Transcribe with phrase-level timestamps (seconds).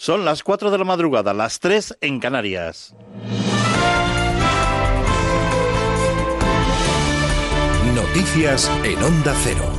[0.00, 2.94] Son las 4 de la madrugada, las 3 en Canarias.
[7.94, 9.70] Noticias en Onda Cero.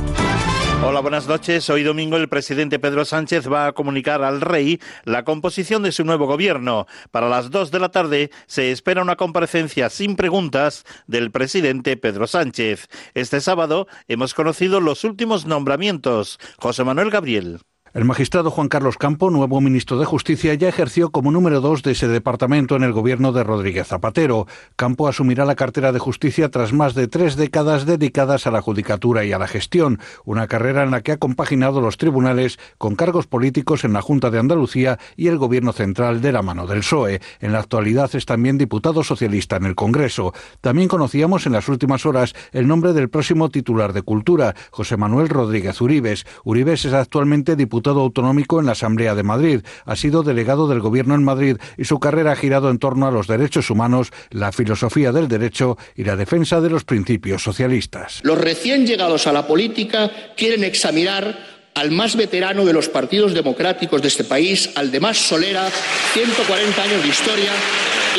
[0.84, 1.68] Hola, buenas noches.
[1.70, 6.04] Hoy domingo el presidente Pedro Sánchez va a comunicar al rey la composición de su
[6.04, 6.86] nuevo gobierno.
[7.10, 12.28] Para las 2 de la tarde se espera una comparecencia sin preguntas del presidente Pedro
[12.28, 12.88] Sánchez.
[13.14, 16.38] Este sábado hemos conocido los últimos nombramientos.
[16.58, 17.58] José Manuel Gabriel.
[17.94, 21.90] El magistrado Juan Carlos Campo, nuevo ministro de Justicia, ya ejerció como número dos de
[21.90, 24.46] ese departamento en el gobierno de Rodríguez Zapatero.
[24.76, 29.26] Campo asumirá la cartera de Justicia tras más de tres décadas dedicadas a la judicatura
[29.26, 33.26] y a la gestión, una carrera en la que ha compaginado los tribunales con cargos
[33.26, 37.20] políticos en la Junta de Andalucía y el gobierno central de la mano del PSOE.
[37.40, 40.32] En la actualidad es también diputado socialista en el Congreso.
[40.62, 45.28] También conocíamos en las últimas horas el nombre del próximo titular de Cultura, José Manuel
[45.28, 46.24] Rodríguez Uribes.
[46.44, 49.60] Uribes es actualmente diputado autonómico en la Asamblea de Madrid.
[49.84, 53.10] Ha sido delegado del Gobierno en Madrid y su carrera ha girado en torno a
[53.10, 58.20] los derechos humanos, la filosofía del derecho y la defensa de los principios socialistas.
[58.22, 64.02] Los recién llegados a la política quieren examinar al más veterano de los partidos democráticos
[64.02, 65.68] de este país, al de más solera,
[66.12, 67.52] 140 años de historia,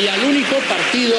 [0.02, 1.16] y al único partido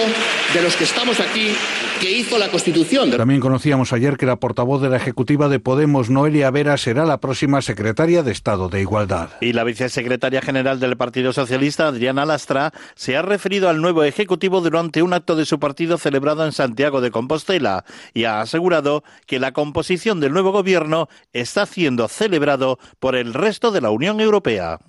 [0.54, 1.56] de los que estamos aquí
[2.00, 3.12] que hizo la Constitución.
[3.12, 7.20] También conocíamos ayer que la portavoz de la Ejecutiva de Podemos, Noelia Vera, será la
[7.20, 9.30] próxima secretaria de Estado de Igualdad.
[9.42, 14.62] Y la vicesecretaria general del Partido Socialista, Adriana Lastra, se ha referido al nuevo Ejecutivo
[14.62, 19.40] durante un acto de su partido celebrado en Santiago de Compostela y ha asegurado que
[19.40, 24.80] la composición del nuevo gobierno está siendo celebrado por el resto de la Unión Europea.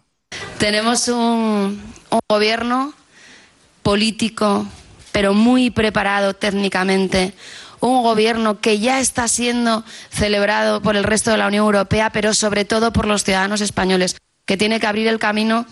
[0.58, 2.92] Tenemos un, un gobierno
[3.82, 4.66] político
[5.17, 7.33] pero muy preparado técnicamente,
[7.81, 12.34] un gobierno que ya está siendo celebrado por el resto de la Unión Europea, pero
[12.34, 15.64] sobre todo por los ciudadanos españoles, que tiene que abrir el camino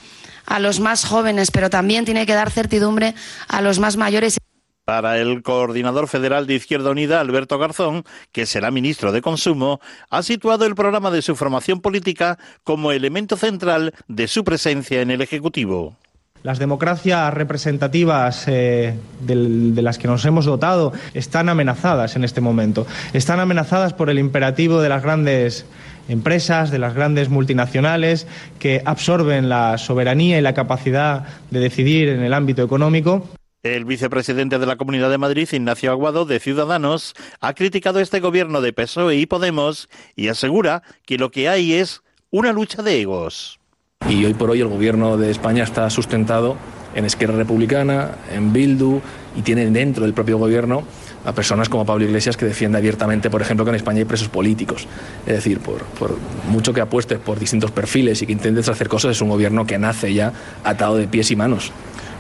[0.47, 3.14] a los más jóvenes, pero también tiene que dar certidumbre
[3.46, 4.39] a los más mayores.
[4.86, 10.23] Para el coordinador federal de Izquierda Unida, Alberto Garzón, que será ministro de Consumo, ha
[10.23, 15.20] situado el programa de su formación política como elemento central de su presencia en el
[15.20, 15.98] Ejecutivo.
[16.44, 22.86] Las democracias representativas eh, de las que nos hemos dotado están amenazadas en este momento.
[23.14, 25.64] Están amenazadas por el imperativo de las grandes
[26.06, 28.27] empresas, de las grandes multinacionales
[28.58, 33.26] que absorben la soberanía y la capacidad de decidir en el ámbito económico.
[33.62, 38.61] El vicepresidente de la Comunidad de Madrid, Ignacio Aguado, de Ciudadanos, ha criticado este gobierno
[38.61, 43.61] de PSOE y Podemos y asegura que lo que hay es una lucha de egos.
[44.09, 46.57] Y hoy por hoy el gobierno de España está sustentado
[46.95, 49.01] en Esquerra Republicana, en Bildu
[49.35, 50.85] y tiene dentro del propio gobierno
[51.25, 54.29] a personas como Pablo Iglesias que defiende abiertamente, por ejemplo, que en España hay presos
[54.29, 54.87] políticos.
[55.27, 56.17] Es decir, por, por,
[56.48, 59.79] mucho que apuestes por distintos perfiles y que intentes hacer cosas, es un gobierno que
[59.79, 60.33] nace ya
[60.65, 61.73] atado de pies y manos,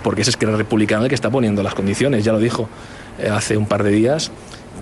[0.02, 2.68] porque es Esquerra Republicana el que está poniendo las condiciones, ya lo dijo
[3.18, 4.30] eh, hace un par de días,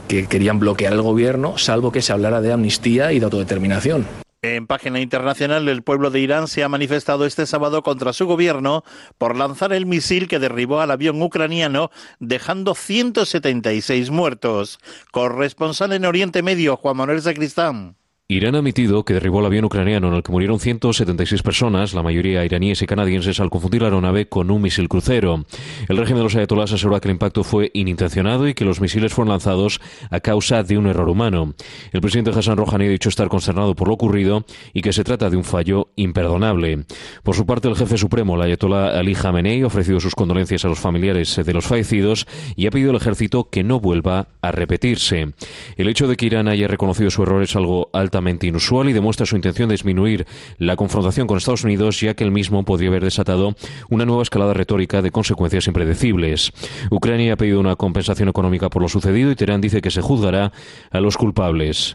[0.06, 4.06] que querían bloquear el gobierno, salvo que se hablara de amnistía y de autodeterminación.
[4.44, 8.82] En página internacional, el pueblo de Irán se ha manifestado este sábado contra su gobierno
[9.16, 14.80] por lanzar el misil que derribó al avión ucraniano, dejando 176 muertos.
[15.12, 17.94] Corresponsal en Oriente Medio, Juan Manuel Sacristán.
[18.36, 22.02] Irán ha admitido que derribó el avión ucraniano en el que murieron 176 personas, la
[22.02, 25.44] mayoría iraníes y canadienses, al confundir la aeronave con un misil crucero.
[25.86, 29.12] El régimen de los ayatolás asegura que el impacto fue inintencionado y que los misiles
[29.12, 31.54] fueron lanzados a causa de un error humano.
[31.92, 35.28] El presidente Hassan Rouhani ha dicho estar consternado por lo ocurrido y que se trata
[35.28, 36.84] de un fallo imperdonable.
[37.22, 40.68] Por su parte, el jefe supremo, el ayatolá Ali Khamenei, ha ofrecido sus condolencias a
[40.68, 42.26] los familiares de los fallecidos
[42.56, 45.34] y ha pedido al ejército que no vuelva a repetirse.
[45.76, 49.26] El hecho de que Irán haya reconocido su error es algo altamente inusual y demuestra
[49.26, 50.26] su intención de disminuir
[50.58, 53.54] la confrontación con Estados Unidos, ya que el mismo podría haber desatado
[53.90, 56.52] una nueva escalada retórica de consecuencias impredecibles.
[56.90, 60.52] Ucrania ha pedido una compensación económica por lo sucedido y Teherán dice que se juzgará
[60.90, 61.94] a los culpables.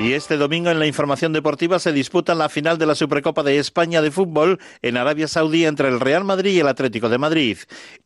[0.00, 3.58] Y este domingo en la información deportiva se disputa la final de la Supercopa de
[3.58, 7.58] España de fútbol en Arabia Saudí entre el Real Madrid y el Atlético de Madrid.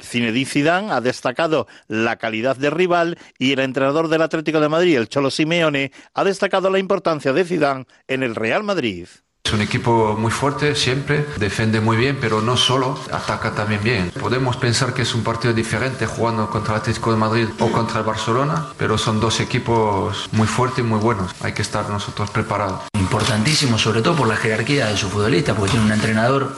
[0.02, 4.96] Zinedine Zidane ha destacado la calidad de rival y el entrenador del Atlético de Madrid,
[4.96, 9.06] el Cholo Simeone, ha destacado la importancia de Zidane en el Real Madrid.
[9.54, 14.10] Es un equipo muy fuerte siempre, defiende muy bien, pero no solo, ataca también bien.
[14.20, 18.00] Podemos pensar que es un partido diferente jugando contra el Atlético de Madrid o contra
[18.00, 21.30] el Barcelona, pero son dos equipos muy fuertes y muy buenos.
[21.40, 22.80] Hay que estar nosotros preparados.
[22.98, 26.52] Importantísimo, sobre todo por la jerarquía de su futbolista, porque tiene un entrenador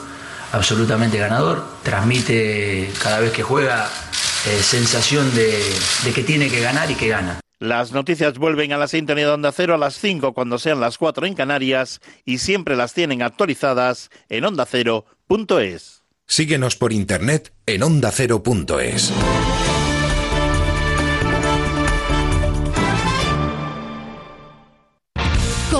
[0.51, 3.91] absolutamente ganador, transmite cada vez que juega
[4.47, 5.63] eh, sensación de,
[6.03, 7.39] de que tiene que ganar y que gana.
[7.59, 10.99] Las noticias vuelven a la sintonía de Onda Cero a las 5 cuando sean las
[10.99, 16.03] 4 en Canarias y siempre las tienen actualizadas en ondacero.es.
[16.27, 19.11] Síguenos por internet en ondacero.es.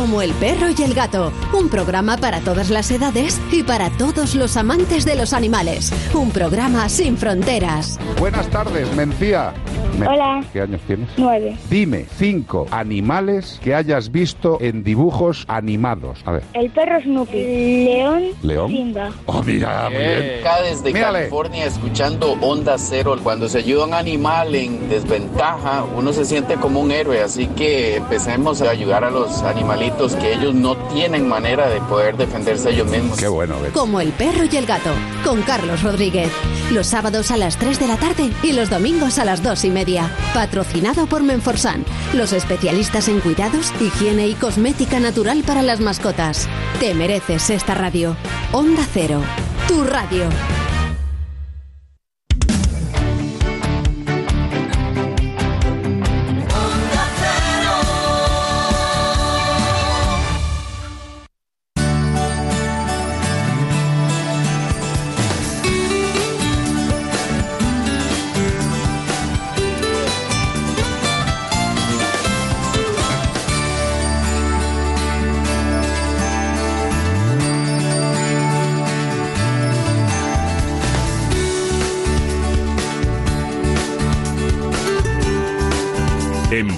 [0.08, 4.36] Como el perro y el gato, un programa para todas las edades y para todos
[4.36, 5.92] los amantes de los animales.
[6.14, 8.00] Un programa sin fronteras.
[8.18, 9.54] Buenas tardes, Mencía.
[10.00, 10.44] Me- Hola.
[10.54, 11.10] ¿Qué años tienes?
[11.18, 11.58] Nueve.
[11.70, 16.20] Dime cinco animales que hayas visto en dibujos animados.
[16.24, 16.44] A ver.
[16.54, 17.84] El perro Snoopy.
[17.86, 18.24] León.
[18.44, 18.72] ¿León?
[18.72, 19.10] Simba.
[19.26, 20.40] Oh, mira, muy bien.
[20.40, 21.18] Acá desde Mírale.
[21.20, 23.18] California escuchando Onda Cero.
[23.24, 27.22] Cuando se ayuda a un animal en desventaja, uno se siente como un héroe.
[27.24, 32.16] Así que empecemos a ayudar a los animalitos que ellos no tienen manera de poder
[32.16, 33.18] defenderse ellos mismos.
[33.18, 34.92] Qué bueno, Como el perro y el gato,
[35.24, 36.32] con Carlos Rodríguez.
[36.72, 39.70] Los sábados a las 3 de la tarde y los domingos a las 2 y
[39.72, 40.12] media.
[40.36, 41.84] Patrocinado por Menforsan,
[42.14, 46.48] los especialistas en cuidados, higiene y cosmética natural para las mascotas.
[46.80, 48.16] Te mereces esta radio.
[48.52, 49.22] Onda Cero,
[49.68, 50.30] tu radio.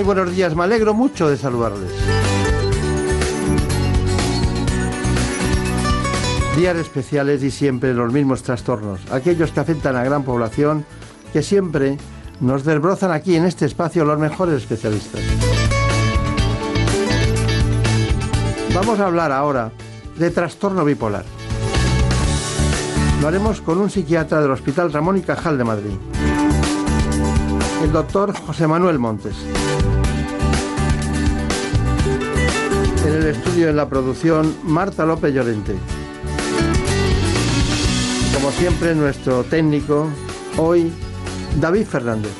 [0.00, 0.56] Muy buenos días.
[0.56, 1.90] Me alegro mucho de saludarles.
[6.56, 10.86] Días especiales y siempre los mismos trastornos, aquellos que afectan a gran población,
[11.34, 11.98] que siempre
[12.40, 15.20] nos desbrozan aquí en este espacio los mejores especialistas.
[18.74, 19.70] Vamos a hablar ahora
[20.16, 21.26] de trastorno bipolar.
[23.20, 25.92] Lo haremos con un psiquiatra del Hospital Ramón y Cajal de Madrid,
[27.82, 29.36] el doctor José Manuel Montes.
[33.10, 35.74] En el estudio en la producción, Marta López Llorente.
[38.32, 40.08] Como siempre, nuestro técnico,
[40.56, 40.92] hoy,
[41.60, 42.30] David Fernández.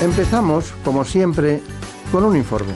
[0.00, 1.60] Empezamos, como siempre,
[2.10, 2.72] con un informe.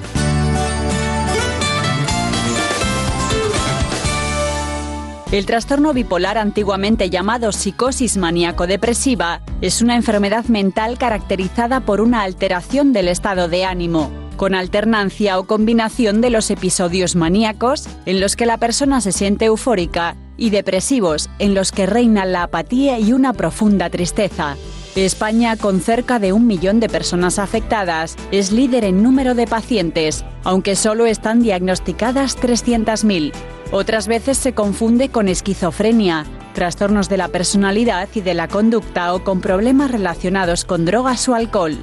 [5.33, 12.93] El trastorno bipolar, antiguamente llamado psicosis maníaco-depresiva, es una enfermedad mental caracterizada por una alteración
[12.93, 18.45] del estado de ánimo, con alternancia o combinación de los episodios maníacos, en los que
[18.45, 23.33] la persona se siente eufórica, y depresivos, en los que reina la apatía y una
[23.33, 24.59] profunda tristeza.
[24.97, 30.27] España, con cerca de un millón de personas afectadas, es líder en número de pacientes,
[30.45, 33.33] aunque solo están diagnosticadas 300.000.
[33.73, 39.25] Otras veces se confunde con esquizofrenia, trastornos de la personalidad y de la conducta o
[39.25, 41.79] con problemas relacionados con drogas o alcohol.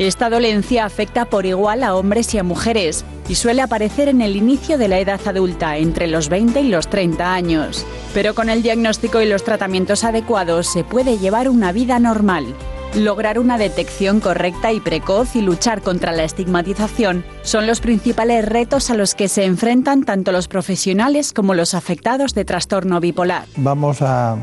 [0.00, 4.34] Esta dolencia afecta por igual a hombres y a mujeres y suele aparecer en el
[4.34, 7.86] inicio de la edad adulta, entre los 20 y los 30 años.
[8.14, 12.46] Pero con el diagnóstico y los tratamientos adecuados se puede llevar una vida normal.
[12.94, 18.90] Lograr una detección correcta y precoz y luchar contra la estigmatización son los principales retos
[18.90, 23.44] a los que se enfrentan tanto los profesionales como los afectados de trastorno bipolar.
[23.56, 24.36] Vamos a,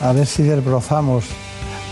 [0.00, 1.26] a ver si desbrozamos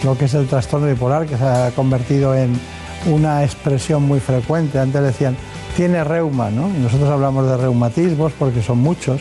[0.03, 2.59] lo que es el trastorno bipolar, que se ha convertido en
[3.07, 4.79] una expresión muy frecuente.
[4.79, 5.37] Antes decían,
[5.77, 6.69] tiene reuma, ¿no?
[6.69, 9.21] Y nosotros hablamos de reumatismos porque son muchos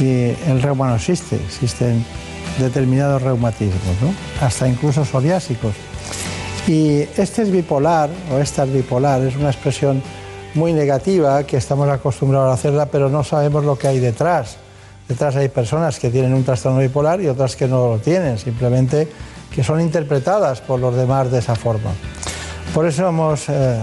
[0.00, 2.04] y el reuma no existe, existen
[2.58, 3.96] determinados reumatismos,
[4.40, 5.74] hasta incluso psoriásicos.
[6.66, 10.02] Y este es bipolar, o esta es bipolar, es una expresión
[10.54, 14.56] muy negativa que estamos acostumbrados a hacerla, pero no sabemos lo que hay detrás.
[15.08, 19.08] Detrás hay personas que tienen un trastorno bipolar y otras que no lo tienen, simplemente
[19.54, 21.90] que son interpretadas por los demás de esa forma.
[22.74, 23.78] Por eso hemos, eh,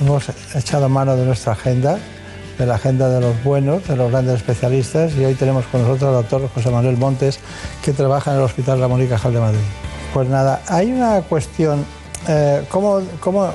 [0.00, 0.24] hemos
[0.54, 1.98] echado mano de nuestra agenda,
[2.58, 6.08] de la agenda de los buenos, de los grandes especialistas, y hoy tenemos con nosotros
[6.08, 7.38] al doctor José Manuel Montes,
[7.84, 9.60] que trabaja en el Hospital Ramón y Cajal de Madrid.
[10.12, 11.84] Pues nada, hay una cuestión,
[12.26, 13.52] eh, ¿cómo, cómo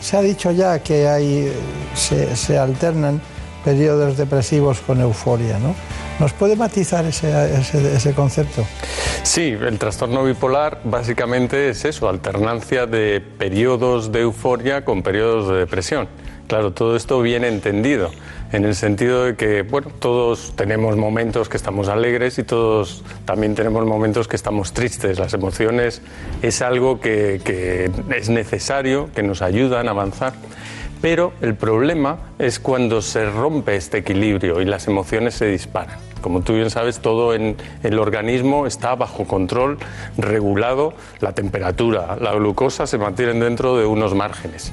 [0.00, 1.52] se ha dicho ya que hay,
[1.94, 3.20] se, se alternan
[3.64, 5.74] periodos depresivos con euforia, ¿no?
[6.20, 8.64] ¿Nos puede matizar ese, ese, ese concepto?
[9.24, 15.56] Sí, el trastorno bipolar básicamente es eso, alternancia de periodos de euforia con periodos de
[15.56, 16.06] depresión.
[16.46, 18.10] Claro, todo esto bien entendido,
[18.52, 23.54] en el sentido de que, bueno, todos tenemos momentos que estamos alegres y todos también
[23.54, 25.18] tenemos momentos que estamos tristes.
[25.18, 26.02] Las emociones
[26.42, 30.34] es algo que, que es necesario, que nos ayudan a avanzar.
[31.00, 35.98] Pero el problema es cuando se rompe este equilibrio y las emociones se disparan.
[36.20, 39.76] Como tú bien sabes, todo en el organismo está bajo control,
[40.16, 44.72] regulado, la temperatura, la glucosa se mantienen dentro de unos márgenes.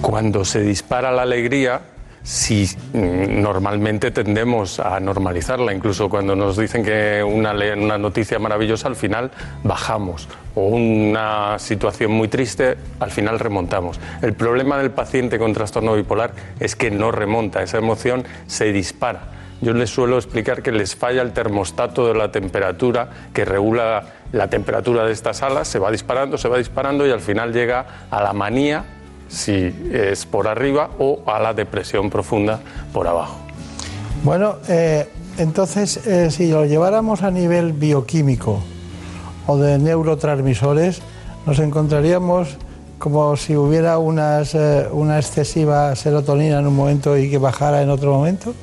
[0.00, 1.80] Cuando se dispara la alegría,
[2.22, 7.52] si mm, normalmente tendemos a normalizarla, incluso cuando nos dicen que una,
[7.98, 9.30] noticia maravillosa, al final
[9.64, 13.98] bajamos, o una situación muy triste, al final remontamos.
[14.22, 19.32] El problema del paciente con trastorno bipolar es que no remonta, esa emoción se dispara.
[19.60, 24.48] Yo les suelo explicar que les falla el termostato de la temperatura que regula la
[24.48, 28.22] temperatura de estas alas, se va disparando, se va disparando y al final llega a
[28.22, 28.84] la manía
[29.28, 32.60] si es por arriba o a la depresión profunda
[32.92, 33.36] por abajo.
[34.24, 38.60] Bueno, eh, entonces eh, si lo lleváramos a nivel bioquímico
[39.46, 41.00] o de neurotransmisores,
[41.46, 42.56] nos encontraríamos
[42.98, 47.90] como si hubiera unas, eh, una excesiva serotonina en un momento y que bajara en
[47.90, 48.54] otro momento,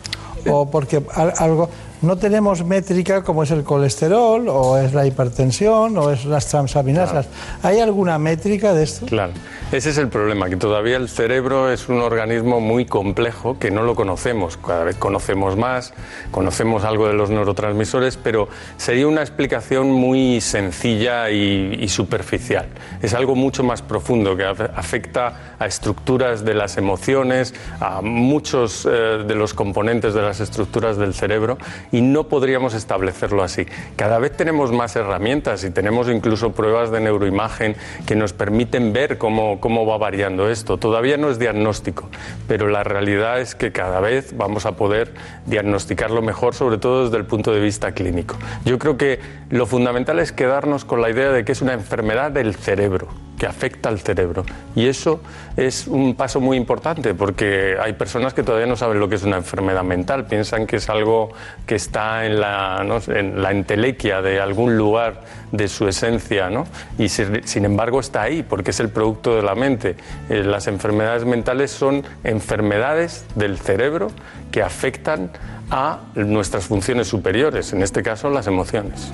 [0.48, 1.02] o porque
[1.38, 1.70] algo
[2.02, 7.28] no tenemos métrica como es el colesterol o es la hipertensión o es las transaminasas.
[7.64, 9.06] ¿Hay alguna métrica de esto?
[9.06, 9.34] Claro.
[9.72, 13.82] Ese es el problema, que todavía el cerebro es un organismo muy complejo que no
[13.82, 14.58] lo conocemos.
[14.58, 15.94] Cada vez conocemos más,
[16.32, 18.48] conocemos algo de los neurotransmisores, pero
[18.78, 22.68] sería una explicación muy sencilla y, superficial.
[23.02, 29.24] Es algo mucho más profundo que afecta a estructuras de las emociones, a muchos eh,
[29.28, 31.58] de los componentes de las estructuras del cerebro
[31.92, 33.66] y no podríamos establecerlo así.
[33.96, 37.76] Cada vez tenemos más herramientas y tenemos incluso pruebas de neuroimagen
[38.06, 40.78] que nos permiten ver cómo, cómo va variando esto.
[40.78, 42.10] Todavía no es diagnóstico,
[42.48, 45.14] pero la realidad es que cada vez vamos a poder
[45.46, 48.36] diagnosticarlo mejor, sobre todo desde el punto de vista clínico.
[48.66, 52.32] Yo creo que lo fundamental es quedarnos con la idea de que es una enfermedad
[52.32, 54.46] del cerebro que afecta al cerebro.
[54.76, 55.22] Y eso
[55.58, 59.24] es un paso muy importante porque hay personas que todavía no saben lo que es
[59.24, 61.30] una enfermedad mental, piensan que es algo
[61.66, 66.66] que está en la, en la entelequia de algún lugar de su esencia, ¿no?
[66.98, 69.96] y sin embargo está ahí porque es el producto de la mente.
[70.30, 74.12] Eh, las enfermedades mentales son enfermedades del cerebro
[74.52, 75.30] que afectan
[75.72, 79.12] a nuestras funciones superiores, en este caso las emociones.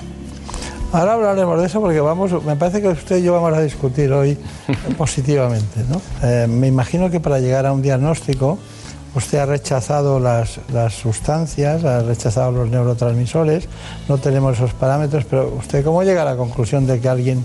[0.92, 4.12] Ahora hablaremos de eso porque vamos, me parece que usted y yo vamos a discutir
[4.12, 4.36] hoy
[4.98, 5.80] positivamente.
[5.88, 6.02] ¿no?
[6.22, 8.58] Eh, me imagino que para llegar a un diagnóstico
[9.14, 13.68] usted ha rechazado las, las, sustancias, ha rechazado los neurotransmisores,
[14.06, 17.42] no tenemos esos parámetros, pero usted cómo llega a la conclusión de que alguien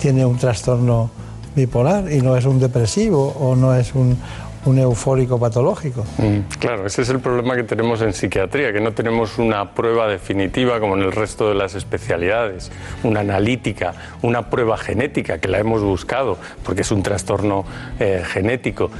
[0.00, 1.10] tiene un trastorno
[1.54, 4.16] bipolar y no es un depresivo o no es un,
[4.64, 6.04] un eufórico patológico.
[6.18, 10.08] Mm, claro, ese es el problema que tenemos en psiquiatría, que no tenemos una prueba
[10.08, 12.70] definitiva como en el resto de las especialidades,
[13.02, 17.64] una analítica, una prueba genética que la hemos buscado porque es un trastorno
[17.98, 18.90] eh, genético.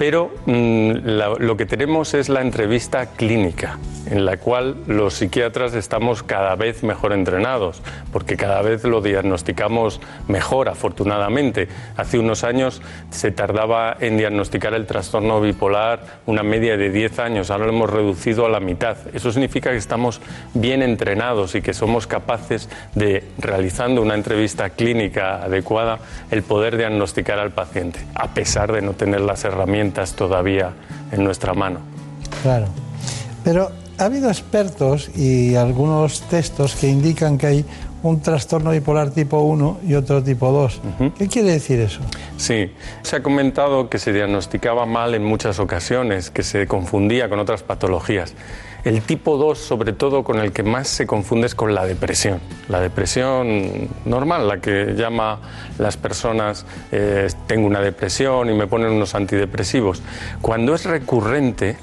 [0.00, 0.92] Pero mm,
[1.40, 3.78] lo que tenemos es la entrevista clínica,
[4.10, 10.00] en la cual los psiquiatras estamos cada vez mejor entrenados, porque cada vez lo diagnosticamos
[10.26, 11.68] mejor, afortunadamente.
[11.98, 12.80] Hace unos años
[13.10, 17.90] se tardaba en diagnosticar el trastorno bipolar una media de 10 años, ahora lo hemos
[17.90, 18.96] reducido a la mitad.
[19.12, 20.22] Eso significa que estamos
[20.54, 25.98] bien entrenados y que somos capaces de, realizando una entrevista clínica adecuada,
[26.30, 30.72] el poder diagnosticar al paciente, a pesar de no tener las herramientas todavía
[31.12, 31.80] en nuestra mano.
[32.42, 32.66] Claro.
[33.44, 37.64] Pero ha habido expertos y algunos textos que indican que hay
[38.02, 40.80] un trastorno bipolar tipo 1 y otro tipo 2.
[41.18, 42.00] ¿Qué quiere decir eso?
[42.38, 47.38] Sí, se ha comentado que se diagnosticaba mal en muchas ocasiones, que se confundía con
[47.38, 48.34] otras patologías.
[48.82, 52.40] El tipo 2, sobre todo, con el que más se confunde es con la depresión.
[52.68, 55.38] La depresión normal, la que llama
[55.78, 60.02] las personas, eh, tengo una depresión y me ponen unos antidepresivos.
[60.40, 61.76] Cuando es recurrente,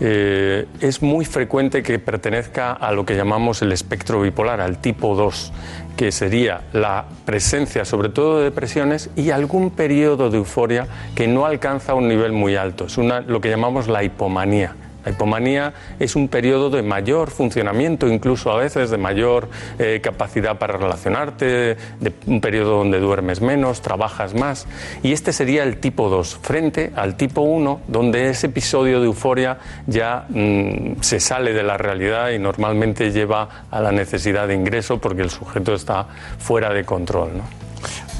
[0.00, 5.14] eh, es muy frecuente que pertenezca a lo que llamamos el espectro bipolar, al tipo
[5.14, 5.52] 2,
[5.96, 11.46] que sería la presencia sobre todo de depresiones y algún periodo de euforia que no
[11.46, 12.86] alcanza un nivel muy alto.
[12.86, 18.50] Es lo que llamamos la hipomanía La hipomanía es un periodo de mayor funcionamiento, incluso
[18.52, 24.34] a veces de mayor eh, capacidad para relacionarte, de un periodo donde duermes menos, trabajas
[24.34, 24.66] más.
[25.02, 29.58] Y este sería el tipo 2, frente al tipo 1, donde ese episodio de euforia
[29.86, 34.98] ya mm, se sale de la realidad y normalmente lleva a la necesidad de ingreso
[34.98, 36.06] porque el sujeto está
[36.38, 37.30] fuera de control.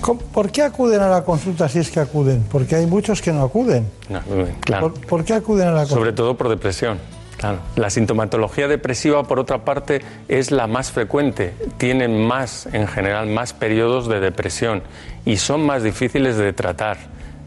[0.02, 2.44] ¿Por qué acuden a la consulta si es que acuden?
[2.50, 3.88] Porque hay muchos que no acuden.
[4.60, 4.92] claro.
[4.94, 6.00] ¿Por, qué acuden a la consulta?
[6.00, 6.98] Sobre todo por depresión.
[7.36, 7.58] Claro.
[7.76, 11.54] La sintomatología depresiva, por otra parte, es la más frecuente.
[11.76, 14.82] Tienen más, en general, más periodos de depresión
[15.24, 16.98] y son más difíciles de tratar.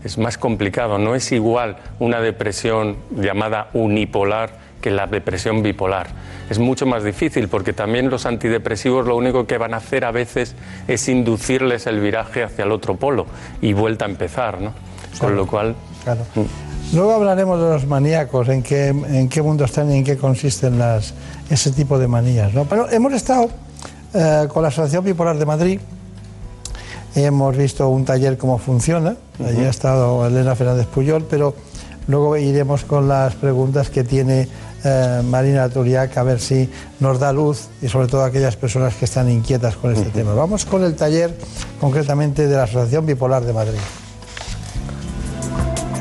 [0.03, 0.97] Es más complicado.
[0.97, 6.08] No es igual una depresión llamada unipolar que la depresión bipolar.
[6.50, 10.12] Es mucho más difícil porque también los antidepresivos lo único que van a hacer a
[10.12, 10.55] veces
[10.88, 13.25] es inducirles el viraje hacia el otro polo
[13.62, 14.74] y vuelta a empezar, ¿no?
[15.20, 15.75] Con lo cual...
[16.03, 16.22] Claro.
[16.36, 16.96] Mm.
[16.96, 20.77] Luego hablaremos de los maníacos, en qué, en qué mundo están y en qué consisten
[20.77, 21.13] las,
[21.50, 22.53] ese tipo de manías.
[22.53, 22.65] ¿no?
[22.65, 23.50] Pero hemos estado
[24.13, 25.79] eh, con la Asociación Bipolar de Madrid,
[27.15, 31.55] hemos visto un taller cómo funciona, allí ha estado Elena Fernández Puyol, pero
[32.08, 34.48] luego iremos con las preguntas que tiene
[34.86, 39.06] eh, Marina Turiac a ver si nos da luz y sobre todo aquellas personas que
[39.06, 40.34] están inquietas con este tema.
[40.34, 41.34] Vamos con el taller
[41.80, 43.80] concretamente de la Asociación Bipolar de Madrid.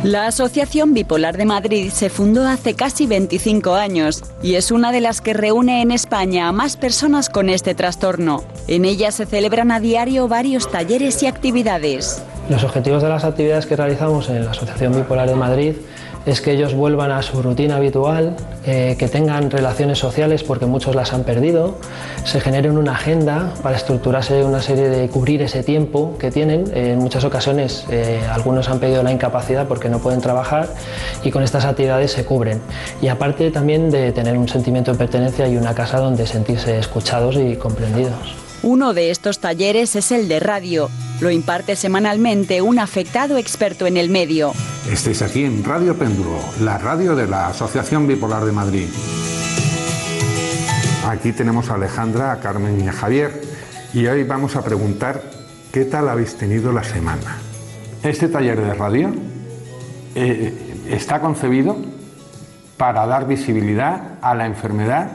[0.05, 5.01] La Asociación Bipolar de Madrid se fundó hace casi 25 años y es una de
[5.01, 8.45] las que reúne en España a más personas con este trastorno.
[8.69, 12.23] En ella se celebran a diario varios talleres y actividades.
[12.51, 15.75] Los objetivos de las actividades que realizamos en la Asociación Bipolar de Madrid
[16.27, 20.95] es que ellos vuelvan a su rutina habitual, eh, que tengan relaciones sociales porque muchos
[20.95, 21.77] las han perdido,
[22.25, 26.65] se generen una agenda para estructurarse una serie de cubrir ese tiempo que tienen.
[26.75, 30.69] en muchas ocasiones eh, algunos han pedido la incapacidad porque no pueden trabajar
[31.23, 32.61] y con estas actividades se cubren.
[33.03, 37.37] Y aparte también de tener un sentimiento de pertenencia y una casa donde sentirse escuchados
[37.37, 38.45] y comprendidos.
[38.63, 40.89] Uno de estos talleres es el de radio.
[41.21, 44.53] Lo imparte semanalmente un afectado experto en el medio.
[44.91, 48.89] Estéis aquí en Radio Péndulo, la radio de la Asociación Bipolar de Madrid.
[51.07, 53.43] Aquí tenemos a Alejandra, a Carmen y a Javier
[53.93, 55.23] y hoy vamos a preguntar
[55.73, 57.39] qué tal habéis tenido la semana.
[58.03, 59.15] Este taller de radio
[60.15, 61.77] eh, está concebido
[62.77, 65.13] para dar visibilidad a la enfermedad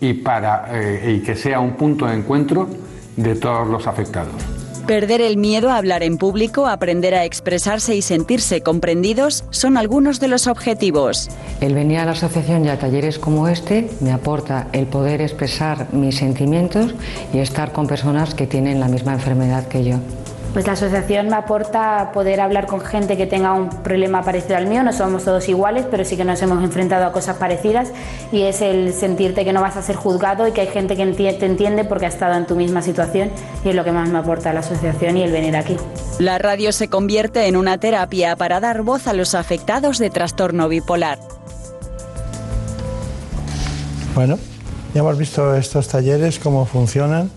[0.00, 2.68] y, para, eh, y que sea un punto de encuentro
[3.16, 4.34] de todos los afectados.
[4.88, 10.18] Perder el miedo a hablar en público, aprender a expresarse y sentirse comprendidos son algunos
[10.18, 11.28] de los objetivos.
[11.60, 15.92] El venir a la asociación y a talleres como este me aporta el poder expresar
[15.92, 16.94] mis sentimientos
[17.34, 19.96] y estar con personas que tienen la misma enfermedad que yo.
[20.52, 24.66] Pues la asociación me aporta poder hablar con gente que tenga un problema parecido al
[24.66, 27.90] mío, no somos todos iguales, pero sí que nos hemos enfrentado a cosas parecidas
[28.32, 31.06] y es el sentirte que no vas a ser juzgado y que hay gente que
[31.06, 33.30] te entiende porque ha estado en tu misma situación
[33.64, 35.76] y es lo que más me aporta la asociación y el venir aquí.
[36.18, 40.68] La radio se convierte en una terapia para dar voz a los afectados de trastorno
[40.68, 41.18] bipolar.
[44.14, 44.38] Bueno,
[44.94, 47.30] ya hemos visto estos talleres, cómo funcionan.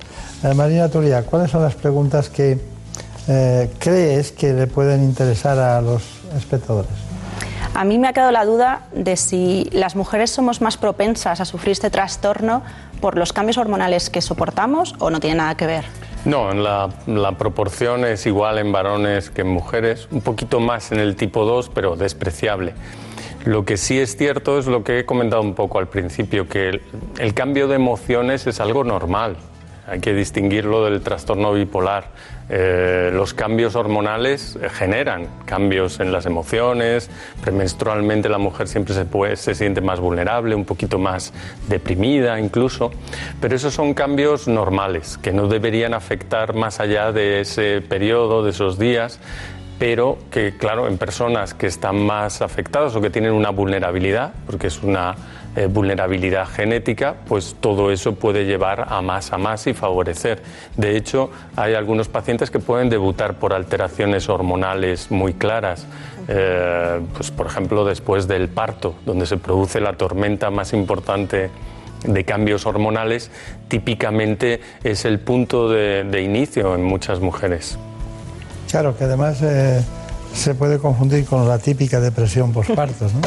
[0.43, 2.70] Eh, Marina Turia, ¿cuáles son las preguntas que
[3.27, 6.03] eh, crees que le pueden interesar a los
[6.35, 6.91] espectadores?
[7.73, 11.45] A mí me ha quedado la duda de si las mujeres somos más propensas a
[11.45, 12.63] sufrir este trastorno
[12.99, 15.85] por los cambios hormonales que soportamos o no tiene nada que ver.
[16.25, 20.99] No, la, la, proporción es igual en varones que en mujeres, un poquito más en
[20.99, 22.73] el tipo 2, pero despreciable.
[23.45, 26.79] Lo que sí es cierto es lo que he comentado un poco al principio, que
[27.17, 29.35] el cambio de emociones es algo normal.
[29.87, 32.09] Hay que distinguirlo del trastorno bipolar.
[32.53, 37.09] Eh, los cambios hormonales generan cambios en las emociones.
[37.41, 41.31] Premenstrualmente la mujer siempre se, se siente más vulnerable, un poquito más
[41.69, 42.91] deprimida incluso.
[43.39, 48.49] Pero esos son cambios normales que no deberían afectar más allá de ese periodo, de
[48.49, 49.19] esos días
[49.79, 54.67] pero que, claro, en personas que están más afectadas o que tienen una vulnerabilidad, porque
[54.67, 55.15] es una
[55.53, 60.41] eh, vulnerabilidad genética, pues todo eso puede llevar a más a más y favorecer.
[60.77, 65.87] De hecho, hay algunos pacientes que pueden debutar por alteraciones hormonales muy claras,
[66.29, 71.49] eh, pues por ejemplo después del parto, donde se produce la tormenta más importante
[72.05, 73.29] de cambios hormonales,
[73.67, 77.77] típicamente es el punto de, inicio en muchas mujeres.
[78.69, 79.83] Claro, que además eh,
[80.33, 83.19] se puede confundir con la típica depresión postparto, ¿no?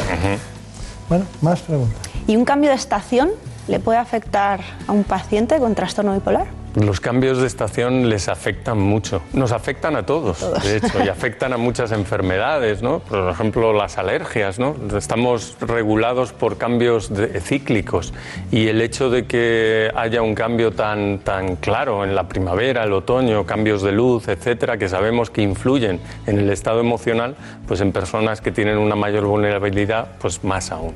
[1.09, 2.14] Bueno, más preguntas.
[2.27, 3.31] ¿Y un cambio de estación
[3.69, 6.47] le puede afectar a un paciente con trastorno bipolar?
[6.75, 9.23] Los cambios de estación les afectan mucho.
[9.33, 12.99] Nos afectan a todos, de hecho, y afectan a muchas enfermedades, ¿no?
[12.99, 14.75] Por ejemplo, las alergias, ¿no?
[14.97, 18.13] Estamos regulados por cambios cíclicos
[18.51, 22.93] y el hecho de que haya un cambio tan, tan claro en la primavera, el
[22.93, 27.37] otoño, cambios de luz, etcétera, que sabemos que influyen en el estado emocional,
[27.69, 30.95] pues en personas que tienen una mayor vulnerabilidad, pues más aún.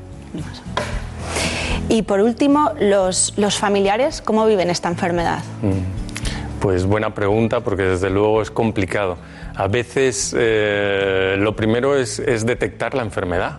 [1.88, 5.40] Y por último, los, familiares, ¿cómo viven esta enfermedad?
[5.62, 6.60] Mm.
[6.60, 9.16] Pues buena pregunta, porque desde luego es complicado.
[9.54, 13.58] A veces eh, lo primero es detectar la enfermedad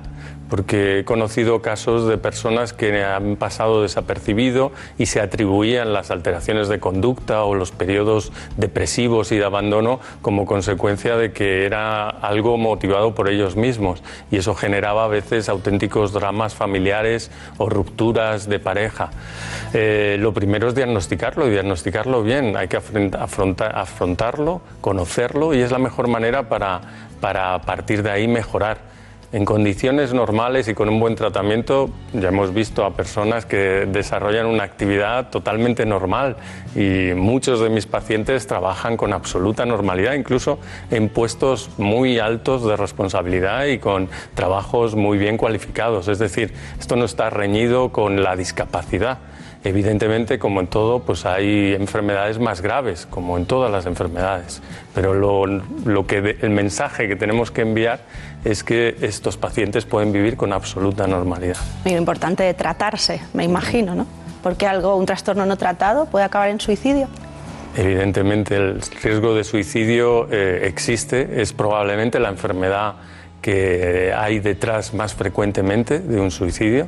[0.49, 6.67] porque he conocido casos de personas que han pasado desapercibido y se atribuían las alteraciones
[6.67, 12.57] de conducta o los periodos depresivos y de abandono como consecuencia de que era algo
[12.57, 18.59] motivado por ellos mismos y eso generaba a veces auténticos dramas familiares o rupturas de
[18.59, 19.11] pareja.
[19.73, 25.79] Eh, lo primero es diagnosticarlo y diagnosticarlo bien, hay que afrontarlo, conocerlo y es la
[25.79, 26.81] mejor manera para,
[27.21, 28.98] para a partir de ahí mejorar.
[29.31, 34.47] En condiciones normales y con un buen tratamiento ya hemos visto a personas que desarrollan
[34.47, 36.37] una actividad totalmente normal
[36.75, 40.57] y muchos de mis pacientes trabajan con absoluta normalidad, incluso
[40.89, 46.07] en puestos muy altos de responsabilidad y con trabajos muy bien cualificados.
[46.07, 49.19] Es decir, esto no está reñido con la discapacidad.
[49.63, 54.61] Evidentemente, como en todo, pues hay enfermedades más graves, como en todas las enfermedades.
[54.95, 57.99] Pero lo, que el mensaje que tenemos que enviar
[58.45, 61.57] es que estos pacientes pueden vivir con absoluta normalidad.
[61.83, 64.07] Y lo importante de tratarse, me imagino, ¿no?
[64.41, 67.09] Porque algo, un trastorno no tratado puede acabar en suicidio.
[67.75, 72.95] Evidentemente, el riesgo de suicidio eh, existe, es probablemente la enfermedad
[73.41, 76.87] que hay detrás más frecuentemente de un suicidio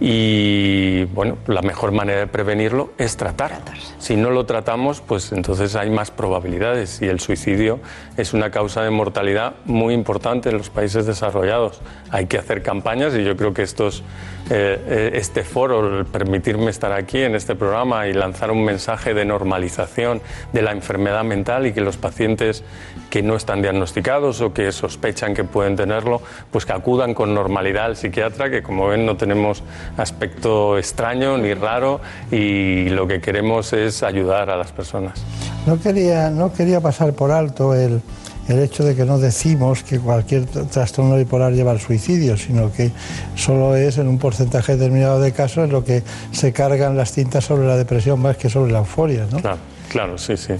[0.00, 3.58] y bueno, la mejor manera de prevenirlo es tratar.
[3.98, 7.80] Si no lo tratamos, pues entonces hay más probabilidades y el suicidio
[8.16, 11.80] es una causa de mortalidad muy importante en los países desarrollados.
[12.10, 14.04] Hay que hacer campañas y yo creo que estos,
[14.50, 19.12] eh, eh, este foro, el permitirme estar aquí en este programa y lanzar un mensaje
[19.12, 22.64] de normalización de la enfermedad mental y que los pacientes
[23.10, 27.86] que no están diagnosticados o que sospechan que pueden tenerlo, pues que acudan con normalidad
[27.86, 29.62] al psiquiatra, que como ven no tenemos
[29.96, 35.22] aspecto extraño ni raro y lo que queremos es ayudar a las personas.
[35.66, 38.00] No quería, no quería pasar por alto el,
[38.48, 42.90] el hecho de que no decimos que cualquier trastorno bipolar lleva al suicidio, sino que
[43.34, 47.44] solo es en un porcentaje determinado de casos en lo que se cargan las cintas
[47.44, 49.26] sobre la depresión más que sobre la euforia.
[49.30, 49.38] ¿no?
[49.40, 49.58] Claro,
[49.88, 50.54] claro, sí, sí.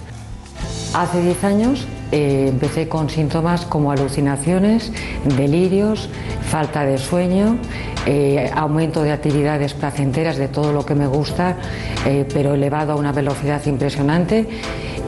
[0.93, 4.91] Hace 10 años eh, empecé con síntomas como alucinaciones,
[5.37, 6.09] delirios,
[6.49, 7.57] falta de sueño,
[8.07, 11.57] eh, aumento de actividades placenteras de todo lo que me gusta,
[12.07, 14.47] eh, pero elevado a una velocidad impresionante.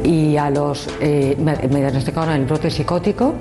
[0.04, 3.34] Y a los, me, diagnosticaron el brote psicótico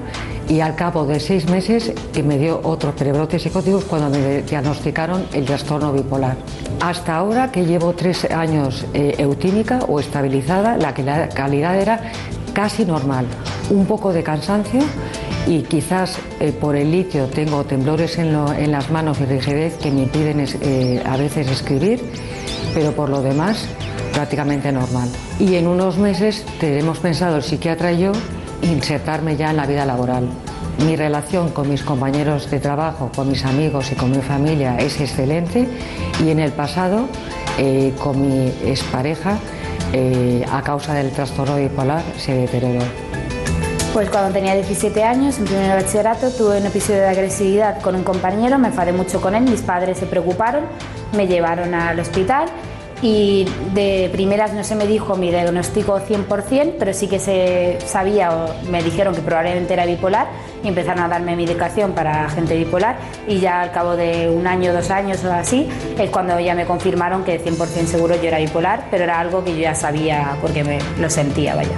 [0.49, 1.93] y al cabo de seis meses
[2.25, 6.37] me dio otros prebrotes psicóticos cuando me diagnosticaron el trastorno bipolar.
[6.81, 12.13] Hasta ahora que llevo tres años eutímica o estabilizada, la calidad era
[12.53, 13.27] casi normal.
[13.71, 14.81] Un poco de cansancio
[15.47, 18.33] y quizás eh, por el litio tengo temblores en,
[18.71, 22.01] las manos y rigidez que me impiden eh, a veces escribir,
[22.75, 23.67] pero por lo demás
[24.21, 25.09] prácticamente normal.
[25.39, 28.13] Y en unos meses tenemos pensado el psiquiatra y yo
[28.61, 30.29] insertarme ya en la vida laboral.
[30.85, 35.01] Mi relación con mis compañeros de trabajo, con mis amigos y con mi familia es
[35.01, 35.67] excelente
[36.23, 37.09] y en el pasado
[37.57, 39.39] eh, con mi expareja
[39.95, 42.85] eh, a causa del trastorno bipolar se deterioró.
[43.95, 48.05] Pues cuando tenía 17 años, en primer bachillerato, tuve un episodio de agresividad con un
[48.05, 50.65] compañero, me enfadé mucho con él, mis padres se preocuparon,
[51.17, 52.51] me llevaron al hospital
[53.03, 58.31] y de primeras no se me dijo mi diagnóstico 100%, pero sí que se sabía
[58.31, 60.29] o me dijeron que probablemente era bipolar
[60.63, 64.73] y empezaron a darme medicación para gente bipolar y ya al cabo de un año,
[64.73, 68.89] dos años o así es cuando ya me confirmaron que 100% seguro yo era bipolar,
[68.91, 71.77] pero era algo que yo ya sabía porque me lo sentía, vaya.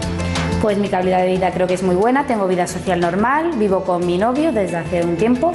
[0.60, 3.82] Pues mi calidad de vida creo que es muy buena, tengo vida social normal, vivo
[3.82, 5.52] con mi novio desde hace un tiempo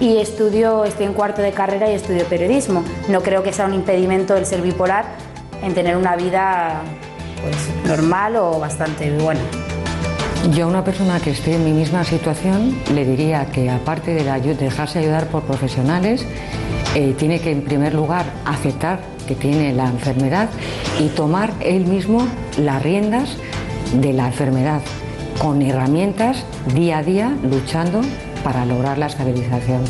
[0.00, 2.84] y estudio, estoy en cuarto de carrera y estudio periodismo.
[3.08, 5.06] No creo que sea un impedimento el ser bipolar
[5.62, 6.82] en tener una vida
[7.86, 9.40] normal o bastante buena.
[10.54, 14.54] Yo a una persona que esté en mi misma situación le diría que aparte de,
[14.54, 16.24] dejarse ayudar por profesionales,
[16.94, 20.48] eh, tiene que en primer lugar aceptar que tiene la enfermedad
[21.00, 22.28] y tomar él mismo
[22.58, 23.36] las riendas
[23.94, 24.82] de la enfermedad
[25.38, 28.02] con herramientas día a día luchando
[28.46, 29.82] para lograr la estabilización.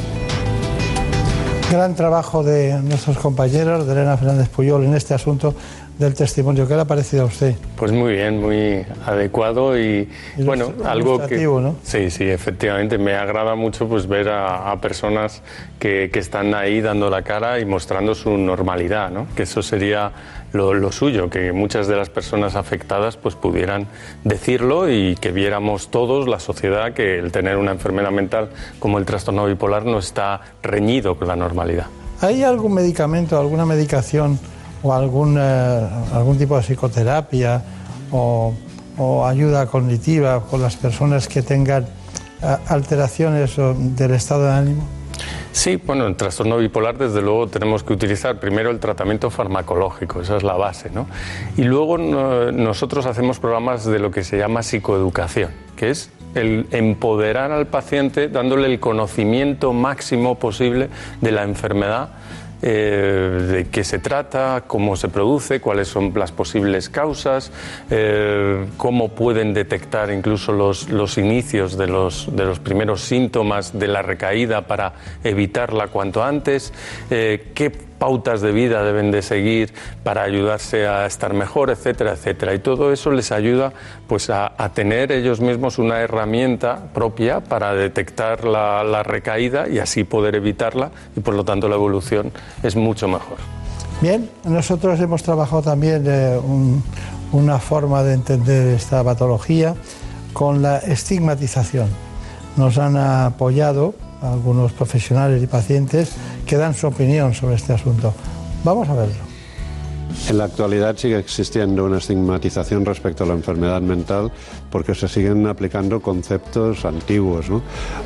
[1.70, 5.54] Gran trabajo de nuestros compañeros, de Elena Fernández Puyol en este asunto.
[5.98, 6.68] del testimonio.
[6.68, 7.54] ¿Qué le ha parecido a usted?
[7.76, 11.38] Pues muy bien, muy adecuado y, bueno, algo que...
[11.38, 11.76] ¿no?
[11.82, 12.98] Sí, sí, efectivamente.
[12.98, 15.42] Me agrada mucho pues ver a, a personas
[15.78, 19.26] que, que, están ahí dando la cara y mostrando su normalidad, ¿no?
[19.34, 20.12] Que eso sería
[20.52, 23.86] lo, suyo, que muchas de las personas afectadas pues pudieran
[24.24, 29.04] decirlo y que viéramos todos, la sociedad, que el tener una enfermedad mental como el
[29.04, 31.86] trastorno bipolar no está reñido con la normalidad.
[32.20, 34.38] ¿Hay algún medicamento, alguna medicación
[34.82, 37.62] o algún, eh, algún tipo de psicoterapia
[38.10, 38.54] o,
[38.96, 41.84] o, ayuda cognitiva con las personas que tengan
[42.42, 44.96] eh, alteraciones del estado de ánimo?
[45.52, 50.36] Sí, bueno, en trastorno bipolar desde luego tenemos que utilizar primero el tratamiento farmacológico, esa
[50.36, 51.06] es la base, ¿no?
[51.56, 56.66] Y luego no, nosotros hacemos programas de lo que se llama psicoeducación, que es el
[56.70, 62.10] empoderar al paciente dándole el conocimiento máximo posible de la enfermedad
[62.68, 67.52] eh, de qué se trata, cómo se produce, cuáles son las posibles causas,
[67.90, 73.86] eh, cómo pueden detectar incluso los, los inicios de los, de los, primeros síntomas de
[73.86, 76.72] la recaída para evitarla cuanto antes,
[77.08, 82.54] eh, qué pautas de vida deben de seguir para ayudarse a estar mejor, etcétera, etcétera.
[82.54, 83.72] Y todo eso les ayuda
[84.06, 90.34] pues a, tener ellos mismos una herramienta propia para detectar la, recaída y así poder
[90.34, 92.32] evitarla y por lo tanto la evolución
[92.62, 93.38] es mucho mejor.
[94.00, 96.82] Bien, nosotros hemos trabajado también eh, un,
[97.32, 99.74] una forma de entender esta patología
[100.32, 101.88] con la estigmatización.
[102.56, 106.12] Nos han apoyado algunos profesionales y pacientes
[106.46, 108.14] que dan su opinión sobre este asunto.
[108.64, 109.26] Vamos a verlo.
[110.28, 114.32] En la actualidad sigue existiendo una estigmatización respecto a la enfermedad mental
[114.70, 117.46] porque se siguen aplicando conceptos antiguos.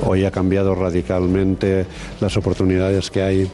[0.05, 1.87] Hoy ha cambiado radicalmente
[2.21, 3.51] las oportunidades que hay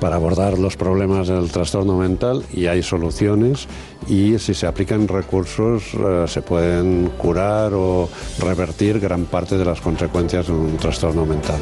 [0.00, 3.66] para abordar los problemas del trastorno mental y hay soluciones
[4.08, 9.80] y si se aplican recursos eh, se pueden curar o revertir gran parte de las
[9.80, 11.60] consecuencias de un trastorno mental.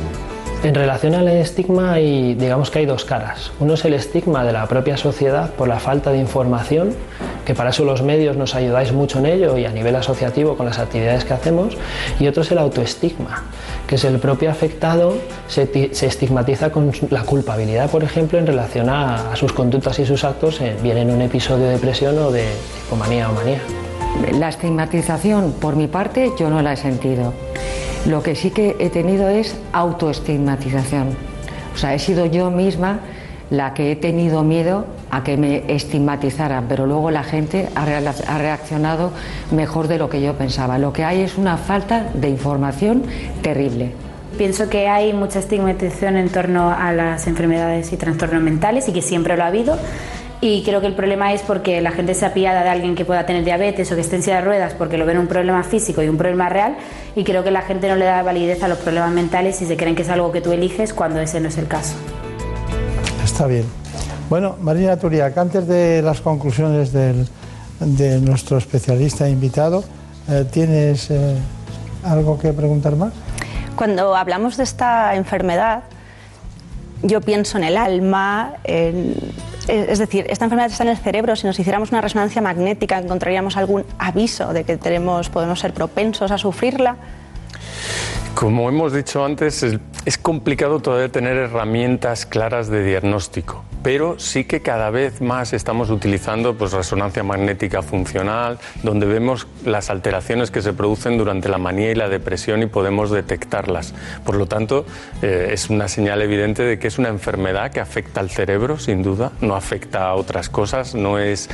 [0.63, 3.51] En relación al estigma, hay, digamos que hay dos caras.
[3.61, 6.95] Uno es el estigma de la propia sociedad por la falta de información,
[7.47, 10.67] que para eso los medios nos ayudáis mucho en ello y a nivel asociativo con
[10.67, 11.79] las actividades que hacemos.
[12.19, 13.45] Y otro es el autoestigma,
[13.87, 15.15] que es el propio afectado
[15.49, 20.61] se, estigmatiza con la culpabilidad, por ejemplo, en relación a, sus conductas y sus actos,
[20.61, 22.45] en, bien en un episodio de depresión o de
[22.87, 23.61] hipomanía o manía.
[24.39, 27.33] La estigmatización, por mi parte, yo no la he sentido.
[28.07, 31.09] Lo que sí que he tenido es autoestigmatización.
[31.75, 33.01] O sea, he sido yo misma
[33.51, 39.11] la que he tenido miedo a que me estigmatizaran, pero luego la gente ha reaccionado
[39.51, 40.79] mejor de lo que yo pensaba.
[40.79, 43.03] Lo que hay es una falta de información
[43.43, 43.93] terrible.
[44.39, 49.03] Pienso que hay mucha estigmatización en torno a las enfermedades y trastornos mentales y que
[49.03, 49.77] siempre lo ha habido.
[50.43, 53.27] Y creo que el problema es porque la gente se apiada de alguien que pueda
[53.27, 56.03] tener diabetes o que esté en silla de ruedas porque lo ven un problema físico
[56.03, 56.77] y un problema real
[57.15, 59.77] y creo que la gente no le da validez a los problemas mentales y se
[59.77, 61.95] creen que es algo que tú eliges cuando ese no es el caso.
[63.23, 63.67] Está bien.
[64.31, 67.29] Bueno, Marina Turiac, antes de las conclusiones del,
[67.81, 69.85] de nuestro especialista invitado,
[70.29, 71.37] eh, ¿tienes eh,
[72.03, 73.13] algo que preguntar más?
[73.77, 75.83] Cuando hablamos de esta enfermedad,
[77.03, 79.15] yo pienso en el alma, en
[79.71, 81.37] es decir, esta enfermedad está en el cerebro.
[81.37, 86.31] Si nos hiciéramos una resonancia magnética, encontraríamos algún aviso de que tenemos, podemos ser propensos
[86.31, 86.97] a sufrirla.
[88.35, 89.63] Como hemos dicho antes,
[90.07, 95.91] es complicado todavía tener herramientas claras de diagnóstico, pero sí que cada vez más estamos
[95.91, 101.91] utilizando pues, resonancia magnética funcional, donde vemos las alteraciones que se producen durante la manía
[101.91, 103.93] y la depresión y podemos detectarlas.
[104.25, 104.87] Por lo tanto,
[105.21, 109.03] eh, es una señal evidente de que es una enfermedad que afecta al cerebro, sin
[109.03, 111.51] duda, no afecta a otras cosas, no es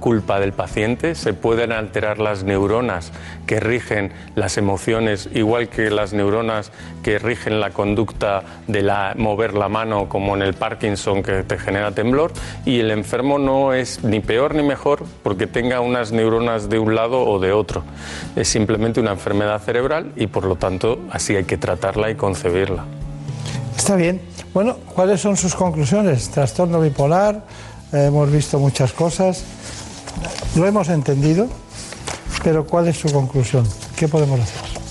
[0.00, 3.12] culpa del paciente, se pueden alterar las neuronas
[3.46, 8.82] que rigen las emociones, igual que las neuronas que rigen la conducta de
[9.16, 12.32] mover la mano, como en el Parkinson que te genera temblor,
[12.64, 16.94] y el enfermo no es ni peor ni mejor porque tenga unas neuronas de un
[16.94, 17.82] lado o de otro.
[18.34, 22.84] Es simplemente una enfermedad cerebral y por lo tanto así hay que tratarla y concebirla.
[23.76, 24.20] Está bien.
[24.54, 26.30] Bueno, ¿cuáles son sus conclusiones?
[26.30, 27.44] Trastorno bipolar,
[27.92, 29.44] eh, hemos visto muchas cosas,
[30.56, 31.46] lo hemos entendido,
[32.42, 33.66] pero ¿cuál es su conclusión?
[33.96, 34.85] ¿Qué podemos hacer?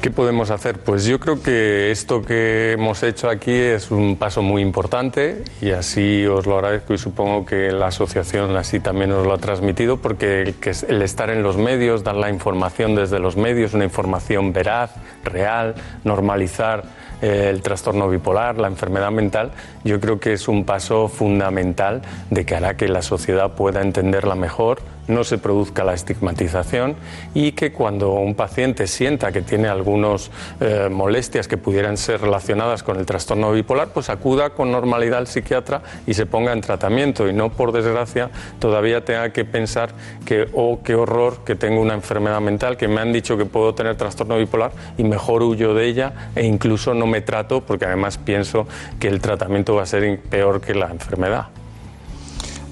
[0.00, 0.78] ¿Qué podemos hacer?
[0.78, 5.72] Pues yo creo que esto que hemos hecho aquí es un paso muy importante y
[5.72, 9.96] así os lo agradezco y supongo que la asociación así también os lo ha transmitido
[9.96, 10.54] porque
[10.86, 14.92] el estar en los medios, dar la información desde los medios, una información veraz,
[15.24, 16.84] real, normalizar
[17.20, 19.50] eh, el trastorno bipolar, la enfermedad mental,
[19.82, 24.36] yo creo que es un paso fundamental de que hará que la sociedad pueda entenderla
[24.36, 26.96] mejor, no se produzca la estigmatización
[27.34, 32.82] y que cuando un paciente sienta que tiene algunas eh, molestias que pudieran ser relacionadas
[32.82, 37.28] con el trastorno bipolar, pues acuda con normalidad al psiquiatra y se ponga en tratamiento
[37.28, 39.90] y no, por desgracia, todavía tenga que pensar
[40.24, 43.74] que, oh, qué horror, que tengo una enfermedad mental, que me han dicho que puedo
[43.74, 48.18] tener trastorno bipolar y mejor huyo de ella e incluso no me trato porque además
[48.18, 48.66] pienso
[49.00, 51.57] que el tratamiento va a ser peor que la enfermedad.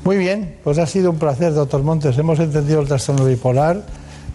[0.06, 2.16] Muy bien, pues ha sido un placer, doctor Montes.
[2.16, 3.82] Hemos entendido el trastorno bipolar.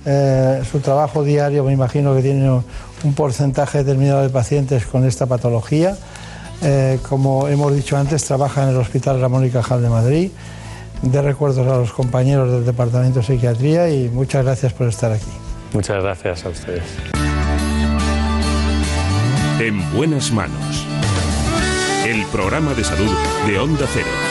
[0.06, 5.28] Eh, su trabajo diario, me imagino que tiene un porcentaje determinado de pacientes con esta
[5.28, 5.96] patología.
[6.62, 10.32] Eh, como hemos dicho antes, trabaja en el Hospital Ramón y Cajal de Madrid.
[11.04, 15.32] De recuerdos a los compañeros del Departamento de Psiquiatría y muchas gracias por estar aquí.
[15.72, 16.84] Muchas gracias a ustedes.
[19.62, 20.86] En buenas manos.
[22.06, 23.14] El programa de salud
[23.48, 24.31] de Onda Cero.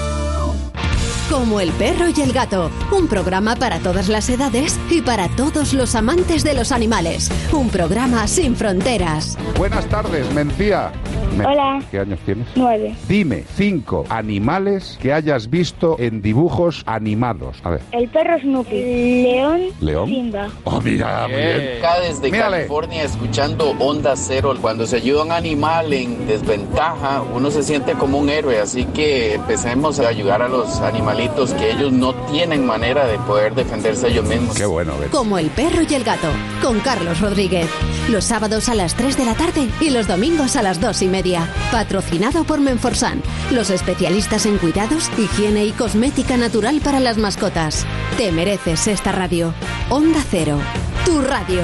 [1.31, 5.73] Como el perro y el gato, un programa para todas las edades y para todos
[5.73, 7.31] los amantes de los animales.
[7.53, 9.37] Un programa sin fronteras.
[9.57, 10.91] Buenas tardes, Mencía.
[11.39, 11.81] Hola.
[11.89, 12.45] ¿Qué años tienes?
[12.55, 12.93] Nueve.
[13.07, 17.61] Dime cinco animales que hayas visto en dibujos animados.
[17.63, 17.81] A ver.
[17.93, 19.23] El perro Snoopy.
[19.23, 19.61] León.
[19.79, 20.09] León.
[20.09, 20.49] Simba.
[20.65, 21.77] Oh, mira, muy bien.
[21.77, 22.57] Acá desde Mírale.
[22.57, 24.53] California escuchando Onda Cero.
[24.59, 28.59] Cuando se ayuda a un animal en desventaja, uno se siente como un héroe.
[28.59, 30.81] Así que empecemos a ayudar a los
[31.21, 34.55] animalitos que ellos no tienen manera de poder defenderse ellos mismos.
[34.55, 36.27] Qué bueno, Como el perro y el gato,
[36.61, 37.69] con Carlos Rodríguez.
[38.09, 41.07] Los sábados a las 3 de la tarde y los domingos a las 2 y
[41.07, 41.47] media.
[41.71, 47.85] Patrocinado por Menforsan, los especialistas en cuidados, higiene y cosmética natural para las mascotas.
[48.17, 49.53] Te mereces esta radio.
[49.89, 50.57] Onda Cero,
[51.05, 51.61] tu radio.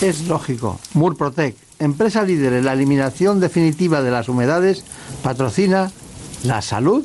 [0.00, 0.80] Es lógico.
[0.94, 4.84] Murprotec, empresa líder en la eliminación definitiva de las humedades,
[5.22, 5.92] patrocina
[6.44, 7.04] la salud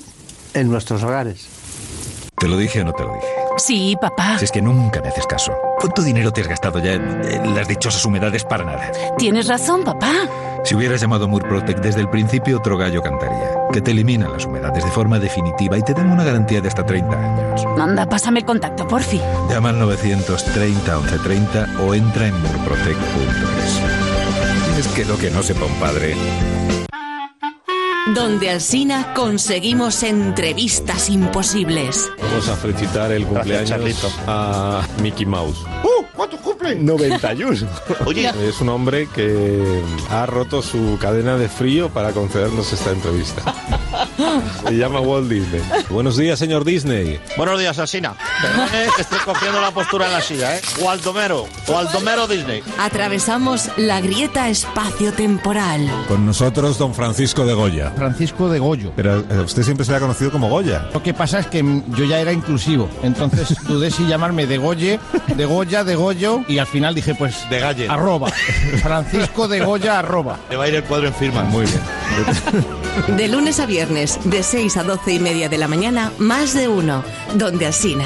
[0.53, 1.47] en nuestros hogares.
[2.37, 3.27] ¿Te lo dije o no te lo dije?
[3.57, 4.37] Sí, papá.
[4.37, 5.53] Si es que nunca me haces caso.
[5.79, 8.91] ¿Cuánto dinero te has gastado ya en, en las dichosas humedades para nada?
[9.17, 10.11] Tienes razón, papá.
[10.63, 13.51] Si hubieras llamado Murprotec desde el principio, otro gallo cantaría.
[13.73, 16.85] Que te eliminan las humedades de forma definitiva y te dan una garantía de hasta
[16.85, 17.65] 30 años.
[17.77, 19.21] Anda, pásame el contacto, porfi.
[19.49, 23.81] Llama al 930 1130 o entra en murprotec.es.
[24.79, 26.15] Es que lo que no sepa un padre.
[28.07, 32.11] Donde Alsina conseguimos entrevistas imposibles.
[32.21, 35.59] Vamos a felicitar el cumpleaños a Mickey Mouse.
[35.83, 36.03] ¡Uh!
[36.15, 36.75] ¿Cuánto cumple?
[36.75, 37.67] 91.
[38.05, 38.31] Oye.
[38.47, 43.41] Es un hombre que ha roto su cadena de frío para concedernos esta entrevista.
[44.67, 45.61] Se llama Walt Disney.
[45.89, 47.19] Buenos días, señor Disney.
[47.37, 47.77] Buenos días.
[47.77, 50.61] Perdone que estoy cogiendo la postura en la silla, ¿eh?
[50.81, 52.61] Waldomero, Waldomero Disney.
[52.77, 55.89] Atravesamos la grieta espacio-temporal.
[56.07, 57.91] Con nosotros, don Francisco de Goya.
[57.95, 58.91] Francisco de Goyo.
[58.95, 60.89] Pero eh, usted siempre se le ha conocido como Goya.
[60.93, 64.99] Lo que pasa es que yo ya era inclusivo, entonces dudé si llamarme de Goye,
[65.35, 67.87] de Goya, de Goyo, y al final dije, pues, De Galle.
[67.89, 68.29] arroba.
[68.83, 70.39] Francisco de Goya, arroba.
[70.49, 71.43] Le va a ir el cuadro en firma.
[71.43, 73.17] Muy bien.
[73.17, 76.67] De lunes a viernes, de 6 a 12 y media de la mañana, más de
[76.67, 77.03] uno.
[77.35, 78.05] Donde Alsina.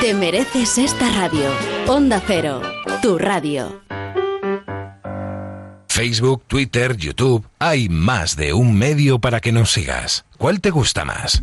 [0.00, 1.50] Te mereces esta radio.
[1.86, 2.62] Onda Cero,
[3.02, 3.80] tu radio.
[5.88, 7.44] Facebook, Twitter, YouTube.
[7.58, 10.24] Hay más de un medio para que nos sigas.
[10.38, 11.42] ¿Cuál te gusta más?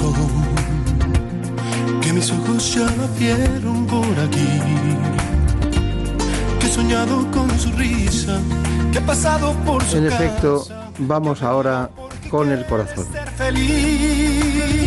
[0.00, 4.60] Corazón, que mis ojos ya la vieron por aquí.
[6.58, 8.38] Que he soñado con su risa,
[8.92, 10.24] que he pasado por su En casa.
[10.24, 10.66] efecto,
[10.98, 11.90] vamos ahora
[12.30, 13.06] con el corazón.
[13.36, 14.80] feliz.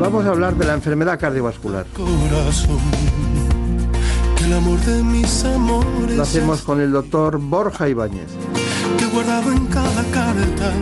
[0.00, 1.84] Vamos a hablar de la enfermedad cardiovascular.
[1.94, 2.78] Corazón,
[4.44, 6.16] el amor de mis amores.
[6.16, 8.28] Lo hacemos con el doctor Borja Ibáñez.
[8.98, 10.72] que he guardado en cada carta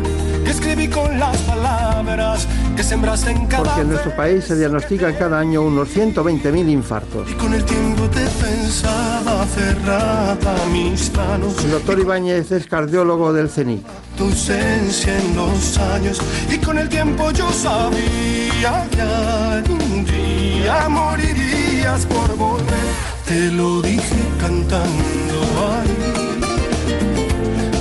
[0.49, 5.15] que escribí con las palabras que sembraste en cada Porque en nuestro país se diagnostican
[5.15, 7.31] cada año unos 120.000 infartos.
[7.31, 11.63] y con el tiempo te pensaba cerrada mis manos.
[11.63, 13.83] El doctor Ibáñez es cardiólogo del CENIC.
[14.17, 16.19] tu ausencia en los años.
[16.51, 22.89] Y con el tiempo yo sabía que algún día morirías por volver.
[23.27, 25.37] Te lo dije cantando
[25.75, 25.89] ay.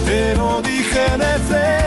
[0.05, 1.86] Te lo dije de frente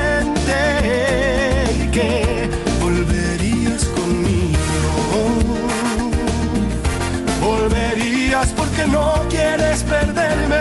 [8.90, 10.56] no quieres perderme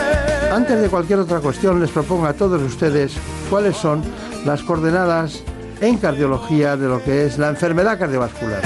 [0.52, 3.14] Antes de cualquier otra cuestión, les propongo a todos ustedes
[3.50, 4.04] cuáles son
[4.46, 5.44] las coordenadas
[5.82, 8.62] en cardiología de lo que es la enfermedad cardiovascular.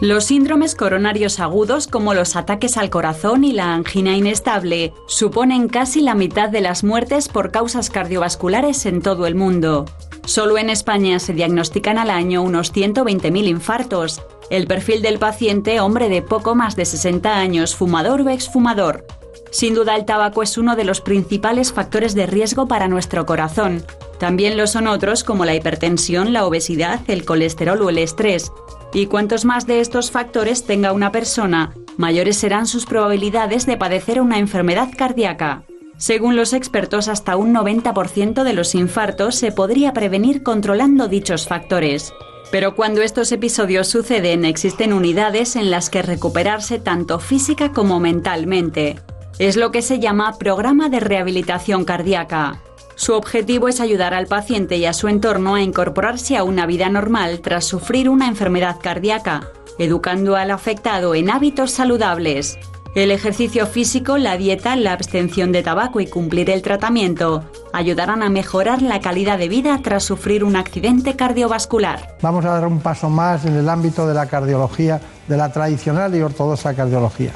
[0.00, 6.02] Los síndromes coronarios agudos, como los ataques al corazón y la angina inestable, suponen casi
[6.02, 9.86] la mitad de las muertes por causas cardiovasculares en todo el mundo.
[10.26, 14.22] Solo en España se diagnostican al año unos 120.000 infartos.
[14.50, 19.06] El perfil del paciente, hombre de poco más de 60 años, fumador o exfumador.
[19.52, 23.84] Sin duda el tabaco es uno de los principales factores de riesgo para nuestro corazón.
[24.18, 28.50] También lo son otros como la hipertensión, la obesidad, el colesterol o el estrés.
[28.92, 34.20] Y cuantos más de estos factores tenga una persona, mayores serán sus probabilidades de padecer
[34.20, 35.62] una enfermedad cardíaca.
[35.98, 42.12] Según los expertos, hasta un 90% de los infartos se podría prevenir controlando dichos factores.
[42.50, 49.00] Pero cuando estos episodios suceden, existen unidades en las que recuperarse tanto física como mentalmente.
[49.38, 52.62] Es lo que se llama programa de rehabilitación cardíaca.
[52.94, 56.88] Su objetivo es ayudar al paciente y a su entorno a incorporarse a una vida
[56.88, 62.58] normal tras sufrir una enfermedad cardíaca, educando al afectado en hábitos saludables.
[62.96, 67.44] El ejercicio físico, la dieta, la abstención de tabaco y cumplir el tratamiento
[67.74, 72.16] ayudarán a mejorar la calidad de vida tras sufrir un accidente cardiovascular.
[72.22, 76.14] Vamos a dar un paso más en el ámbito de la cardiología, de la tradicional
[76.14, 77.32] y ortodoxa cardiología.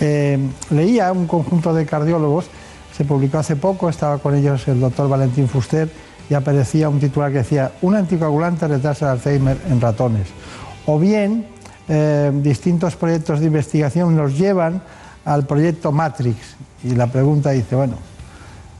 [0.00, 0.36] Eh,
[0.70, 2.46] leía un conjunto de cardiólogos,
[2.92, 5.88] se publicó hace poco, estaba con ellos el doctor Valentín Fuster
[6.28, 10.26] y aparecía un titular que decía, un anticoagulante retrasa el Alzheimer en ratones.
[10.86, 11.46] O bien,
[11.88, 14.82] eh, distintos proyectos de investigación nos llevan
[15.24, 16.36] al proyecto Matrix.
[16.84, 17.94] Y la pregunta dice, bueno,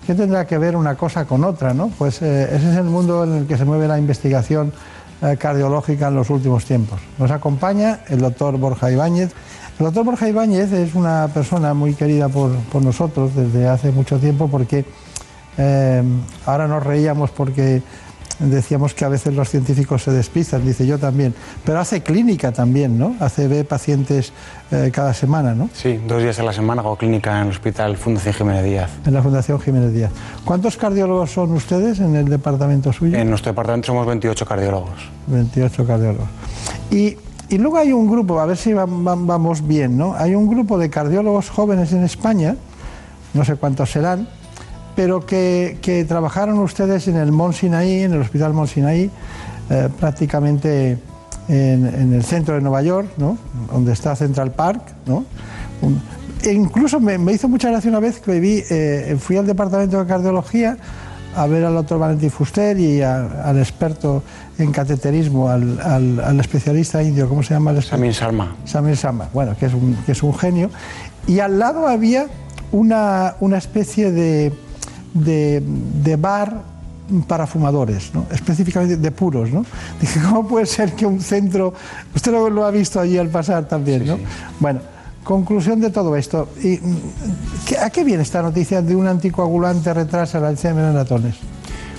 [0.07, 1.73] ¿qué tendrá que ver una cosa con otra?
[1.73, 1.89] ¿no?
[1.97, 4.73] Pues eh, ese es el mundo en el que se mueve la investigación
[5.23, 7.01] eh, cardiológica en los últimos tiempos.
[7.19, 9.33] Nos acompaña el doctor Borja Ibáñez.
[9.79, 14.19] El doctor Borja Ibáñez es una persona muy querida por, por nosotros desde hace mucho
[14.19, 14.85] tiempo porque
[16.47, 17.83] ahora nos reíamos porque
[18.39, 21.35] decíamos que a veces los científicos se despistan, dice yo también,
[21.65, 23.15] pero hace clínica también, ¿no?
[23.21, 24.33] Hace ve pacientes
[24.71, 25.69] eh, cada semana, ¿no?
[25.73, 28.91] Sí, dos días a la semana hago clínica en el Hospital Fundación Jiménez Díaz.
[29.05, 30.11] En la Fundación Jiménez Díaz.
[30.45, 33.17] ¿Cuántos cardiólogos son ustedes en el departamento suyo?
[33.19, 35.09] En nuestro departamento somos 28 cardiólogos.
[35.27, 36.29] 28 cardiólogos.
[36.91, 37.17] Y,
[37.49, 40.15] y luego hay un grupo, a ver si va- va- vamos bien, ¿no?
[40.15, 42.57] Hay un grupo de cardiólogos jóvenes en España,
[43.35, 44.29] no sé cuántos serán,
[44.99, 49.09] pero que, que trabajaron ustedes en el Mont Sinaí, en el Hospital Mont Sinaí,
[49.71, 50.99] eh, prácticamente
[51.49, 53.39] en, en el centro de Nueva York, ¿no?
[53.73, 55.25] Donde está Central Park, ¿no?
[55.83, 56.03] Un-
[56.43, 60.01] e incluso me, me hizo mucha gracia una vez que vi, eh, fui al departamento
[60.01, 60.77] de cardiología
[61.37, 64.25] a ver al doctor Valentín Fuster y a- al experto
[64.59, 67.71] en cateterismo, al, al- al especialista indio, ¿cómo se llama?
[67.71, 68.57] el Samin Sharma.
[68.65, 70.71] Samir Sama, bueno, que es un, que es un genio.
[71.29, 72.27] Y al lado había
[72.73, 74.53] una, una especie de,
[75.25, 75.63] de,
[76.03, 76.63] de bar
[77.27, 78.27] para fumadores, ¿no?
[78.31, 79.51] específicamente de puros.
[79.51, 79.65] ¿no?
[80.01, 81.73] Dije, ¿cómo puede ser que un centro...
[82.15, 84.19] Usted lo, lo ha visto allí al pasar también, ¿no?
[84.61, 84.81] Bueno,
[85.25, 86.49] conclusión de todo esto.
[86.63, 86.97] Y, mm,
[87.67, 91.35] ¿qué- ¿A qué viene esta noticia de un anticoagulante retrasa el Alzheimer en ratones?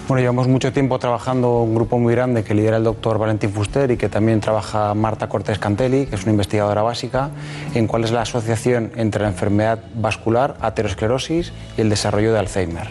[0.08, 3.92] Bueno, llevamos mucho tiempo trabajando un grupo muy grande que lidera el doctor Valentín Fuster
[3.92, 7.30] y que también trabaja Marta Cortés Cantelli, que es una investigadora básica,
[7.76, 12.90] en cuál es la asociación entre la enfermedad vascular, aterosclerosis y el desarrollo de Alzheimer.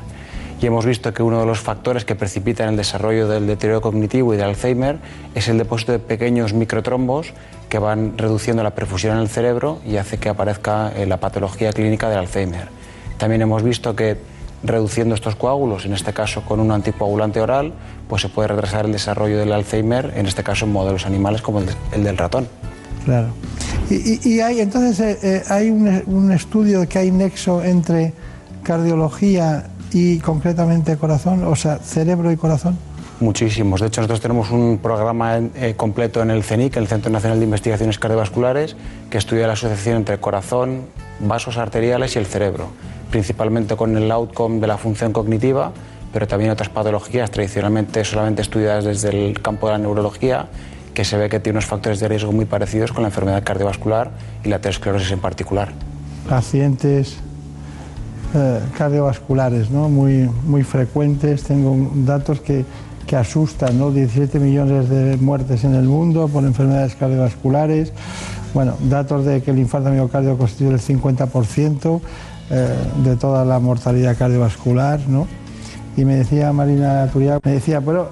[0.61, 4.35] Y hemos visto que uno de los factores que precipitan el desarrollo del deterioro cognitivo
[4.35, 4.99] y del Alzheimer
[5.35, 7.33] es el depósito de pequeños microtrombos
[7.69, 11.73] que van reduciendo la perfusión en el cerebro y hace que aparezca eh, la patología
[11.73, 12.69] clínica del Alzheimer.
[13.19, 14.17] También hemos visto que
[14.65, 17.73] reduciendo estos coágulos, en este caso con un anticoagulante oral,
[18.09, 21.61] pues se puede retrasar el desarrollo del Alzheimer, en este caso en modelos animales como
[21.61, 22.49] el, de- el del ratón.
[23.05, 23.29] Claro.
[23.91, 28.13] Y, hay, entonces, eh, eh, hay un, un estudio que hay nexo entre
[28.65, 32.77] cardiología y concretamente corazón, o sea, cerebro y corazón.
[33.21, 33.81] Muchísimos.
[33.81, 37.45] De hecho, nosotros tenemos un programa eh, completo en el CENIC, el Centro Nacional de
[37.47, 38.77] Investigaciones Cardiovasculares,
[39.11, 40.83] que estudia la asociación entre corazón,
[41.19, 42.69] vasos arteriales y el cerebro,
[43.11, 45.73] principalmente con el outcome de la función cognitiva,
[46.13, 50.49] pero también otras patologías tradicionalmente solamente estudiadas desde el campo de la neurología,
[50.95, 54.13] que se ve que tiene unos factores de riesgo muy parecidos con la enfermedad cardiovascular
[54.45, 55.73] y la aterosclerosis en particular.
[56.29, 57.19] Pacientes
[58.35, 59.89] eh, cardiovasculares, ¿no?
[59.89, 62.65] Muy, frecuentes, tengo datos que
[63.17, 63.91] asustan, ¿no?
[63.91, 67.93] 17 millones de muertes en el mundo por enfermedades cardiovasculares.
[68.55, 72.01] Bueno, datos de que el infarto miocardio constituye el 50%
[72.51, 72.69] eh,
[73.05, 75.01] de toda la mortalidad cardiovascular.
[75.97, 78.11] Y me decía Marina Turia, me decía, pero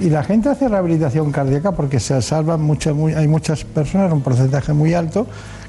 [0.00, 4.72] y la gente hace rehabilitación cardíaca porque se salvan muchas, hay muchas personas, un porcentaje
[4.72, 5.26] muy alto,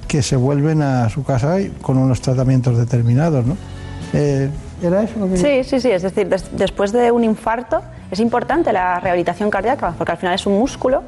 [0.08, 3.58] que se vuelven a su casa con unos tratamientos determinados, ¿no?
[4.16, 4.50] Eh,
[4.82, 8.72] ¿Era eso lo que Sí, sí, sí, es decir, después de un infarto es importante
[8.72, 11.04] la rehabilitación cardíaca, porque al final es un músculo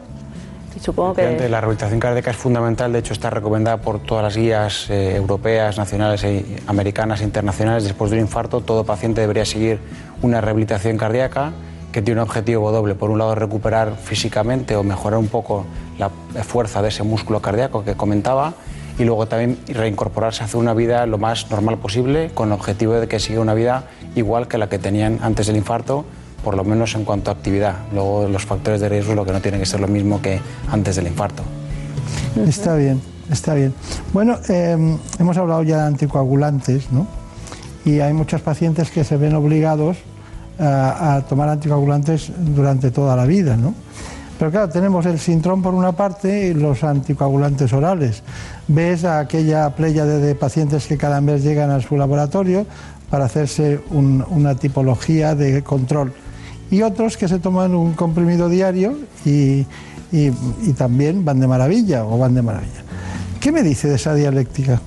[0.75, 1.49] y supongo que...
[1.49, 5.77] La rehabilitación cardíaca es fundamental, de hecho está recomendada por todas las guías eh, europeas,
[5.77, 7.83] nacionales, e americanas e internacionales.
[7.83, 9.79] Después de un infarto, todo paciente debería seguir
[10.21, 11.53] una rehabilitación cardíaca
[11.91, 12.93] que tiene un objetivo doble.
[12.93, 15.65] Por un lado, recuperar físicamente o mejorar un poco
[15.97, 16.09] la
[16.43, 18.53] fuerza de ese músculo cardíaco que comentaba
[18.97, 22.93] y luego también reincorporarse a hacer una vida lo más normal posible con el objetivo
[22.93, 23.85] de que siga una vida
[24.15, 26.05] igual que la que tenían antes del infarto
[26.43, 27.75] por lo menos en cuanto a actividad.
[27.93, 30.39] Luego los factores de riesgo lo que no tienen que ser lo mismo que
[30.71, 31.43] antes del infarto.
[32.47, 33.73] Está bien, está bien.
[34.13, 37.07] Bueno, em, hemos hablado ya de anticoagulantes, ¿no?
[37.83, 39.97] Y hay muchos pacientes que se ven obligados
[40.59, 43.73] a, tomar anticoagulantes durante toda la vida, ¿no?
[44.37, 48.21] Pero claro, tenemos el sintrón por una parte y los anticoagulantes orales.
[48.67, 52.65] Ves a aquella playa de, pacientes que cada mes llegan a su laboratorio
[53.09, 56.13] para hacerse una tipología de control
[56.69, 59.65] y otros que se toman un comprimido diario y,
[60.77, 62.83] también van de maravilla o van de maravilla.
[63.39, 64.79] ¿Qué me dice de esa dialéctica?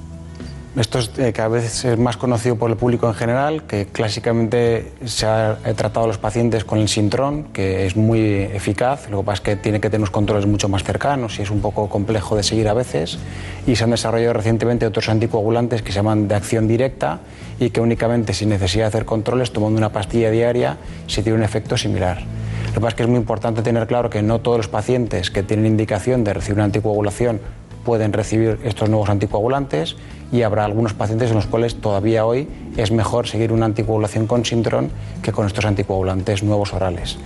[0.77, 4.93] Esto es eh, cada vez es más conocido por el público en general, que clásicamente
[5.05, 9.25] se ha tratado a los pacientes con el sintrón, que es muy eficaz, lo que
[9.25, 11.89] pasa es que tiene que tener unos controles mucho más cercanos y es un poco
[11.89, 13.18] complejo de seguir a veces,
[13.66, 17.18] y se han desarrollado recientemente otros anticoagulantes que se llaman de acción directa
[17.59, 20.77] y que únicamente sin necesidad de hacer controles, tomando una pastilla diaria,
[21.09, 22.23] se tiene un efecto similar.
[22.68, 25.33] Lo que pasa es que es muy importante tener claro que no todos los pacientes
[25.33, 27.41] que tienen indicación de recibir una anticoagulación
[27.85, 29.97] pueden recibir estos nuevos anticoagulantes
[30.33, 34.45] y habrá algunos pacientes en los cuales todavía hoy es mejor seguir una anticoagulación con
[34.45, 34.91] sintrón
[35.22, 37.18] que con estos anticoagulantes nuevos orales.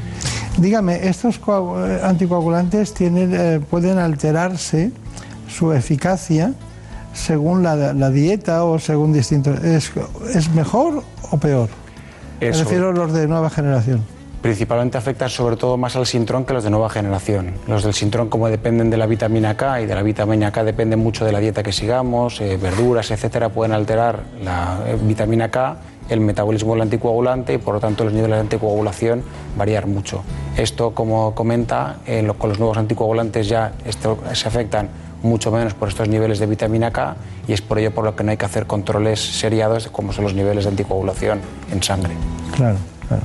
[0.57, 1.41] Dígame, ¿estos
[2.03, 4.91] anticoagulantes tienen, eh, pueden alterarse
[5.49, 6.55] su eficacia
[7.13, 9.63] según la, dieta o según distintos...
[9.63, 9.93] ¿Es,
[10.35, 11.69] ¿Es, mejor o peor?
[12.41, 12.59] Eso.
[12.59, 14.14] Me refiero a los de nueva generación
[14.45, 17.55] principalmente afectan sobre todo más al sintrón que los de nueva generación.
[17.67, 20.99] Los del sintrón, como dependen de la vitamina K y de la vitamina K dependen
[20.99, 25.79] mucho de la dieta que sigamos, eh, verduras, etcétera, pueden alterar la eh, vitamina K,
[26.11, 29.23] el metabolismo del anticoagulante y por lo tanto los niveles de anticoagulación
[29.57, 30.23] variar mucho.
[30.59, 31.97] Esto, como comenta,
[32.37, 33.73] con los nuevos anticoagulantes ya
[34.35, 34.91] se afectan
[35.23, 37.17] mucho menos por estos niveles de vitamina K
[37.49, 40.25] y es por ello por lo que no hay que hacer controles seriados como son
[40.25, 41.41] los niveles de anticoagulación
[41.73, 42.13] en sangre.
[42.55, 42.77] Claro,
[43.09, 43.23] claro.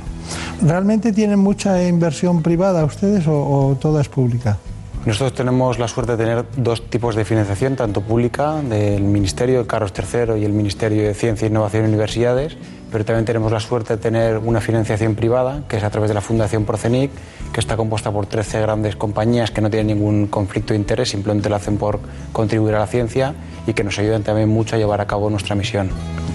[0.62, 4.58] ¿Realmente tienen mucha inversión privada ustedes o, toda es pública?
[5.06, 9.66] Nosotros tenemos la suerte de tener dos tipos de financiación, tanto pública del Ministerio de
[9.66, 12.58] Carlos III y el Ministerio de Ciencia, Innovación y Universidades,
[12.92, 16.14] pero también tenemos la suerte de tener una financiación privada, que es a través de
[16.14, 17.10] la Fundación Procenic,
[17.50, 21.48] que está compuesta por 13 grandes compañías que no tienen ningún conflicto de interés, simplemente
[21.48, 22.00] lo hacen por
[22.32, 23.34] contribuir a la ciencia
[23.66, 25.88] y que nos ayudan también mucho a llevar a cabo nuestra misión.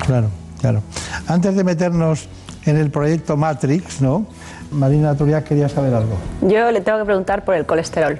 [0.03, 0.81] Claro, claro.
[1.27, 2.27] Antes de meternos
[2.65, 4.25] en el proyecto Matrix, ¿no?
[4.71, 6.17] Marina Turias quería saber algo.
[6.41, 8.19] Yo le tengo que preguntar por el colesterol.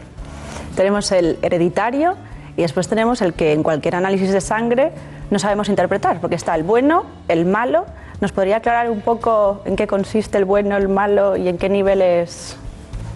[0.75, 2.15] Tenemos el hereditario
[2.57, 4.91] y después tenemos el que en cualquier análisis de sangre
[5.31, 7.85] no sabemos interpretar, porque está el bueno, el malo.
[8.21, 11.67] ¿Nos podría aclarar un poco en qué consiste el bueno, el malo y en qué
[11.67, 12.55] niveles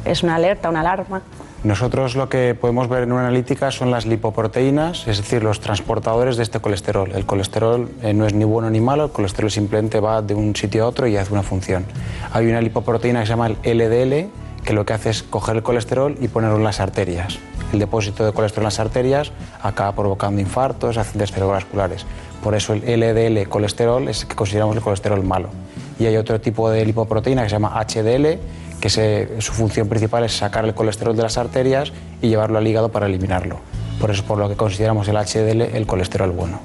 [0.06, 1.22] es una alerta, una alarma?
[1.64, 6.38] Nosotros lo que podemos ver en una analítica son las lipoproteínas, es decir, los transportadores
[6.38, 7.12] de este colesterol.
[7.12, 10.56] El colesterol eh, no es ni bueno ni malo, el colesterol simplemente va de un
[10.56, 11.86] sitio a otro y hace una función.
[12.32, 14.30] Hay una lipoproteína que se llama el LDL,
[14.64, 17.40] que lo que hace es coger el colesterol y ponerlo en las arterias.
[17.74, 22.06] El depósito de colesterol en las arterias acaba provocando infartos, accidentes cerebrovasculares.
[22.42, 25.50] Por eso el LDL colesterol es el que consideramos el colesterol malo.
[26.00, 28.40] Y hay otro tipo de lipoproteína que se llama HDL,
[28.80, 28.90] que
[29.40, 33.08] su función principal es sacar el colesterol de las arterias y llevarlo al hígado para
[33.08, 33.60] eliminarlo.
[34.00, 36.60] Por eso por lo que consideramos el HDL el colesterol bueno.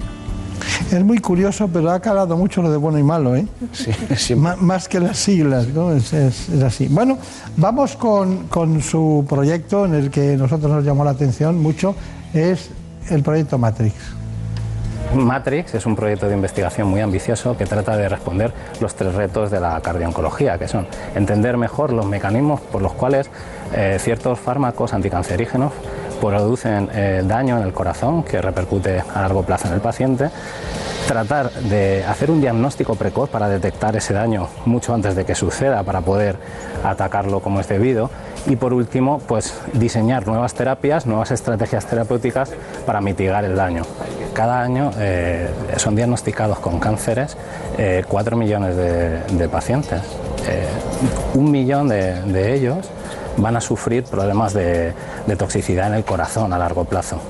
[0.90, 3.46] Es muy curioso, pero ha calado mucho lo de bueno y malo, ¿eh?
[4.16, 5.92] Sí, más que las siglas, ¿no?
[5.92, 6.88] Es, es, es así.
[6.88, 7.18] Bueno,
[7.56, 11.94] vamos con, con, su proyecto en el que nosotros nos llamó la atención mucho,
[12.32, 12.70] es
[13.10, 13.94] el proyecto Matrix.
[15.14, 19.50] Matrix es un proyecto de investigación muy ambicioso que trata de responder los tres retos
[19.50, 23.30] de la cardiooncología, que son entender mejor los mecanismos por los cuales
[23.74, 25.72] eh, ciertos fármacos anticancerígenos
[26.20, 30.30] producen eh, daño en el corazón que repercute a largo plazo en el paciente,
[31.07, 35.82] tratar de hacer un diagnóstico precoz para detectar ese daño mucho antes de que suceda
[35.82, 36.36] para poder
[36.82, 38.11] atacarlo como es debido
[38.47, 42.53] y por último pues diseñar nuevas terapias, nuevas estrategias terapéuticas
[42.86, 43.82] para mitigar el daño.
[44.32, 47.36] Cada año eh, son diagnosticados con cánceres
[47.78, 50.01] eh, 4 millones de, pacientes.
[50.49, 50.66] Eh,
[51.34, 52.90] un millón de, ellos
[53.36, 54.92] van a sufrir problemas de,
[55.38, 57.20] toxicidad en el corazón a largo plazo.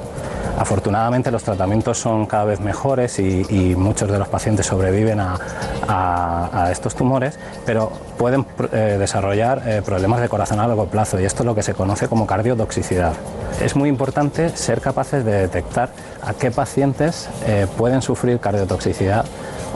[0.59, 6.95] Afortunadamente los tratamientos son cada vez mejores y, muchos de los pacientes sobreviven a estos
[6.95, 11.47] tumores, pero pueden eh, desarrollar eh, problemas de corazón a largo plazo y esto es
[11.47, 13.13] lo que se conoce como cardiotoxicidad.
[13.61, 15.91] Es muy importante ser capaces de detectar
[16.23, 19.25] a qué pacientes eh, pueden sufrir cardiotoxicidad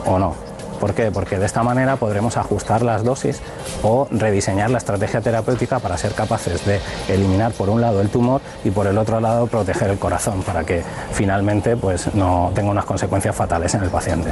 [0.05, 0.48] o no.
[0.79, 1.11] ¿Por qué?
[1.11, 3.41] Porque de esta manera podremos ajustar las dosis
[3.83, 8.41] o rediseñar la estrategia terapéutica para ser capaces de eliminar por un lado el tumor
[8.63, 12.85] y por el otro lado proteger el corazón para que finalmente pues, no tenga unas
[12.85, 14.31] consecuencias fatales en el paciente.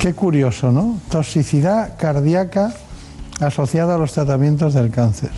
[0.00, 0.98] Qué curioso, ¿no?
[1.10, 2.72] Toxicidad cardíaca
[3.40, 5.30] asociada a los tratamientos del cáncer.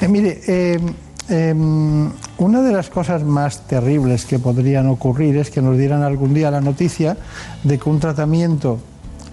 [0.00, 0.78] Eh, mire, eh,
[1.30, 1.54] eh,
[2.38, 6.50] una de las cosas más terribles que podrían ocurrir es que nos dieran algún día
[6.50, 7.16] la noticia
[7.62, 8.78] de que un tratamiento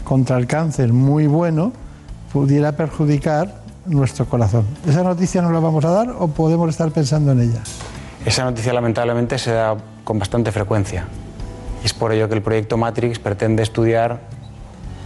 [0.03, 1.73] contra el cáncer muy bueno
[2.31, 4.65] pudiera perjudicar nuestro corazón.
[4.87, 7.61] ¿Esa noticia no la vamos a dar o podemos estar pensando en ella?
[8.25, 11.07] Esa noticia lamentablemente se da con bastante frecuencia.
[11.83, 14.19] Y es por ello que el proyecto Matrix pretende estudiar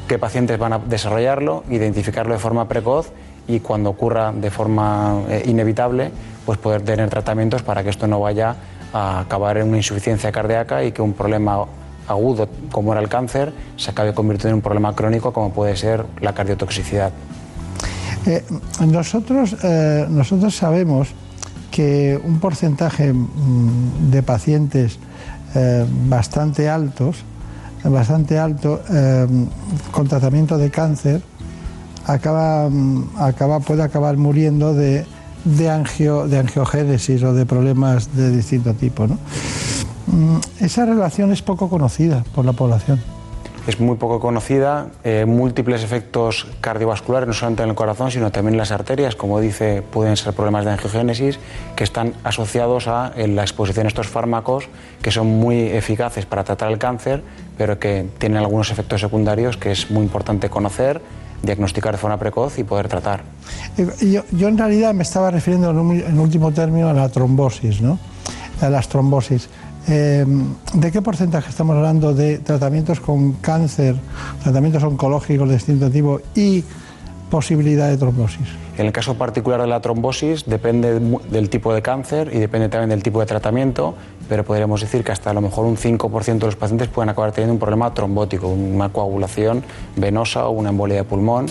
[0.07, 3.11] qué pacientes van a desarrollarlo, identificarlo de forma precoz
[3.47, 6.11] y cuando ocurra de forma eh, inevitable,
[6.45, 8.55] pues poder tener tratamientos para que esto no vaya
[8.93, 11.65] a acabar en una insuficiencia cardíaca y que un problema
[12.07, 16.05] agudo como era el cáncer se acabe convirtiendo en un problema crónico como puede ser
[16.19, 17.11] la cardiotoxicidad.
[18.25, 18.43] Eh,
[18.85, 21.09] nosotros, eh, nosotros sabemos
[21.71, 24.99] que un porcentaje mm, de pacientes
[25.55, 27.23] eh, bastante altos,
[27.83, 28.79] bastante alto,
[29.91, 31.23] con tratamiento de cáncer,
[32.05, 35.03] acaba, mm, acaba, puede acabar muriendo de,
[35.45, 39.07] de, angio, angiogénesis o de problemas de distinto tipo.
[39.07, 42.99] Mm, esa relación es poco conocida por la población
[43.67, 48.55] es muy poco conocida, eh, múltiples efectos cardiovasculares, no solamente en el corazón, sino también
[48.55, 51.39] en las arterias, como dice, pueden ser problemas de angiogénesis
[51.75, 54.67] que están asociados a la exposición a estos fármacos
[55.01, 57.21] que son muy eficaces para tratar el cáncer,
[57.57, 61.01] pero que tienen algunos efectos secundarios que es muy importante conocer,
[61.43, 63.23] diagnosticar de forma precoz y poder tratar.
[64.01, 67.99] Yo, en realidad me estaba refiriendo en último término a la trombosis, ¿no?
[68.61, 69.49] A las trombosis.
[69.87, 70.25] Eh,
[70.73, 73.95] ¿De qué porcentaje estamos hablando de tratamientos con cáncer,
[74.43, 76.63] tratamientos oncológicos de distinto tipo y
[77.31, 78.47] posibilidad de trombosis?
[78.77, 82.89] En el caso particular de la trombosis depende del tipo de cáncer y depende también
[82.89, 83.95] del tipo de tratamiento,
[84.29, 87.31] pero podríamos decir que hasta a lo mejor un 5% de los pacientes pueden acabar
[87.31, 89.63] teniendo un problema trombótico, una coagulación
[89.95, 91.47] venosa o una embolia de pulmón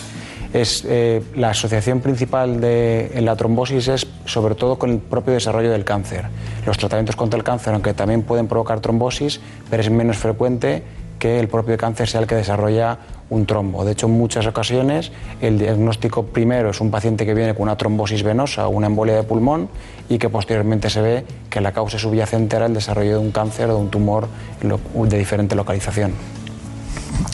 [0.53, 5.71] es eh, la asociación principal de la trombosis es sobre todo con el propio desarrollo
[5.71, 6.27] del cáncer.
[6.67, 10.83] Los tratamientos contra el cáncer, aunque también pueden provocar trombosis, pero es menos frecuente
[11.19, 12.99] que el propio cáncer sea el que desarrolla
[13.31, 13.85] un trombo.
[13.85, 17.77] De hecho, en muchas ocasiones el diagnóstico primero es un paciente que viene con una
[17.77, 19.69] trombosis venosa o una embolia de pulmón
[20.09, 23.71] y que posteriormente se ve que la causa subyacente era el desarrollo de un cáncer
[23.71, 24.29] o de un tumor
[24.61, 26.13] de diferente localización.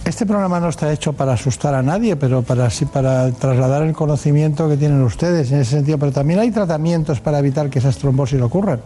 [0.04, 3.92] Este programa no está hecho para asustar a nadie, pero para, sí, para trasladar el
[3.92, 5.98] conocimiento que tienen ustedes en ese sentido.
[5.98, 8.80] Pero también hay tratamientos para evitar que esas trombosis ocurran.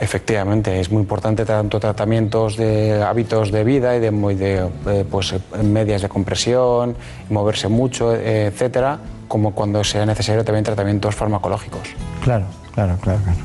[0.00, 5.34] Efectivamente, es muy importante tanto tratamientos de hábitos de vida y de, de, de pues,
[5.62, 6.94] medias de compresión,
[7.30, 11.80] moverse mucho, etcétera, como cuando sea necesario también tratamientos farmacológicos.
[12.22, 13.20] Claro, claro, claro.
[13.22, 13.38] claro.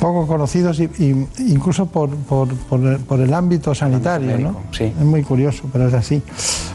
[0.00, 4.62] Poco conocidos y, y incluso por, por, por, el, por, el, ámbito sanitario, médico, ¿no?
[4.72, 4.84] Sí.
[4.84, 6.22] Es muy curioso, pero es así.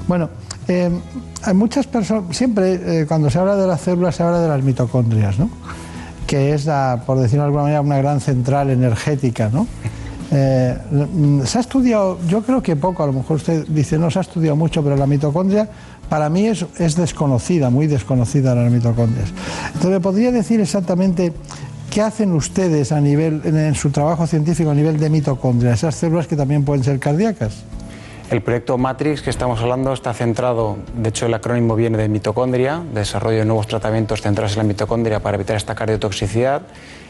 [0.07, 0.29] Bueno,
[0.67, 0.89] eh,
[1.43, 4.63] hay muchas personas, siempre eh, cuando se habla de las células se habla de las
[4.63, 5.49] mitocondrias, ¿no?
[6.27, 9.67] Que es, la, por decirlo de alguna manera, una gran central energética, ¿no?
[10.31, 10.75] Eh,
[11.45, 14.23] se ha estudiado, yo creo que poco, a lo mejor usted dice no se ha
[14.23, 15.69] estudiado mucho, pero la mitocondria
[16.09, 19.29] para mí es, es desconocida, muy desconocida las mitocondrias.
[19.75, 21.33] Entonces, ¿podría decir exactamente
[21.93, 26.25] ¿Qué hacen ustedes a nivel, en su trabajo científico a nivel de mitocondria, esas células
[26.25, 27.53] que también pueden ser cardíacas?
[28.33, 32.81] El proyecto Matrix que estamos hablando está centrado, de hecho el acrónimo viene de mitocondria,
[32.91, 36.63] desarrollo de nuevos tratamientos centrados en la mitocondria para evitar esta cardiotoxicidad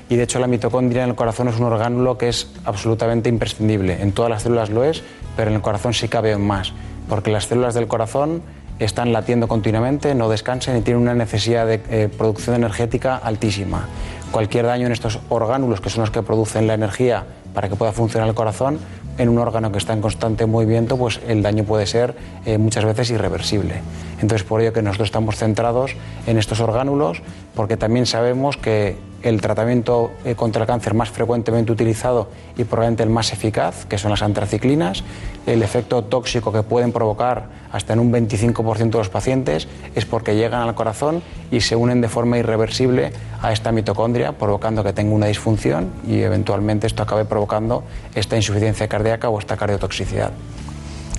[0.09, 4.01] y de hecho la mitocondria en el corazón es un orgánulo que es absolutamente imprescindible.
[4.01, 5.01] En todas las células lo es,
[5.38, 6.74] pero en el corazón sí cabe más,
[7.07, 8.41] porque las células del corazón
[8.80, 13.88] están latiendo continuamente, no descansan y tienen una necesidad de eh, producción energética altísima.
[14.34, 17.93] Cualquier daño en estos orgánulos, que son los que producen la energía para que pueda
[17.93, 18.80] funcionar el corazón,
[19.18, 22.86] en un órgano que está en constante movimiento, pues el daño puede ser eh, muchas
[22.86, 23.76] veces irreversible.
[24.22, 25.95] Entonces, por ello que nosotros estamos centrados
[26.28, 27.22] en estos orgánulos,
[27.55, 33.03] porque también sabemos que el tratamiento eh, contra el cáncer más frecuentemente utilizado y probablemente
[33.03, 35.03] el más eficaz, que son las antraciclinas,
[35.45, 40.36] el efecto tóxico que pueden provocar hasta en un 25% de los pacientes es porque
[40.36, 43.11] llegan al corazón y se unen de forma irreversible
[43.41, 48.88] a esta mitocondria, provocando que tenga una disfunción y eventualmente esto acabe provocando esta insuficiencia
[48.88, 50.32] cardíaca o esta cardiotoxicidad.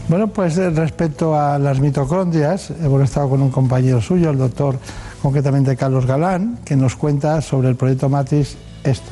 [0.06, 4.78] Bueno, pues eh, respecto a las mitocondrias, hemos estado con un compañero suyo, el doctor
[5.24, 9.08] concretamente Carlos Galán, que nos cuenta sobre el proyecto Matrix esto.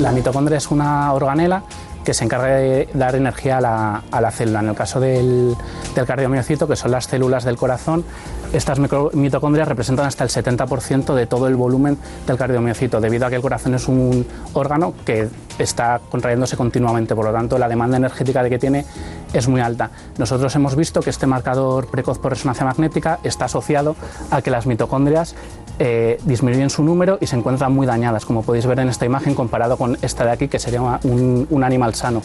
[0.00, 1.62] La mitocondria es una organela
[2.08, 4.60] que se encarga de dar energía a la, a la célula.
[4.60, 5.54] En el caso del,
[5.94, 8.02] del, cardiomiocito, que son las células del corazón,
[8.50, 13.36] estas mitocondrias representan hasta el 70% de todo el volumen del cardiomiocito, debido a que
[13.36, 15.28] el corazón es un órgano que
[15.58, 18.86] está contrayéndose continuamente, por lo tanto la demanda energética de que tiene
[19.34, 19.90] es muy alta.
[20.16, 23.96] Nosotros hemos visto que este marcador precoz por resonancia magnética está asociado
[24.30, 25.34] a que las mitocondrias
[25.78, 29.34] eh, disminuyen su número y se encuentran muy dañadas, como podéis ver en esta imagen
[29.34, 32.22] comparado con esta de aquí, que sería un, un animal sano.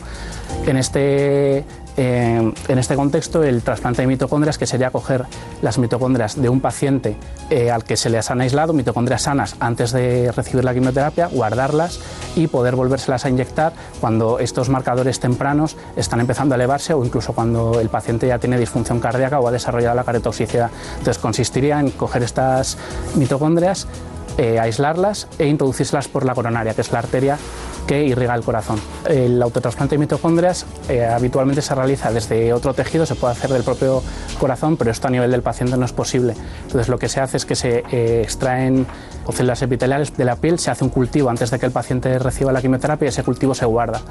[0.66, 1.64] En este
[1.96, 5.26] eh, en este contexto, el trasplante de mitocondrias, que sería coger
[5.62, 7.16] las mitocondrias de un paciente
[7.50, 12.00] eh, al que se les han aislado, mitocondrias sanas, antes de recibir la quimioterapia, guardarlas
[12.36, 17.34] y poder volvérselas a inyectar cuando estos marcadores tempranos están empezando a elevarse o incluso
[17.34, 20.72] cuando el paciente ya tiene disfunción cardíaca o ha desarrollado la cardiotoxicidad.
[20.98, 22.78] Entonces, consistiría en coger estas
[23.16, 23.88] mitocondrias,
[24.38, 27.38] eh, aislarlas e introducirlas por la coronaria, que es la arteria
[27.86, 28.80] que irriga el corazón.
[29.08, 33.64] El autotrasplante de mitocondrias eh, habitualmente se realiza desde otro tejido, se puede hacer del
[33.64, 34.02] propio
[34.40, 36.34] corazón, pero esto a nivel del paciente no es posible.
[36.64, 38.88] Entonces lo que se hace es que se eh, extraen
[39.32, 42.52] células epiteliales de la piel, se hace un cultivo antes de que el paciente reciba
[42.52, 44.02] la quimioterapia y ese cultivo se guarda.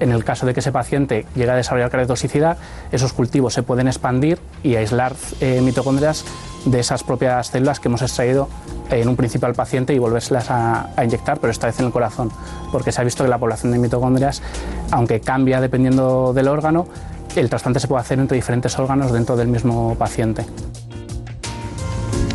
[0.00, 2.58] En el caso de que ese paciente llegue a desarrollar cardiotoxicidad,
[2.92, 5.14] esos cultivos se pueden expandir y aislar
[5.62, 6.24] mitocondrias
[6.66, 8.48] de esas propias células que hemos extraído
[8.90, 11.92] en un principio al paciente y volvérselas a, a, inyectar, pero esta vez en el
[11.92, 12.30] corazón,
[12.70, 14.42] porque se ha visto que la población de mitocondrias,
[14.90, 16.86] aunque cambia dependiendo del órgano,
[17.34, 20.44] el trasplante se puede hacer entre diferentes órganos dentro del mismo paciente.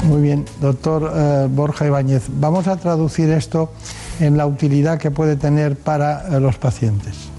[0.04, 3.72] Muy bien, doctor eh, Borja Ibáñez, vamos a traducir esto
[4.20, 7.31] en la utilidad que puede tener para eh, los pacientes.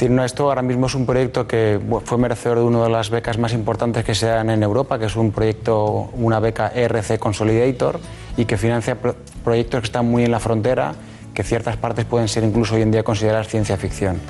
[0.00, 3.36] Esto esto ahora mismo es un proyecto que fue merecedor de una de las becas
[3.36, 7.98] más importantes que se dan en Europa, que es un proyecto, una beca ERC Consolidator,
[8.36, 8.96] y que financia
[9.42, 10.94] proyectos que están muy en la frontera,
[11.34, 14.20] que ciertas partes pueden ser incluso hoy en día consideradas ciencia ficción.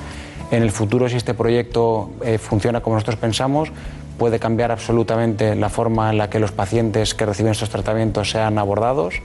[0.49, 3.71] En el futuro, si este proyecto eh, funciona como nosotros pensamos,
[4.19, 8.59] puede cambiar absolutamente la forma en la que los pacientes que reciben estos tratamientos sean
[8.59, 9.15] abordados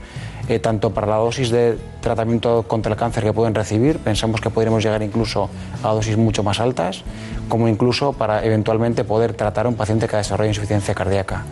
[0.47, 4.51] eh, tanto para la dosis de tratamiento contra el cáncer que pueden recibir, pensamos que
[4.51, 5.49] podríamos llegar incluso
[5.83, 7.03] a dosis mucho más altas,
[7.49, 11.45] como incluso para eventualmente poder tratar a un paciente que desarrolla insuficiencia cardíaca.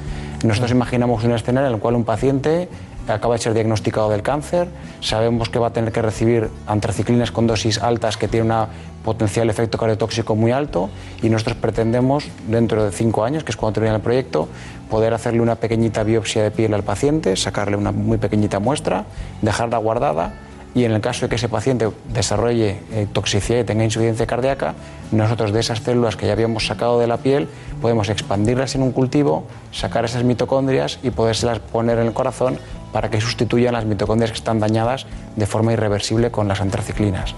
[0.43, 2.69] Nosotros imaginamos un escenario en el cual un paciente
[3.07, 4.67] acaba de ser diagnosticado del cáncer,
[5.01, 8.67] sabemos que va a tener que recibir antraciclinas con dosis altas que tienen un
[9.03, 10.89] potencial efecto cardiotóxico muy alto
[11.21, 14.47] y nosotros pretendemos, dentro de cinco años, que es cuando termina el proyecto,
[14.89, 19.05] poder hacerle una pequeñita biopsia de piel al paciente, sacarle una muy pequeñita muestra,
[19.41, 20.33] dejarla guardada
[20.75, 24.73] y en el caso de que ese paciente desarrolle eh, toxicidad y tenga insuficiencia cardíaca,
[25.13, 27.47] nosotros de esas células que ya habíamos sacado de la piel
[27.81, 32.57] podemos expandirlas en un cultivo, sacar esas mitocondrias y podérselas poner en el corazón
[32.91, 35.05] para que sustituyan las mitocondrias que están dañadas
[35.35, 37.35] de forma irreversible con las antraciclinas.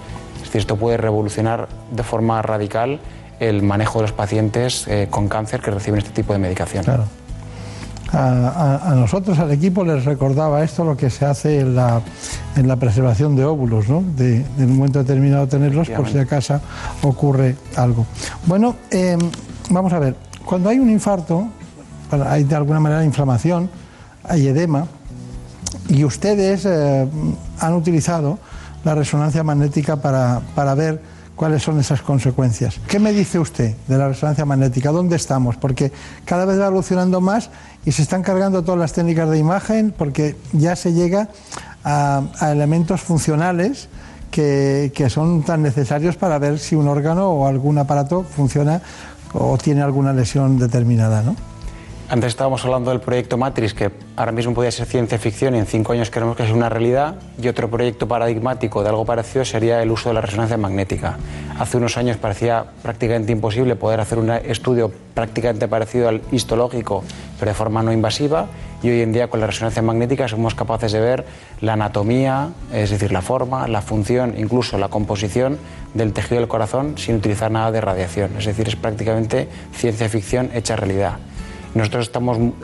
[0.55, 2.99] Esto puede revolucionar de forma radical
[3.41, 6.85] el manejo de los pacientes eh, con cáncer que reciben este tipo de medicación.
[8.11, 12.01] A, a, a, nosotros, al equipo, les recordaba esto lo que se hace en la,
[12.55, 14.03] en la preservación de óvulos, ¿no?
[14.15, 16.61] De, de, un momento determinado tenerlos por si acaso
[17.01, 18.05] ocurre algo.
[18.45, 19.17] Bueno, eh,
[19.69, 21.47] vamos a ver, cuando hay un infarto,
[22.25, 23.69] hay de alguna manera inflamación,
[24.23, 24.85] hay edema,
[25.89, 27.07] y ustedes eh,
[27.59, 28.39] han utilizado
[28.83, 31.01] la resonancia magnética para, para ver
[31.35, 32.79] cuáles son esas consecuencias.
[32.87, 34.91] ¿Qué me dice usted de la resonancia magnética?
[34.91, 35.57] ¿Dónde estamos?
[35.57, 35.91] Porque
[36.23, 37.49] cada vez va evolucionando más
[37.85, 41.29] y se están cargando todas las técnicas de imagen porque ya se llega
[41.83, 43.89] a, elementos funcionales
[44.31, 48.81] que, que son tan necesarios para ver si un órgano o algún aparato funciona
[49.33, 51.35] o tiene alguna lesión determinada, ¿no?
[52.07, 55.65] Antes estábamos hablando del proyecto Matrix, que ahora mismo podría ser ciencia ficción y en
[55.65, 57.15] cinco años queremos que sea una realidad.
[57.41, 61.17] Y otro proyecto paradigmático de algo parecido sería el uso de la resonancia magnética.
[61.57, 67.03] Hace unos años parecía prácticamente imposible poder hacer un estudio prácticamente parecido al histológico,
[67.39, 68.45] pero de forma no invasiva.
[68.83, 71.25] Y hoy en día con la resonancia magnética somos capaces de ver
[71.61, 75.57] la anatomía, es decir, la forma, la función, incluso la composición
[75.95, 78.37] del tejido del corazón sin utilizar nada de radiación.
[78.37, 81.17] Es decir, es prácticamente ciencia ficción hecha realidad.
[81.75, 82.09] Nosotros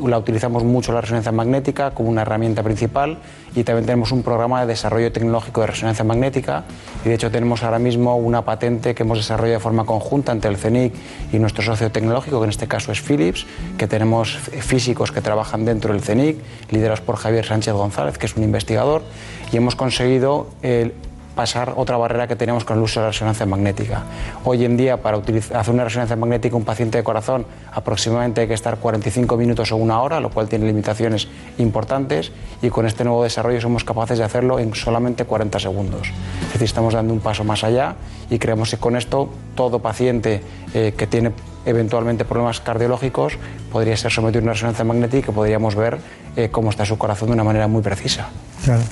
[0.06, 3.18] la utilizamos mucho la resonancia magnética como una herramienta principal
[3.54, 6.64] y también tenemos un programa de desarrollo tecnológico de resonancia magnética.
[7.04, 10.50] Y de hecho tenemos ahora mismo una patente que hemos desarrollado de forma conjunta entre
[10.50, 10.94] el CENIC
[11.34, 13.46] y nuestro socio tecnológico, que en este caso es Philips,
[13.78, 16.38] que tenemos físicos que trabajan dentro del CENIC,
[16.70, 19.04] liderados por Javier Sánchez González, que es un investigador,
[19.52, 20.94] y hemos conseguido el
[21.42, 24.04] pasar otra barrera que teníamos con el uso de la resonancia magnética.
[24.46, 28.54] Hoy en día, para hacer una resonancia magnética un paciente de corazón, aproximadamente hay que
[28.54, 31.28] estar 45 minutos o una hora, lo cual tiene limitaciones
[31.58, 32.32] importantes,
[32.62, 36.10] y con este nuevo desarrollo somos capaces de hacerlo en solamente 40 segundos.
[36.46, 37.96] Es decir, estamos dando un paso más allá
[38.30, 40.44] y creemos que con esto todo paciente
[40.76, 41.32] eh, que tiene
[41.66, 43.40] eventualmente problemas cardiológicos
[43.72, 45.98] podría ser sometido a una resonancia magnética y podríamos ver
[46.36, 48.30] eh, cómo está su corazón de una manera muy precisa.
[48.64, 48.84] Claro.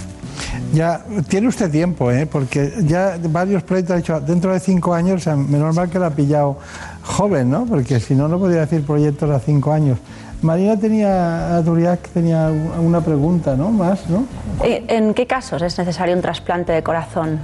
[0.73, 2.25] Ya tiene usted tiempo, ¿eh?
[2.25, 5.99] porque ya varios proyectos ha dicho dentro de cinco años, o sea, menos mal que
[5.99, 6.57] lo ha pillado
[7.03, 7.65] joven, ¿no?
[7.65, 9.97] Porque si no, no podría decir proyectos a cinco años.
[10.41, 13.71] Marina tenía, Duriac tenía una pregunta, ¿no?
[13.71, 14.25] Más, ¿no?
[14.63, 17.39] Eh, ¿En qué casos es necesario un trasplante de corazón?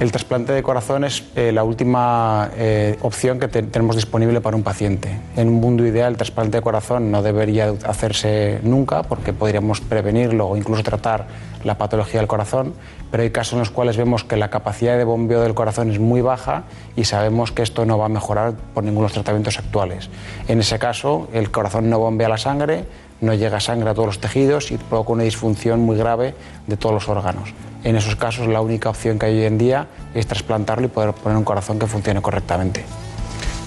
[0.00, 4.64] El trasplante de corazón es eh, la última eh, opción que tenemos disponible para un
[4.64, 5.20] paciente.
[5.36, 10.48] En un mundo ideal, el trasplante de corazón no debería hacerse nunca porque podríamos prevenirlo
[10.48, 11.28] o incluso tratar
[11.62, 12.74] la patología del corazón,
[13.10, 16.00] pero hay casos en los cuales vemos que la capacidad de bombeo del corazón es
[16.00, 16.64] muy baja
[16.96, 20.10] y sabemos que esto no va a mejorar por ninguno de los tratamientos actuales.
[20.48, 22.84] En ese caso, el corazón no bombea la sangre,
[23.20, 26.34] no llega sangre a todos los tejidos y provoca una disfunción muy grave
[26.66, 27.54] de todos los órganos.
[27.84, 31.12] En esos casos la única opción que hay hoy en día es trasplantarlo y poder
[31.12, 32.84] poner un corazón que funcione correctamente.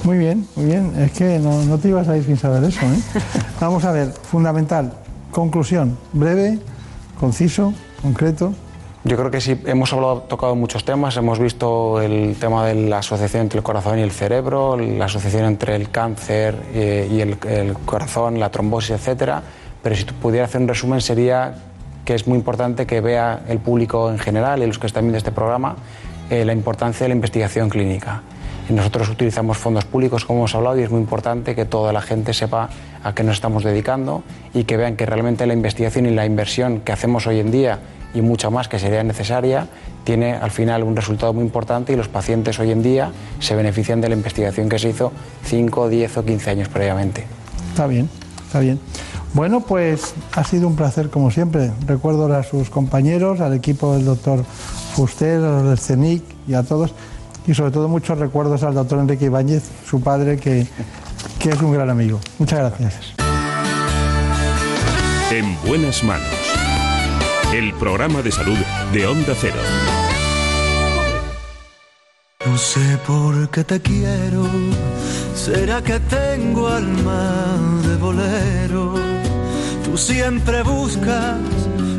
[0.03, 0.93] Muy bien, muy bien.
[1.01, 2.85] Es que no, te ibas a ir sin saber eso.
[2.85, 3.21] ¿eh?
[3.59, 4.93] Vamos a ver, fundamental,
[5.31, 6.59] conclusión, breve,
[7.19, 8.53] conciso, concreto.
[9.07, 12.97] Yo creo que sí, hemos hablado, tocado muchos temas, hemos visto el tema de la
[12.97, 17.37] asociación entre el corazón y el cerebro, la asociación entre el cáncer eh, y el,
[17.47, 19.41] el, corazón, la trombosis, etcétera.
[19.81, 21.55] Pero si pudiera hacer un resumen sería
[22.03, 25.17] que es muy importante que vea el público en general y los que están viendo
[25.17, 25.77] este programa
[26.29, 28.23] eh, la importancia de la investigación clínica.
[28.69, 32.01] Y nosotros utilizamos fondos públicos, como hemos hablado, y es muy importante que toda la
[32.01, 32.67] gente sepa
[33.01, 36.81] a qué nos estamos dedicando y que vean que realmente la investigación y la inversión
[36.81, 37.79] que hacemos hoy en día
[38.17, 39.67] y mucha más que sería necesaria,
[40.03, 44.01] tiene al final un resultado muy importante y los pacientes hoy en día se benefician
[44.01, 45.11] de la investigación que se hizo
[45.45, 47.25] 5, 10 o 15 años previamente.
[47.69, 48.09] Está bien,
[48.45, 48.79] está bien.
[49.33, 51.71] Bueno, pues ha sido un placer como siempre.
[51.85, 54.43] Recuerdo a sus compañeros, al equipo del doctor
[54.95, 56.93] Fuster, a los del CENIC y a todos.
[57.45, 60.65] Y sobre todo muchos recuerdos al doctor Enrique Ibáñez, su padre, que,
[61.39, 62.19] que es un gran amigo.
[62.39, 63.13] Muchas gracias.
[65.31, 66.36] En buenas manos.
[67.53, 68.57] El programa de salud
[68.91, 69.55] de Onda Cero.
[72.45, 74.45] No sé por qué te quiero,
[75.33, 78.95] será que tengo alma de bolero.
[79.85, 81.39] Tú siempre buscas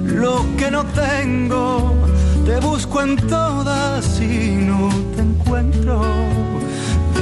[0.05, 1.95] lo que no tengo,
[2.45, 6.03] te busco en todas y no te encuentro.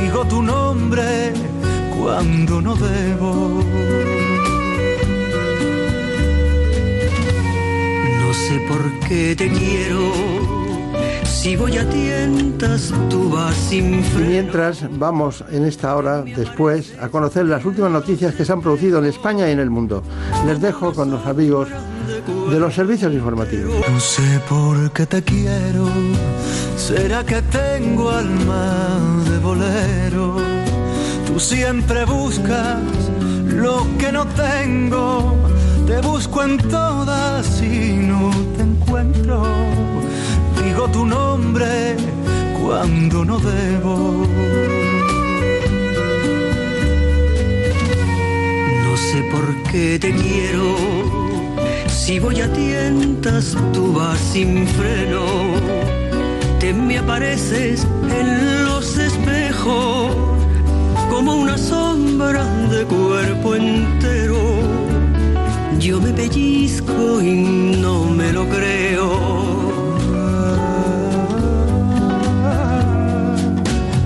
[0.01, 1.33] Digo tu nombre
[1.97, 3.76] cuando no debo.
[8.47, 10.57] Sé por qué te quiero
[11.47, 14.31] si voy a tientas, tú vas sin freno.
[14.31, 18.99] Mientras vamos en esta hora, después, a conocer las últimas noticias que se han producido
[18.99, 20.03] en España y en el mundo.
[20.45, 21.69] Les dejo con los amigos
[22.51, 23.77] de los servicios informativos.
[23.89, 25.89] No sé por qué te quiero,
[26.77, 28.99] será que tengo alma
[29.31, 30.37] de bolero.
[31.29, 32.81] Tú siempre buscas
[33.47, 35.37] lo que no tengo,
[35.87, 39.43] te busco en todas y no te encuentro
[40.67, 41.97] digo tu nombre
[42.61, 44.27] cuando no debo.
[48.85, 50.77] No sé por qué te quiero,
[51.89, 55.25] si voy a tientas tú vas sin freno.
[56.61, 57.87] Te me apareces
[58.21, 60.17] en los espejos
[61.11, 64.36] como una sombra de cuerpo entero.
[65.87, 67.33] Yo me pellizco y
[67.81, 69.07] no me lo creo.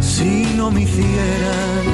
[0.02, 1.84] Si no me hicieran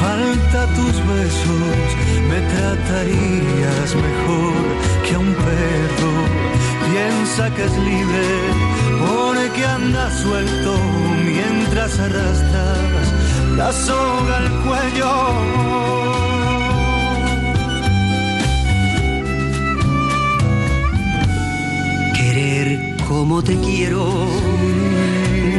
[0.00, 1.86] falta tus besos,
[2.30, 4.64] me tratarías mejor
[5.04, 6.14] que a un perro.
[6.90, 8.26] Piensa que es libre
[9.06, 10.74] pone que anda suelto
[11.24, 13.06] mientras arrastras
[13.56, 16.27] la soga al cuello.
[22.28, 24.04] Querer como te quiero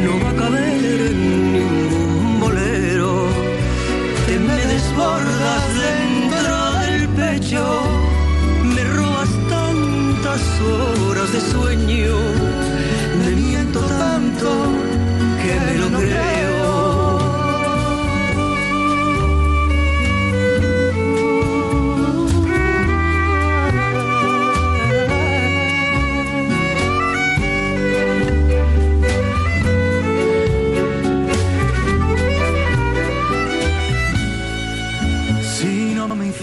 [0.04, 3.26] no va a caber en ningún bolero.
[4.28, 7.64] Te me desbordas dentro del pecho,
[8.62, 10.42] me robas tantas
[11.08, 12.14] horas de sueño,
[13.18, 14.79] me miento tanto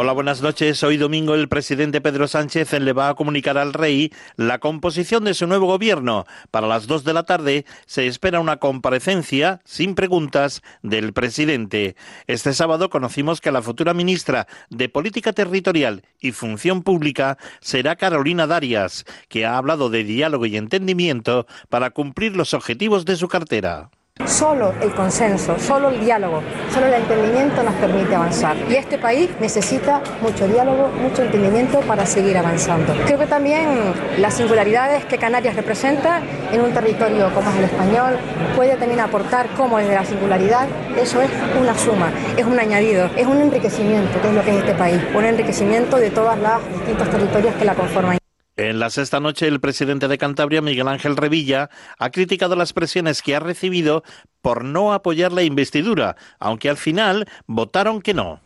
[0.00, 0.84] Hola, buenas noches.
[0.84, 5.34] Hoy domingo el presidente Pedro Sánchez le va a comunicar al rey la composición de
[5.34, 6.24] su nuevo gobierno.
[6.52, 11.96] Para las 2 de la tarde se espera una comparecencia sin preguntas del presidente.
[12.28, 18.46] Este sábado conocimos que la futura ministra de Política Territorial y Función Pública será Carolina
[18.46, 23.90] Darias, que ha hablado de diálogo y entendimiento para cumplir los objetivos de su cartera.
[24.26, 26.42] Solo el consenso, solo el diálogo,
[26.72, 28.56] solo el entendimiento nos permite avanzar.
[28.68, 32.94] Y este país necesita mucho diálogo, mucho entendimiento para seguir avanzando.
[33.06, 36.20] Creo que también las singularidades que Canarias representa
[36.52, 38.18] en un territorio como es el español
[38.54, 40.66] puede también aportar como desde la singularidad
[41.00, 44.56] eso es una suma, es un añadido, es un enriquecimiento, que es lo que es
[44.58, 48.17] este país, un enriquecimiento de todos los distintos territorios que la conforman.
[48.58, 53.22] En la sexta noche, el presidente de Cantabria, Miguel Ángel Revilla, ha criticado las presiones
[53.22, 54.02] que ha recibido
[54.42, 58.40] por no apoyar la investidura, aunque al final votaron que no.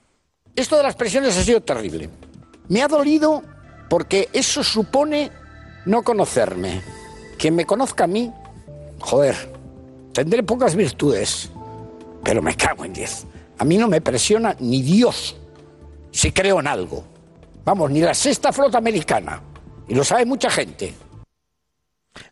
[0.54, 2.10] Esto de las presiones ha sido terrible.
[2.68, 3.42] Me ha dolido
[3.88, 5.30] porque eso supone
[5.86, 6.82] no conocerme.
[7.38, 8.30] Quien me conozca a mí,
[9.00, 9.34] joder,
[10.12, 11.50] tendré pocas virtudes,
[12.22, 13.26] pero me cago en diez.
[13.56, 15.36] A mí no me presiona ni Dios
[16.10, 17.02] si creo en algo.
[17.64, 19.40] Vamos, ni la sexta flota americana.
[19.88, 20.94] Y lo sabe mucha gente.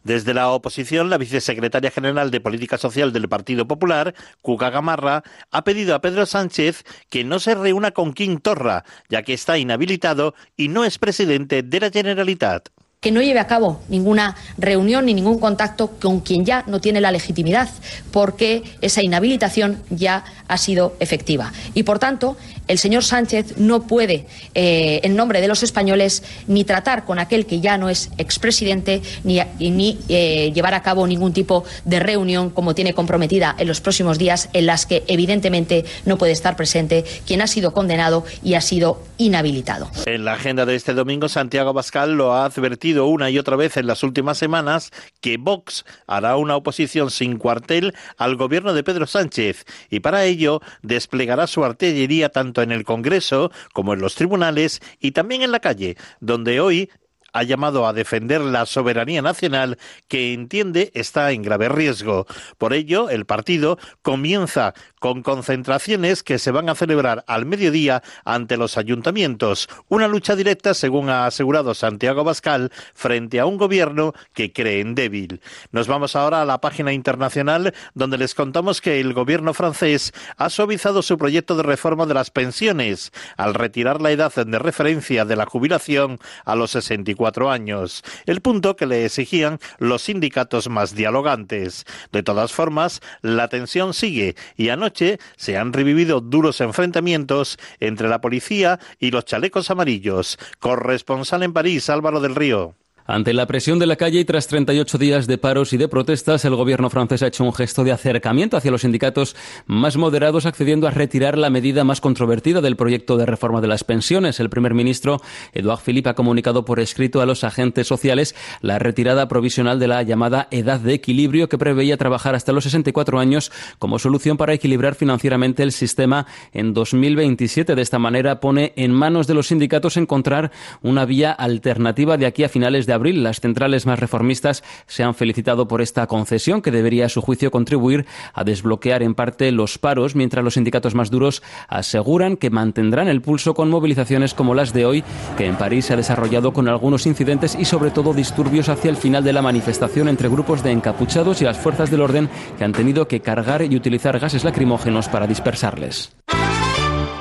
[0.04, 5.64] Desde la oposición, la vicesecretaria general de Política Social del Partido Popular, Cuca Gamarra, ha
[5.64, 10.34] pedido a Pedro Sánchez que no se reúna con Quim Torra, ya que está inhabilitado
[10.56, 12.68] y no es presidente de la Generalitat
[13.00, 17.00] que no lleve a cabo ninguna reunión ni ningún contacto con quien ya no tiene
[17.00, 17.70] la legitimidad,
[18.10, 21.50] porque esa inhabilitación ya ha sido efectiva.
[21.72, 22.36] Y, por tanto,
[22.68, 27.46] el señor Sánchez no puede, eh, en nombre de los españoles, ni tratar con aquel
[27.46, 32.74] que ya no es expresidente, ni, eh, llevar a cabo ningún tipo de reunión como
[32.74, 37.40] tiene comprometida en los próximos días, en las que evidentemente no puede estar presente quien
[37.40, 39.90] ha sido condenado y ha sido inhabilitado.
[40.04, 43.76] En la agenda de este domingo, Santiago Bascal lo ha advertido una y otra vez
[43.76, 49.06] en las últimas semanas que Vox hará una oposición sin cuartel al gobierno de Pedro
[49.06, 54.80] Sánchez y para ello desplegará su artillería tanto en el Congreso como en los tribunales
[55.00, 56.90] y también en la calle, donde hoy
[57.32, 59.78] ha llamado a defender la soberanía nacional
[60.08, 62.26] que entiende está en grave riesgo.
[62.58, 68.56] Por ello, el partido comienza con concentraciones que se van a celebrar al mediodía ante
[68.56, 69.68] los ayuntamientos.
[69.88, 74.94] Una lucha directa, según ha asegurado Santiago Bascal, frente a un gobierno que cree en
[74.94, 75.40] débil.
[75.72, 80.50] Nos vamos ahora a la página internacional donde les contamos que el gobierno francés ha
[80.50, 85.36] suavizado su proyecto de reforma de las pensiones al retirar la edad de referencia de
[85.36, 87.19] la jubilación a los 64
[87.50, 91.86] años, el punto que le exigían los sindicatos más dialogantes.
[92.12, 98.20] De todas formas, la tensión sigue y anoche se han revivido duros enfrentamientos entre la
[98.20, 100.38] policía y los chalecos amarillos.
[100.58, 102.79] Corresponsal en París, Álvaro del Río.
[103.10, 106.44] Ante la presión de la calle y tras 38 días de paros y de protestas,
[106.44, 109.34] el gobierno francés ha hecho un gesto de acercamiento hacia los sindicatos
[109.66, 113.82] más moderados, accediendo a retirar la medida más controvertida del proyecto de reforma de las
[113.82, 114.38] pensiones.
[114.38, 115.20] El primer ministro,
[115.52, 120.04] Edouard Philippe, ha comunicado por escrito a los agentes sociales la retirada provisional de la
[120.04, 123.50] llamada edad de equilibrio que preveía trabajar hasta los 64 años
[123.80, 127.74] como solución para equilibrar financieramente el sistema en 2027.
[127.74, 132.44] De esta manera pone en manos de los sindicatos encontrar una vía alternativa de aquí
[132.44, 133.22] a finales de abril.
[133.22, 137.50] Las centrales más reformistas se han felicitado por esta concesión que debería, a su juicio,
[137.50, 143.08] contribuir a desbloquear en parte los paros, mientras los sindicatos más duros aseguran que mantendrán
[143.08, 145.04] el pulso con movilizaciones como las de hoy,
[145.36, 148.96] que en París se ha desarrollado con algunos incidentes y sobre todo disturbios hacia el
[148.96, 152.28] final de la manifestación entre grupos de encapuchados y las fuerzas del orden
[152.58, 156.12] que han tenido que cargar y utilizar gases lacrimógenos para dispersarles.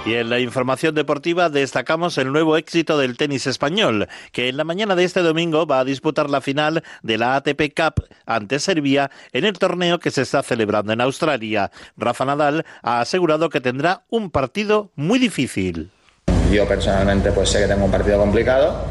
[0.05, 4.63] Y en la información deportiva destacamos el nuevo éxito del tenis español, que en la
[4.63, 9.11] mañana de este domingo va a disputar la final de la ATP Cup ante Serbia
[9.33, 11.69] en el torneo que se está celebrando en Australia.
[11.97, 15.91] Rafa Nadal ha asegurado que tendrá un partido muy difícil.
[16.51, 18.85] Yo personalmente pues sé que tengo un partido complicado,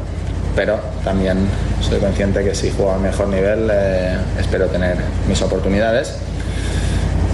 [0.55, 1.39] pero también
[1.81, 4.95] soy consciente que si juego a mejor nivel eh, espero tener
[5.27, 6.19] mis oportunidades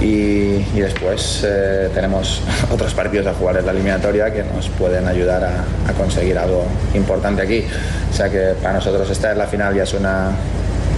[0.01, 2.41] y, después eh, tenemos
[2.71, 7.41] otros partidos a jugar en la eliminatoria que nos pueden ayudar a, conseguir algo importante
[7.41, 7.65] aquí.
[8.09, 10.31] O sea que para nosotros esta es la final ya es una,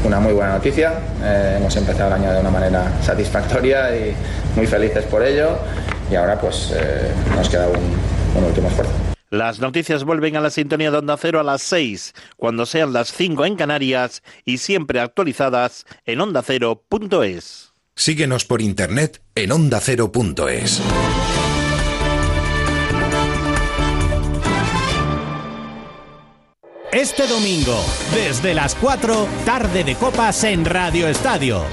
[0.03, 0.93] una muy buena noticia.
[1.23, 4.15] Eh, hemos empezado el año de una manera satisfactoria y
[4.55, 5.57] muy felices por ello
[6.11, 8.93] y ahora pues eh, nos queda un, un último esfuerzo.
[9.29, 13.11] Las noticias vuelven a la sintonía de Onda Cero a las 6, cuando sean las
[13.11, 17.66] 5 en Canarias y siempre actualizadas en ondacero.es.
[17.97, 20.81] Síguenos por internet en ondacero.es.
[26.91, 27.83] Este domingo,
[28.13, 31.65] desde las 4, tarde de copas en Radio Estadio.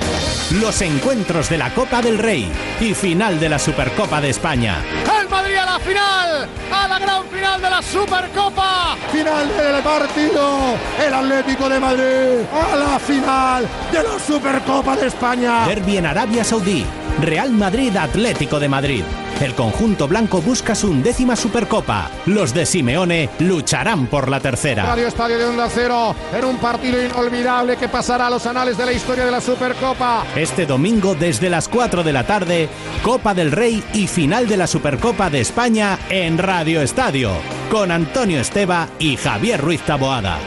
[0.60, 2.50] Los encuentros de la Copa del Rey
[2.80, 4.82] y final de la Supercopa de España.
[5.20, 8.96] El Madrid a la final, a la gran final de la Supercopa.
[9.12, 10.74] Final del partido,
[11.06, 15.64] el Atlético de Madrid a la final de la Supercopa de España.
[15.68, 16.84] Derby en Arabia Saudí,
[17.20, 19.02] Real Madrid Atlético de Madrid.
[19.40, 22.10] El conjunto blanco busca su undécima Supercopa.
[22.26, 24.84] Los de Simeone lucharán por la tercera.
[24.84, 28.86] Radio Estadio de Onda Cero en un partido inolvidable que pasará a los anales de
[28.86, 30.24] la historia de la Supercopa.
[30.36, 32.68] Este domingo desde las 4 de la tarde,
[33.02, 37.32] Copa del Rey y final de la Supercopa de España en Radio Estadio,
[37.70, 40.38] con Antonio Esteba y Javier Ruiz Taboada.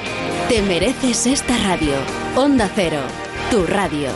[0.49, 1.93] Te mereces esta radio.
[2.35, 3.01] Onda Cero,
[3.51, 4.09] tu radio.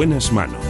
[0.00, 0.64] Buenas manos.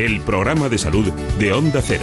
[0.00, 2.02] El programa de salud de Onda Cero.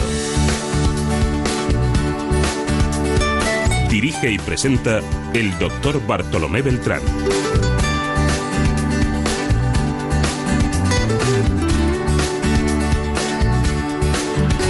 [3.90, 5.02] Dirige y presenta
[5.34, 7.02] el doctor Bartolomé Beltrán.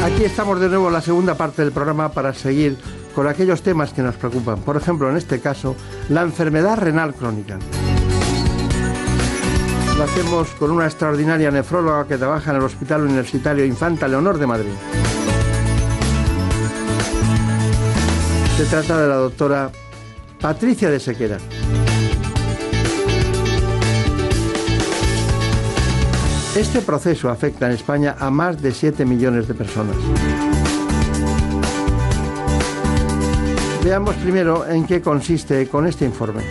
[0.05, 2.80] Aquí estamos de nuevo en la segunda parte del programa para seguir
[3.20, 4.61] con aquellos temas que nos preocupan.
[4.61, 5.76] Por ejemplo, en este caso,
[6.07, 7.59] la enfermedad renal crónica.
[9.97, 14.47] Lo hacemos con una extraordinaria nefróloga que trabaja en el Hospital Universitario Infanta Leonor de
[14.47, 14.72] Madrid.
[18.55, 19.70] Se trata de la doctora
[20.39, 21.38] Patricia de Sequera.
[26.55, 29.97] Este proceso afecta en España a más de 7 millones de personas.
[33.89, 36.43] Veamos primero en qué consiste con este informe.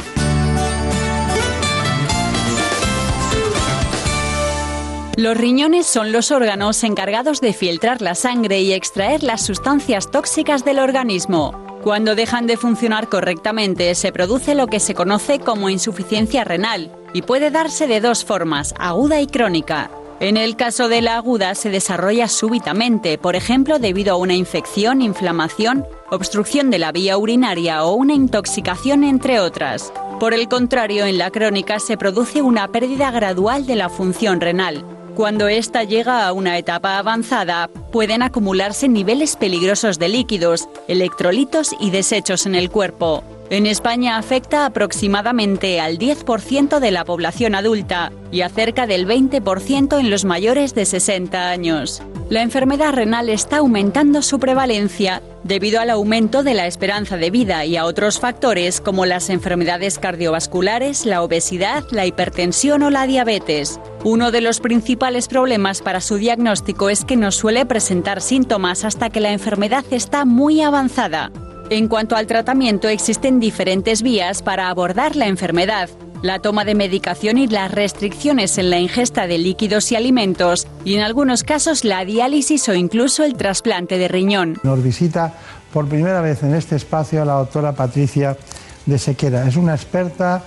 [5.17, 10.65] Los riñones son los órganos encargados de filtrar la sangre y extraer las sustancias tóxicas
[10.65, 11.53] del organismo.
[11.85, 17.23] Cuando dejan de funcionar correctamente se produce lo que se conoce como insuficiencia renal y
[17.23, 19.93] puede darse de dos formas, aguda y crónica.
[20.21, 25.01] En el caso de la aguda se desarrolla súbitamente, por ejemplo debido a una infección,
[25.01, 29.93] inflamación, obstrucción de la vía urinaria o una intoxicación, entre otras.
[30.19, 34.85] Por el contrario, en la crónica se produce una pérdida gradual de la función renal.
[35.15, 41.91] Cuando ésta llega a una etapa avanzada, pueden acumularse niveles peligrosos de líquidos, electrolitos y
[41.91, 43.23] desechos en el cuerpo.
[43.51, 49.99] En España afecta aproximadamente al 10% de la población adulta y a cerca del 20%
[49.99, 52.03] en los mayores de 60 años.
[52.29, 57.65] La enfermedad renal está aumentando su prevalencia debido al aumento de la esperanza de vida
[57.65, 63.81] y a otros factores como las enfermedades cardiovasculares, la obesidad, la hipertensión o la diabetes.
[64.05, 69.09] Uno de los principales problemas para su diagnóstico es que no suele presentar síntomas hasta
[69.09, 71.33] que la enfermedad está muy avanzada.
[71.71, 75.91] En cuanto al tratamiento, existen diferentes vías para abordar la enfermedad.
[76.23, 80.95] La toma de medicación y las restricciones en la ingesta de líquidos y alimentos, y
[80.95, 84.59] en algunos casos la diálisis o incluso el trasplante de riñón.
[84.63, 85.35] Nos visita
[85.71, 88.39] por primera vez en este espacio la doctora Patricia
[88.87, 89.47] de Sequera.
[89.47, 90.43] Es una experta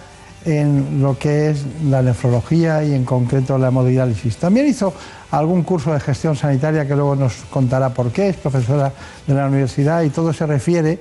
[0.45, 4.37] en lo que es la nefrología y en concreto la hemodiálisis.
[4.37, 4.93] También hizo
[5.31, 8.91] algún curso de gestión sanitaria que luego nos contará por qué, es profesora
[9.27, 10.99] de la universidad y todo se refiere,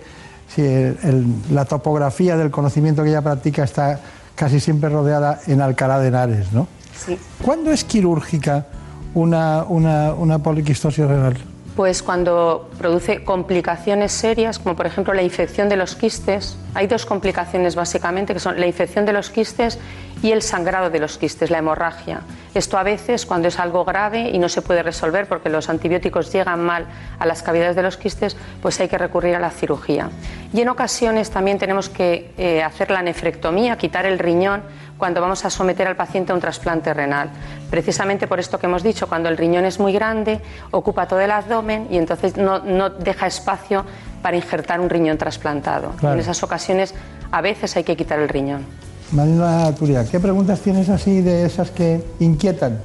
[0.55, 4.01] si el- el- la topografía del conocimiento que ella practica está
[4.35, 6.67] casi siempre rodeada en Alcalá de Henares, ¿no?
[7.07, 7.19] Sí.
[7.43, 8.67] ¿Cuándo es quirúrgica
[9.15, 11.37] una, una, una poliquistosis renal?
[11.81, 17.07] Pues cuando produce complicaciones serias, como por ejemplo la infección de los quistes, hay dos
[17.07, 19.79] complicaciones básicamente, que son la infección de los quistes
[20.23, 22.21] y el sangrado de los quistes, la hemorragia.
[22.55, 26.31] Esto a veces, cuando es algo grave y no se puede resolver porque los antibióticos
[26.31, 26.85] llegan mal
[27.19, 30.11] a las cavidades de los quistes, pues hay que recurrir a la cirugía.
[30.53, 34.65] Y en ocasiones también tenemos que eh, hacer la nefrectomía, quitar el riñón
[35.01, 37.31] cuando vamos a someter al paciente a un trasplante renal.
[37.69, 40.41] Precisamente por esto que hemos dicho, cuando el riñón es muy grande,
[40.71, 43.85] ocupa todo el abdomen y entonces no, no deja espacio
[44.23, 45.91] para injertar un riñón trasplantado.
[45.99, 46.15] Claro.
[46.15, 46.95] En esas ocasiones
[47.33, 48.65] a veces hay que quitar el riñón.
[49.13, 52.79] Marina Turia, ¿qué preguntas tienes así de esas que inquietan?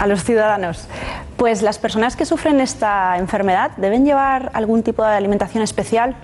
[0.00, 0.86] A los ciudadanos.
[1.36, 6.16] Pues las personas que sufren esta enfermedad deben llevar algún tipo de alimentación especial.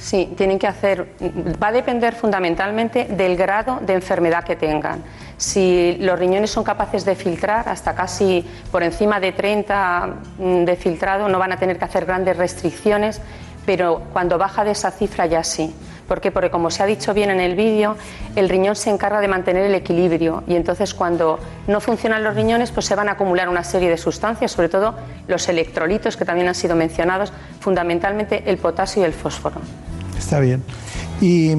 [0.00, 1.14] Sí, tienen que hacer,
[1.62, 5.04] va a depender fundamentalmente del grado de enfermedad que tengan.
[5.36, 10.76] Si los riñones son capaces de filtrar hasta casi por encima de 30 mm, de
[10.76, 13.20] filtrado, no van a tener que hacer grandes restricciones,
[13.66, 15.74] pero cuando baja de esa cifra ya sí.
[16.10, 16.32] ¿Por qué?
[16.32, 17.94] Porque como se ha dicho bien en el vídeo,
[18.34, 21.38] el riñón se encarga de mantener el equilibrio y entonces cuando
[21.68, 24.96] no funcionan los riñones pues se van a acumular una serie de sustancias, sobre todo
[25.28, 29.60] los electrolitos que también han sido mencionados, fundamentalmente el potasio y el fósforo.
[30.18, 30.64] Está bien.
[31.20, 31.52] Y,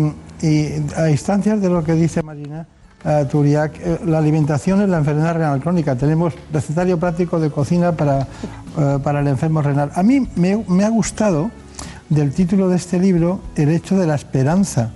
[0.98, 2.68] a instancias de lo que dice Marina
[3.06, 5.96] eh, la alimentación es la enfermedad renal crónica.
[5.96, 8.28] Tenemos recetario práctico de cocina para,
[8.78, 9.94] eh, para el enfermo renal.
[9.96, 11.52] A mí me ha gustado
[12.12, 14.92] del título de este libro el hecho de la esperanza.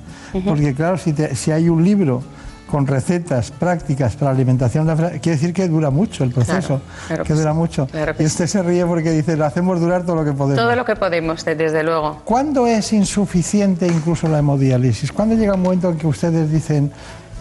[0.46, 2.22] Porque claro, si, te- si hay un libro
[2.70, 4.86] con recetas prácticas para la alimentación,
[5.22, 7.88] quiere decir que dura mucho el proceso, Claro, claro que que dura sí, mucho.
[7.88, 10.62] claro que y usted se ríe porque dice, lo hacemos durar todo lo que podemos.
[10.62, 12.22] Todo lo que podemos, de- desde luego.
[12.26, 15.12] ¿Cuándo es insuficiente incluso la hemodiálisis?
[15.14, 16.92] ¿Cuándo llega un momento en que ustedes dicen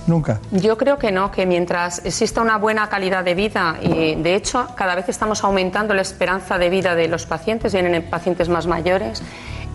[0.07, 0.39] nunca?
[0.53, 4.67] Yo creo que no, que mientras exista una buena calidad de vida y de hecho
[4.77, 9.21] cada vez estamos aumentando la esperanza de vida de los pacientes, vienen pacientes más mayores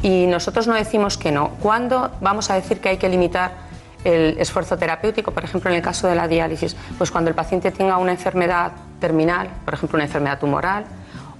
[0.01, 1.49] y nosotros no decimos que no.
[1.61, 3.51] ¿Cuándo vamos a decir que hay que limitar
[4.03, 6.75] el esfuerzo terapéutico, por ejemplo en el caso de la diálisis?
[6.97, 10.85] Pues cuando el paciente tenga una enfermedad terminal, por ejemplo una enfermedad tumoral,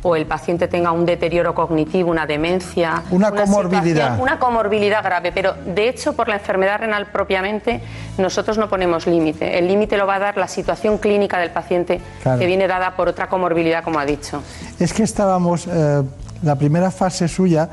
[0.02, 3.84] o el paciente tenga un deterioro cognitivo, una demencia, Una comorbilidad.
[3.84, 7.82] situación- una comorbilidad grave, pero de hecho por la enfermedad renal propiamente
[8.18, 9.58] nosotros no ponemos límite.
[9.60, 12.40] El límite lo va a dar la situación clínica del paciente Claro.
[12.40, 14.42] que viene dada por otra comorbilidad, como ha dicho.
[14.80, 16.02] Es que estábamos, eh,
[16.44, 17.70] la primera fase suya,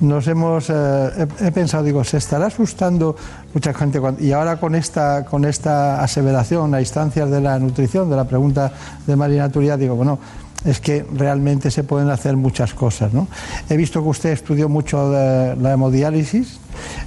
[0.00, 3.16] nos hemos, eh, he, pensado, digo, se estará asustando
[3.52, 8.16] mucha gente y ahora con esta, con esta aseveración a instancias de la nutrición, de
[8.16, 8.72] la pregunta
[9.06, 10.18] de Marina Turia, digo, bueno,
[10.64, 13.12] es que realmente se pueden hacer muchas cosas.
[13.12, 13.28] ¿no?
[13.68, 16.58] He visto que usted estudió mucho de la hemodiálisis.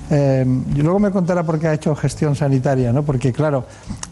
[0.10, 0.45] eh,
[0.76, 3.03] y luego me contará por qué ha hecho gestión sanitaria, ¿no?
[3.03, 3.65] porque claro,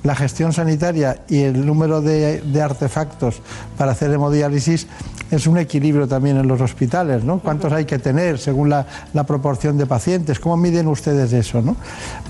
[0.04, 3.42] la gestión sanitaria y el número de, de artefactos
[3.78, 4.88] para hacer hemodiálisis
[5.32, 7.40] es un equilibrio también en los hospitales, ¿no?
[7.40, 10.40] ¿Cuántos hay que tener según la, la proporción de pacientes?
[10.40, 11.76] ¿Cómo miden ustedes eso, no?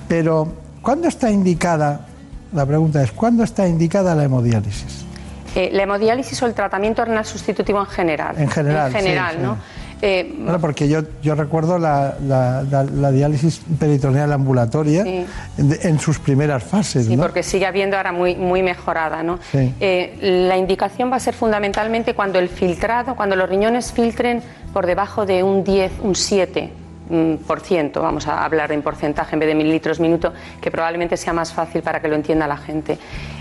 [0.09, 0.49] Pero,
[0.81, 2.07] ¿cuándo está indicada,
[2.53, 5.05] la pregunta es, ¿cuándo está indicada la hemodiálisis?
[5.55, 8.35] Eh, la hemodiálisis o el tratamiento renal sustitutivo en general.
[8.37, 9.43] En general, En general, sí, sí.
[9.43, 9.57] ¿no?
[10.01, 15.25] Eh, Bueno, porque yo, yo recuerdo la, la- la- la diálisis peritoneal ambulatoria Sí.
[15.57, 17.23] en sus primeras fases, Sí, ¿no?
[17.23, 19.23] porque sigue habiendo ahora muy, muy mejorada.
[19.23, 19.39] ¿no?
[19.51, 19.73] Sí.
[19.81, 24.85] Eh, la indicación va a ser fundamentalmente cuando el filtrado, cuando los riñones filtren por
[24.85, 26.69] debajo de un 10, un 7
[27.09, 30.31] mm, por ciento, vamos a hablar en porcentaje en vez de mililitros minuto,
[30.61, 32.97] que probablemente sea más fácil para que lo entienda la gente.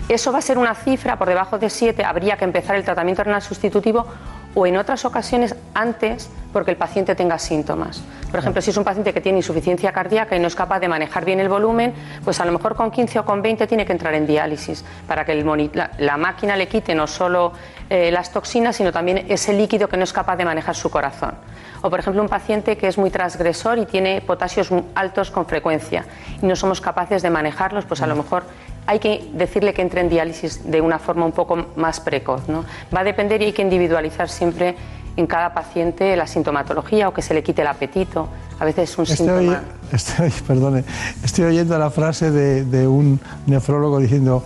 [0.09, 3.25] Eso va a ser una cifra, por debajo de 7 habría que empezar el tratamiento
[3.25, 4.07] renal sustitutivo
[4.55, 8.03] o en otras ocasiones antes porque el paciente tenga síntomas.
[8.31, 10.89] Por ejemplo, si es un paciente que tiene insuficiencia cardíaca y no es capaz de
[10.89, 11.93] manejar bien el volumen,
[12.25, 15.27] pues a lo mejor con 15 o con 20 tiene que entrar en diálisis para
[15.27, 17.53] que el la, la máquina le quite no solo
[17.91, 21.35] eh, las toxinas, sino también ese líquido que no es capaz de manejar su corazón.
[21.83, 26.07] O, por ejemplo, un paciente que es muy transgresor y tiene potasios altos con frecuencia
[26.43, 28.45] y no somos capaces de manejarlos, pues a lo mejor
[28.89, 32.49] hay que decirle que entre en diálisis de una forma un poco más precoz.
[32.49, 32.65] ¿no?
[32.95, 34.75] Va a depender y hay que individualizar siempre
[35.17, 38.29] en cada paciente la sintomatología o que se le quite el apetito.
[38.59, 39.41] A veces es un Estoy, síntoma.
[39.41, 40.85] oye- estoy- perdone,
[41.23, 44.43] estoy oyendo la frase de, de un nefrólogo diciendo,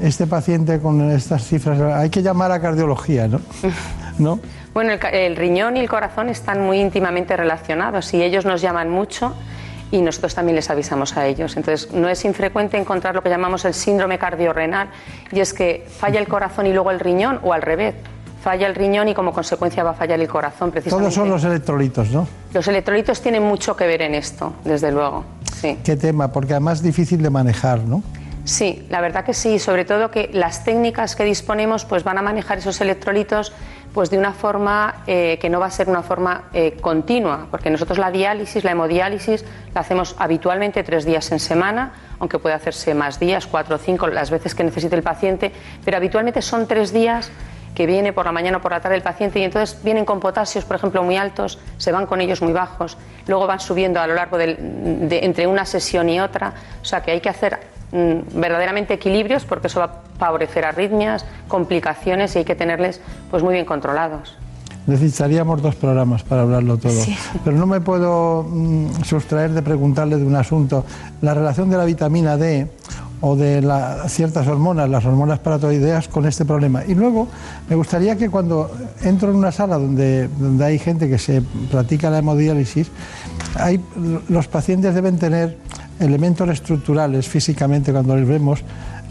[0.00, 3.40] este paciente con estas cifras, hay que llamar a cardiología, ¿no?
[4.18, 4.40] ¿No?
[4.74, 8.90] Bueno, el, el riñón y el corazón están muy íntimamente relacionados y ellos nos llaman
[8.90, 9.34] mucho
[9.90, 11.56] y nosotros también les avisamos a ellos.
[11.56, 14.88] Entonces, no es infrecuente encontrar lo que llamamos el síndrome cardiorrenal
[15.30, 17.94] y es que falla el corazón y luego el riñón o al revés.
[18.42, 21.02] Falla el riñón y como consecuencia va a fallar el corazón precisamente.
[21.02, 22.28] Todos son los electrolitos, ¿no?
[22.52, 25.24] Los electrolitos tienen mucho que ver en esto, desde luego.
[25.60, 25.78] Sí.
[25.82, 28.02] Qué tema, porque además es difícil de manejar, ¿no?
[28.44, 32.22] Sí, la verdad que sí, sobre todo que las técnicas que disponemos pues van a
[32.22, 33.54] manejar esos electrolitos
[33.94, 37.70] pues de una forma eh, que no va a ser una forma eh, continua, porque
[37.70, 42.92] nosotros la diálisis, la hemodiálisis, la hacemos habitualmente tres días en semana, aunque puede hacerse
[42.92, 45.52] más días, cuatro o cinco, las veces que necesite el paciente,
[45.84, 47.30] pero habitualmente son tres días
[47.76, 50.18] que viene por la mañana o por la tarde el paciente y entonces vienen con
[50.20, 54.06] potasios, por ejemplo, muy altos, se van con ellos muy bajos, luego van subiendo a
[54.06, 56.52] lo largo de, entre una sesión y otra,
[56.82, 57.60] o sea que hay que hacer
[58.34, 63.00] verdaderamente equilibrios porque eso va a favorecer arritmias, complicaciones y hay que tenerles
[63.30, 64.36] pues muy bien controlados.
[64.86, 67.00] Necesitaríamos dos programas para hablarlo todo.
[67.42, 70.84] Pero no me puedo mm, sustraer de preguntarle de un asunto.
[71.22, 72.68] La relación de la vitamina D
[73.22, 76.84] o de la- ciertas hormonas, las hormonas paratoideas, con este problema.
[76.86, 77.28] Y luego
[77.70, 78.70] me gustaría que cuando
[79.02, 81.40] entro en una sala donde, donde hay gente que se
[81.70, 82.90] practica la hemodiálisis,
[83.54, 83.80] hay,
[84.28, 85.56] los pacientes deben tener
[86.00, 88.60] elementos estructurales físicamente cuando les vemos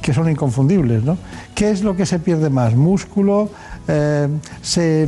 [0.02, 1.04] que son inconfundibles.
[1.04, 1.18] ¿no?
[1.56, 2.76] ¿Qué es lo que se pierde más?
[2.76, 3.50] ¿Músculo?
[3.88, 4.28] Eh,
[4.62, 5.08] se,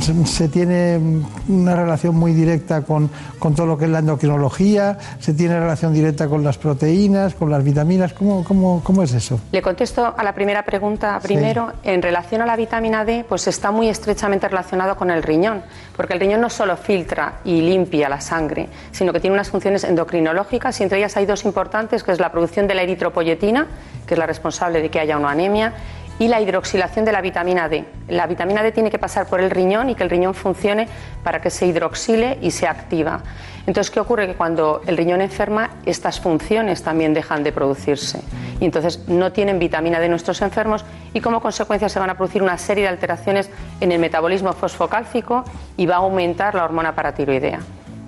[0.00, 1.00] se- se tiene
[1.48, 4.98] una relación muy directa con, con todo lo que es la endocrinología?
[5.18, 8.12] ¿Se tiene relación directa con las proteínas, con las vitaminas?
[8.12, 9.40] ¿Cómo, cómo, cómo es eso?
[9.50, 11.72] Le contesto a la primera pregunta primero.
[11.82, 15.62] En relación a la vitamina D, pues está muy estrechamente relacionado con el riñón,
[15.96, 19.82] porque el riñón no solo filtra y limpia la sangre, sino que tiene unas funciones
[19.84, 23.66] endocrinológicas y entre ellas hay dos importantes, que es la producción de la eritropoyetina,
[24.06, 25.72] que es la responsable de que haya una anemia,
[26.18, 27.84] y la hidroxilación de la vitamina D.
[28.08, 30.88] La vitamina D tiene que pasar por el riñón y que el riñón funcione
[31.22, 33.20] para que se hidroxile y se activa.
[33.66, 34.26] Entonces, ¿qué ocurre?
[34.26, 38.20] Que cuando el riñón enferma, estas funciones también dejan de producirse.
[38.60, 42.42] Y entonces no tienen vitamina D nuestros enfermos y como consecuencia se van a producir
[42.42, 45.44] una serie de alteraciones en el metabolismo fosfocálcico
[45.76, 47.58] y va a aumentar la hormona paratiroidea.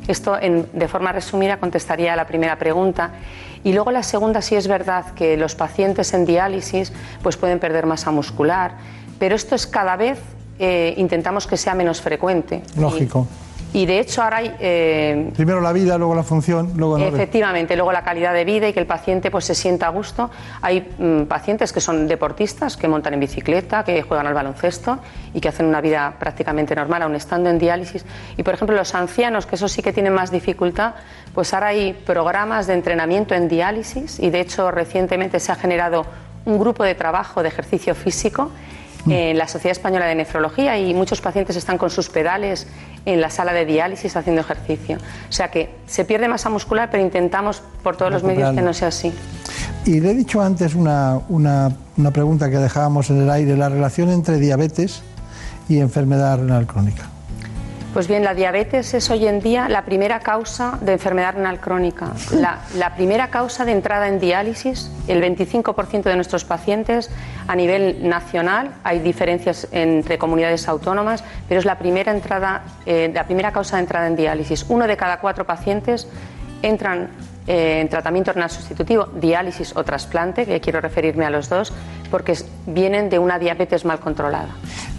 [0.06, 3.10] Esto, de forma resumida, contestaría a la primera pregunta.
[3.68, 6.90] Y luego la segunda, sí es verdad que los pacientes en diálisis
[7.22, 8.72] pues pueden perder masa muscular,
[9.18, 10.18] pero esto es cada vez
[10.58, 12.62] eh, intentamos que sea menos frecuente.
[12.78, 13.26] Lógico.
[13.74, 16.96] Y de hecho ahora hay eh, Primero la vida, luego la función, luego.
[16.96, 20.30] Efectivamente, luego la calidad de vida y que el paciente pues se sienta a gusto.
[20.62, 24.98] Hay mm, pacientes que son deportistas, que montan en bicicleta, que juegan al baloncesto
[25.34, 28.06] y que hacen una vida prácticamente normal, aun estando en diálisis.
[28.38, 30.94] Y por ejemplo, los ancianos, que eso sí que tienen más dificultad,
[31.38, 36.04] pues ahora hay programas de entrenamiento en diálisis y de hecho recientemente se ha generado
[36.44, 38.50] un grupo de trabajo de ejercicio físico
[39.08, 42.66] en la Sociedad Española de Nefrología y muchos pacientes están con sus pedales
[43.06, 44.98] en la sala de diálisis haciendo ejercicio.
[45.28, 48.74] O sea que se pierde masa muscular, pero intentamos por todos los medios que no
[48.74, 49.12] sea así.
[49.86, 53.68] Y le he dicho antes una, una- una pregunta que dejábamos en el aire, la
[53.68, 55.02] relación entre diabetes
[55.68, 57.04] y enfermedad renal crónica.
[57.98, 62.12] Pues bien, la diabetes es hoy en día la primera causa de enfermedad renal crónica.
[62.30, 67.10] La, primera causa de entrada en diálisis, el 25% de nuestros pacientes
[67.48, 73.24] a nivel nacional, hay diferencias entre comunidades autónomas, pero es la primera, entrada, eh, la
[73.24, 74.66] primera causa de entrada en diálisis.
[74.68, 76.06] Uno de cada cuatro pacientes
[76.62, 77.10] entran
[77.48, 81.72] eh, en tratamiento renal sustitutivo, diálisis o trasplante, que quiero referirme a los dos,
[82.10, 82.36] porque
[82.66, 84.48] vienen de una diabetes mal controlada.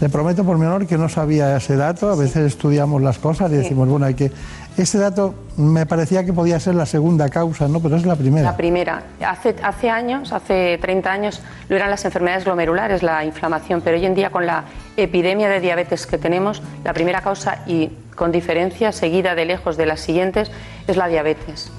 [0.01, 3.51] Le prometo por mi honor que no sabía ese dato, a veces estudiamos las cosas
[3.51, 4.31] y decimos, bueno, hay que...
[4.77, 7.81] Ese dato me parecía que podía ser la segunda causa, ¿no?
[7.81, 8.51] Pero es la primera.
[8.51, 9.03] La primera.
[9.27, 14.05] Hace, hace años, hace 30 años, lo eran las enfermedades glomerulares, la inflamación, pero hoy
[14.05, 14.63] en día con la
[14.95, 19.85] epidemia de diabetes que tenemos, la primera causa y con diferencia, seguida de lejos de
[19.85, 20.49] las siguientes,
[20.87, 21.71] es la diabetes.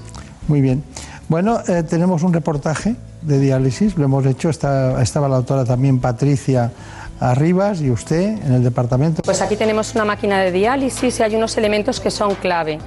[0.47, 0.83] Muy bien.
[1.27, 5.99] Bueno, eh, tenemos un reportaje de diálisis, lo hemos hecho, está- estaba la autora también
[5.99, 6.71] Patricia
[7.19, 9.21] Arribas y usted en el departamento.
[9.21, 12.79] Pues aquí tenemos una máquina de diálisis y hay unos elementos que son clave.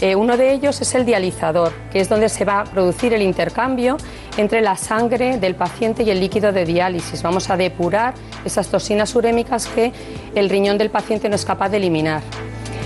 [0.00, 3.20] Eh, uno de ellos es el dializador, que es donde se va a producir el
[3.20, 3.96] intercambio
[4.38, 7.22] entre la sangre del paciente y el líquido de diálisis.
[7.22, 8.14] Vamos a depurar
[8.44, 9.92] esas toxinas urémicas que
[10.34, 12.22] el riñón del paciente no es capaz de eliminar.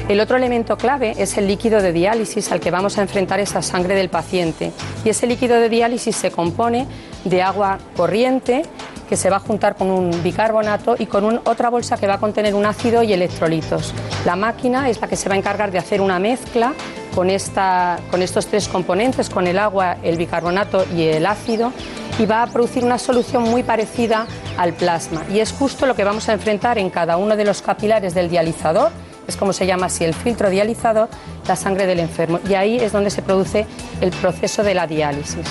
[0.07, 3.63] El otro elemento clave es el líquido de diálisis al que vamos a enfrentar esa
[3.63, 4.71] sangre del paciente.
[5.03, 6.87] Y ese líquido de diálisis se compone
[7.25, 8.65] de agua corriente
[9.09, 12.21] que se va a juntar con un bicarbonato y con otra bolsa que va a
[12.21, 13.95] contener un ácido y electrolitos.
[14.27, 16.75] La máquina es la que se va a encargar de hacer una mezcla
[17.15, 21.73] con, esta, con estos tres componentes, con el agua, el bicarbonato y el ácido,
[22.19, 24.27] y va a producir una solución muy parecida
[24.59, 25.23] al plasma.
[25.33, 28.29] Y es justo lo que vamos a enfrentar en cada uno de los capilares del
[28.29, 28.91] dializador,
[29.27, 31.09] es como se llama así el filtro dializador,
[31.47, 32.41] la sangre del enfermo.
[32.49, 33.67] Y ahí es donde se produce
[34.01, 35.47] el proceso de la diálisis.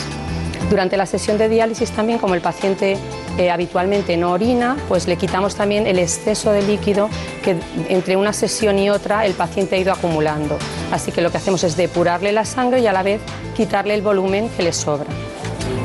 [0.69, 2.97] Durante la sesión de diálisis también, como el paciente
[3.37, 7.09] eh, habitualmente no orina, pues le quitamos también el exceso de líquido
[7.43, 7.57] que
[7.89, 10.57] entre una sesión y otra el paciente ha ido acumulando.
[10.91, 13.21] Así que lo que hacemos es depurarle la sangre y a la vez
[13.55, 15.07] quitarle el volumen que le sobra.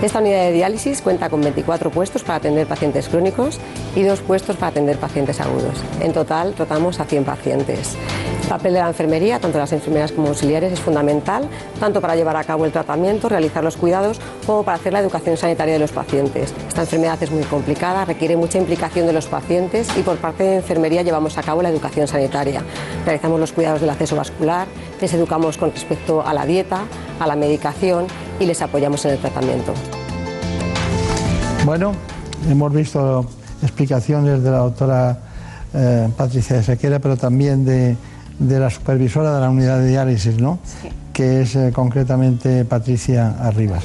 [0.00, 3.58] Esta unidad de diálisis cuenta con 24 puestos para atender pacientes crónicos
[3.96, 5.82] y dos puestos para atender pacientes agudos.
[6.00, 7.96] En total tratamos a 100 pacientes.
[8.42, 11.48] El papel de la enfermería, tanto las enfermeras como auxiliares, es fundamental,
[11.80, 15.36] tanto para llevar a cabo el tratamiento, realizar los cuidados, como para hacer la educación
[15.36, 16.54] sanitaria de los pacientes.
[16.68, 20.56] Esta enfermedad es muy complicada, requiere mucha implicación de los pacientes y por parte de
[20.56, 22.62] enfermería llevamos a cabo la educación sanitaria.
[23.04, 24.68] Realizamos los cuidados del acceso vascular,
[25.00, 26.84] les educamos con respecto a la dieta,
[27.20, 28.06] a la medicación
[28.40, 29.72] y les apoyamos en el tratamiento.
[31.64, 31.92] Bueno,
[32.48, 33.26] hemos visto
[33.62, 35.18] explicaciones de la doctora
[35.74, 37.96] eh, Patricia Sequera, pero también de,
[38.40, 40.58] la supervisora de la unidad de diálisis, ¿no?
[40.64, 40.88] Sí.
[41.12, 43.84] Que es eh, concretamente Patricia Arribas.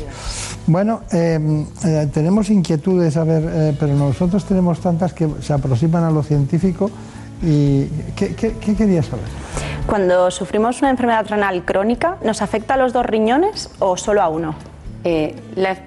[0.65, 1.67] Bueno, eh,
[2.13, 6.89] tenemos inquietudes, a ver, pero nosotros tenemos tantas que se aproximan a lo científico.
[7.41, 7.85] ¿Y
[8.15, 9.25] qué, qué, qué querías saber?
[9.85, 14.29] Cuando sufrimos una enfermedad renal crónica, ¿nos afecta a los dos riñones o solo a
[14.29, 14.55] uno?
[15.03, 15.35] Eh,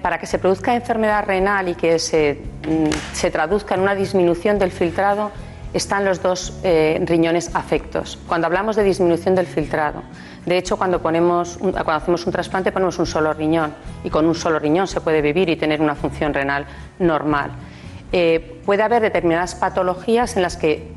[0.03, 4.59] para que se produzca enfermedad renal y que se, mm, se, traduzca en una disminución
[4.59, 5.31] del filtrado,
[5.73, 8.19] están los dos eh, riñones afectos.
[8.27, 10.03] Cuando hablamos de disminución del filtrado,
[10.45, 14.35] de hecho, cuando, ponemos cuando hacemos un trasplante ponemos un solo riñón y con un
[14.35, 16.65] solo riñón se puede vivir y tener una función renal
[16.99, 17.51] normal.
[18.13, 20.93] Eh, puede haber determinadas patologías en las que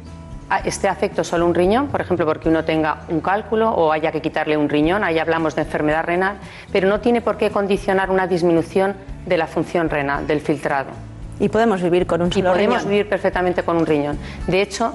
[0.59, 4.20] esté afecto solo un riñón, por ejemplo, porque uno tenga un cálculo o haya que
[4.20, 6.36] quitarle un riñón, ahí hablamos de enfermedad renal,
[6.72, 8.94] pero no tiene por qué condicionar una disminución
[9.27, 10.90] de la función renal, del filtrado.
[11.39, 14.18] Y podemos vivir con un solo y podemos vivir perfectamente con un riñón.
[14.47, 14.93] De hecho,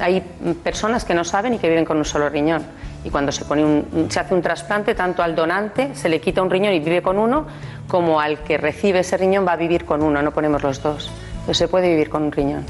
[0.00, 0.20] hay
[0.62, 2.62] personas que no saben y que viven con un solo riñón.
[3.04, 6.50] Y cuando se, pone se hace un trasplante, tanto al donante se le quita un
[6.50, 7.46] riñón y vive con uno,
[7.86, 11.10] como al que recibe ese riñón va a vivir con uno, no ponemos los dos.
[11.32, 12.64] Entonces se puede vivir con un riñón.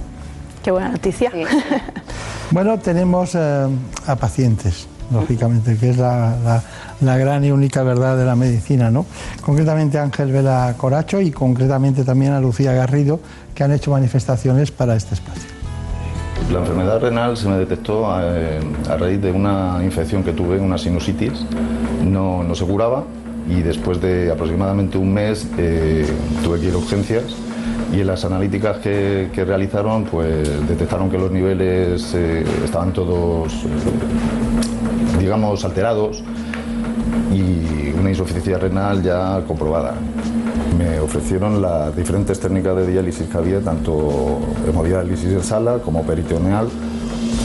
[0.66, 1.30] Qué buena noticia.
[2.50, 3.68] bueno, tenemos eh,
[4.08, 6.60] a pacientes, lógicamente, que es la,
[7.00, 9.06] gran y única verdad de la medicina, ¿no?
[9.42, 13.20] Concretamente a Ángel Vela Coracho y concretamente también a Lucía Garrido,
[13.54, 15.48] que han hecho manifestaciones para este espacio.
[16.50, 18.58] La enfermedad renal se me detectó eh,
[18.90, 21.46] a, raíz de una infección que tuve, una sinusitis.
[22.04, 23.04] No, no se curaba
[23.48, 26.04] y después de aproximadamente un mes eh,
[26.42, 27.36] tuve que ir a urgencias
[27.96, 33.68] y en las analíticas que, realizaron pues detectaron que los niveles eh, estaban todos eh,
[35.18, 36.22] digamos alterados
[37.32, 39.94] y una insuficiencia renal ya comprobada.
[40.78, 46.68] Me ofrecieron las diferentes técnicas de diálisis que había, tanto hemodiálisis en sala como peritoneal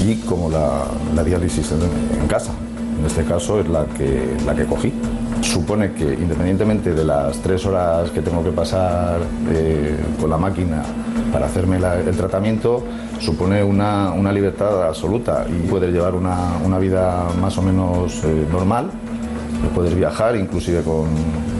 [0.05, 0.85] y como la,
[1.23, 2.51] diálisis en, en casa.
[2.99, 4.93] En este caso es la que, la que cogí
[5.41, 9.19] supone que independientemente de las tres horas que tengo que pasar
[9.49, 10.83] eh, con la máquina
[11.31, 12.83] para hacerme el tratamiento,
[13.19, 18.89] supone una, libertad absoluta y puedes llevar una, vida más o menos eh, normal,
[19.73, 21.07] puedes viajar inclusive con,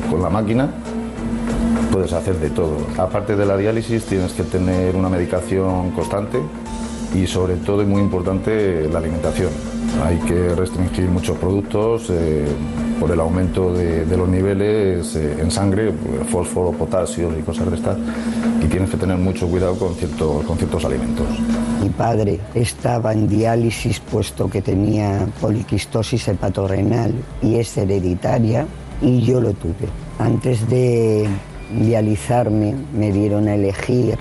[0.10, 0.70] con la máquina,
[1.92, 2.78] puedes hacer de todo.
[2.98, 6.40] Aparte de la diálisis tienes que tener una medicación constante
[7.14, 9.50] y sobre todo y muy importante la alimentación.
[10.06, 12.46] Hay que restringir muchos productos eh,
[13.02, 15.92] por el aumento de, los niveles eh, en sangre,
[16.30, 17.98] fósforo, potasio y cosas de estas,
[18.64, 21.26] y tienes que tener mucho cuidado con, ciertos, con ciertos alimentos.
[21.82, 27.12] Mi padre estaba en diálisis puesto que tenía poliquistosis hepatorrenal
[27.42, 28.68] y es hereditaria
[29.02, 29.90] y yo lo tuve.
[30.20, 31.28] Antes de
[31.80, 34.16] dializarme me dieron a elegir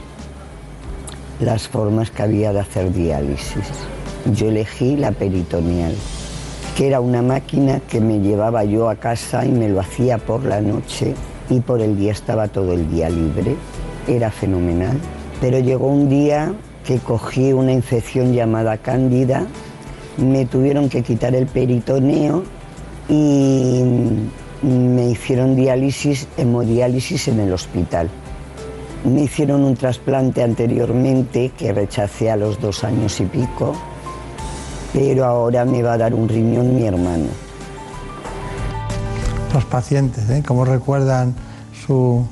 [1.39, 3.69] las formas que había de hacer diálisis.
[4.35, 5.95] Yo elegí la peritoneal,
[6.77, 10.45] que era una máquina que me llevaba yo a casa y me lo hacía por
[10.45, 11.15] la noche
[11.49, 13.57] y por el día estaba todo el día libre.
[14.07, 14.99] Era fenomenal.
[15.41, 19.47] Pero llegó un día que cogí una infección llamada cándida,
[20.17, 22.43] me tuvieron que quitar el peritoneo
[23.09, 23.83] y
[24.63, 28.09] me hicieron diálisis, hemodiálisis en el hospital.
[29.05, 33.75] Me hicieron un trasplante anteriormente que rechacé a los dos años y pico,
[34.93, 37.27] pero ahora me va a dar un riñón mi hermano.
[39.53, 40.43] Los pacientes, ¿eh?
[40.47, 41.35] ¿Cómo recuerdan
[41.87, 42.25] su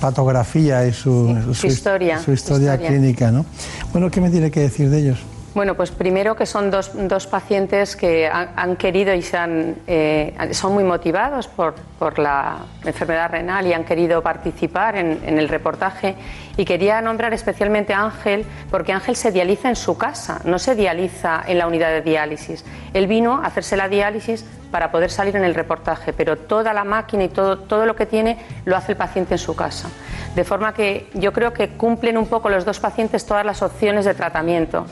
[0.00, 2.88] patografía y su, su historia, su historia, historia.
[2.88, 3.44] clínica, ¿no?
[3.92, 5.18] Bueno, ¿qué me tiene que decir de ellos?
[5.54, 9.76] Bueno, pues primero que son dos, dos pacientes que han, han, querido y se han,
[9.86, 15.38] eh, son muy motivados por, por, la enfermedad renal y han querido participar en, en,
[15.38, 16.16] el reportaje.
[16.56, 20.74] Y quería nombrar especialmente a Ángel, porque Ángel se dializa en su casa, no se
[20.74, 22.64] dializa en la unidad de diálisis.
[22.92, 26.82] Él vino a hacerse la diálisis para poder salir en el reportaje, pero toda la
[26.82, 29.88] máquina y todo, todo lo que tiene lo hace el paciente en su casa.
[30.34, 34.04] De forma que yo creo que cumplen un poco los dos pacientes todas las opciones
[34.04, 34.86] de tratamiento.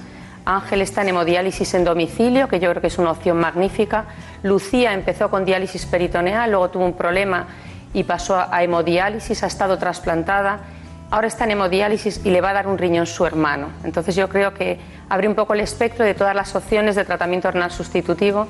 [0.45, 4.07] Ángel está en hemodiálisis en domicilio, que yo creo que es una opción magnífica.
[4.43, 7.47] Lucía empezó con diálisis peritoneal, luego tuvo un problema
[7.95, 10.61] y pasó a hemodiálisis, ha estado trasplantada.
[11.11, 13.69] Ahora está en hemodiálisis y le va a dar un riñón su hermano.
[13.85, 17.51] Entonces yo creo que abre un poco el espectro de todas las opciones de tratamiento
[17.51, 18.49] renal sustitutivo,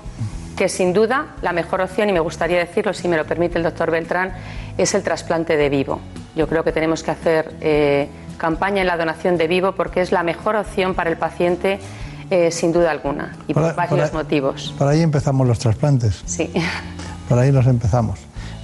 [0.57, 3.65] que sin duda la mejor opción, y me gustaría decirlo si me lo permite el
[3.65, 4.33] doctor Beltrán,
[4.79, 6.01] es el trasplante de vivo.
[6.37, 7.53] Yo creo que tenemos que hacer...
[7.61, 8.09] Eh,
[8.43, 11.79] campaña en la donación de vivo porque es la mejor opción para el paciente
[12.29, 14.75] eh, sin duda alguna y por, por varios por ahí, motivos.
[14.77, 16.23] Por ahí empezamos los trasplantes.
[16.27, 16.53] Sí.
[17.29, 18.19] Por ahí los empezamos.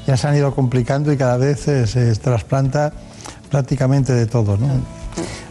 [0.06, 2.92] Ya se han ido complicando y cada vez se, se trasplanta
[3.50, 4.68] prácticamente de todo, ¿no?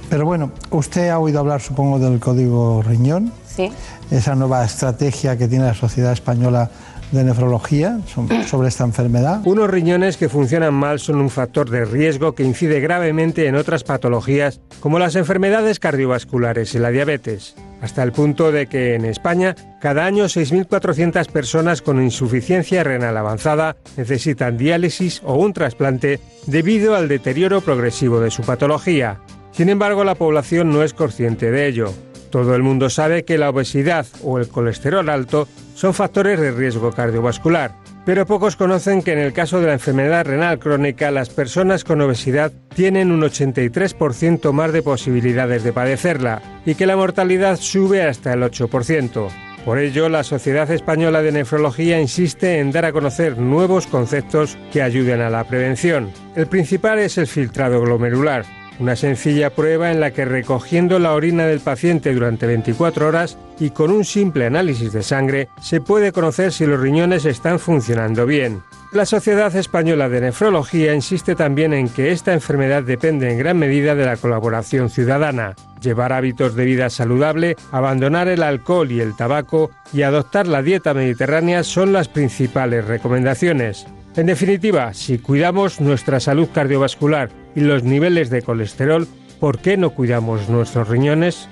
[0.10, 3.32] Pero bueno, usted ha oído hablar, supongo, del código riñón.
[3.48, 3.72] Sí.
[4.12, 6.70] Esa nueva estrategia que tiene la Sociedad Española
[7.12, 8.00] de nefrología
[8.46, 9.42] sobre esta enfermedad.
[9.46, 13.84] Unos riñones que funcionan mal son un factor de riesgo que incide gravemente en otras
[13.84, 19.56] patologías como las enfermedades cardiovasculares y la diabetes, hasta el punto de que en España
[19.80, 27.08] cada año 6.400 personas con insuficiencia renal avanzada necesitan diálisis o un trasplante debido al
[27.08, 29.20] deterioro progresivo de su patología.
[29.52, 31.94] Sin embargo, la población no es consciente de ello.
[32.38, 36.92] Todo el mundo sabe que la obesidad o el colesterol alto son factores de riesgo
[36.92, 37.74] cardiovascular,
[38.06, 42.00] pero pocos conocen que en el caso de la enfermedad renal crónica las personas con
[42.00, 48.34] obesidad tienen un 83% más de posibilidades de padecerla y que la mortalidad sube hasta
[48.34, 49.30] el 8%.
[49.66, 54.84] Por ello, la Sociedad Española de Nefrología insiste en dar a conocer nuevos conceptos que
[54.84, 56.12] ayuden a la prevención.
[56.36, 58.46] El principal es el filtrado glomerular,
[58.80, 63.72] una sencilla prueba en la que recogiendo la orina del paciente durante 24 horas y
[63.72, 68.62] con un simple análisis de sangre se puede conocer si los riñones están funcionando bien.
[68.94, 73.96] La Sociedad Española de Nefrología insiste también en que esta enfermedad depende en gran medida
[73.96, 75.56] de la colaboración ciudadana.
[75.82, 80.94] Llevar hábitos de vida saludable, abandonar el alcohol y el tabaco y adoptar la dieta
[80.94, 83.88] mediterránea son las principales recomendaciones.
[84.16, 89.08] En definitiva, si cuidamos nuestra salud cardiovascular y los niveles de colesterol,
[89.40, 91.50] ¿por qué no cuidamos nuestros riñones?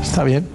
[0.00, 0.48] Está bien,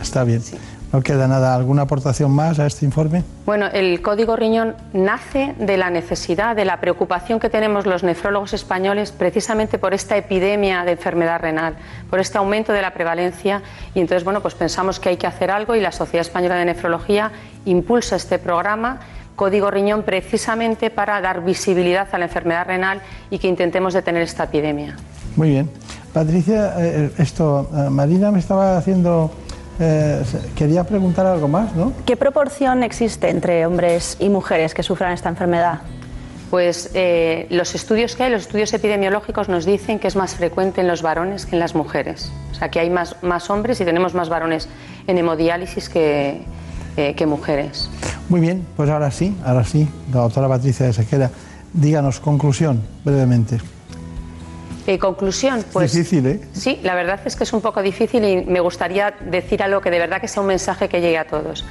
[0.00, 0.40] está bien.
[0.40, 0.56] Sí.
[0.92, 1.56] ¿No queda nada?
[1.56, 3.24] ¿Alguna aportación más a este informe?
[3.44, 8.52] Bueno, el código riñón nace de la necesidad, de la preocupación que tenemos los nefrólogos
[8.52, 11.74] españoles precisamente por esta epidemia de enfermedad renal,
[12.08, 13.62] por este aumento de la prevalencia
[13.94, 16.66] y entonces, bueno, pues pensamos que hay que hacer algo y la Sociedad Española de
[16.66, 17.32] Nefrología
[17.64, 19.00] impulsa este programa
[19.36, 23.00] Código Riñón precisamente para dar visibilidad a la enfermedad renal
[23.30, 24.96] y que intentemos detener esta epidemia.
[25.36, 25.70] Muy bien.
[26.12, 29.30] Patricia, eh, esto, eh, Marina me estaba haciendo...
[29.78, 30.22] Eh,
[30.56, 31.92] quería preguntar algo más, ¿no?
[32.06, 35.80] ¿Qué proporción existe entre hombres y mujeres que sufran esta enfermedad?
[36.50, 40.80] Pues eh, los estudios que hay, los estudios epidemiológicos nos dicen que es más frecuente
[40.80, 42.30] en los varones que en las mujeres.
[42.52, 44.68] O sea, que hay más, más hombres y tenemos más varones
[45.06, 46.40] en hemodiálisis que,
[46.96, 47.90] eh, que mujeres.
[48.28, 51.30] Muy bien, pues ahora sí, ahora sí, la doctora Patricia de Sequera,
[51.72, 53.58] díganos conclusión brevemente.
[54.86, 55.92] Eh, conclusión, pues.
[55.92, 56.40] Difícil, ¿eh?
[56.52, 59.90] Sí, la verdad es que es un poco difícil y me gustaría decir algo que
[59.90, 61.64] de verdad que sea un mensaje que llegue a todos.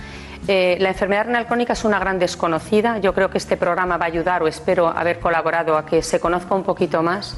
[0.47, 2.99] Eh, la enfermedad renal crónica es una gran desconocida.
[2.99, 6.19] Yo creo que este programa va a ayudar, o espero haber colaborado, a que se
[6.19, 7.35] conozca un poquito más.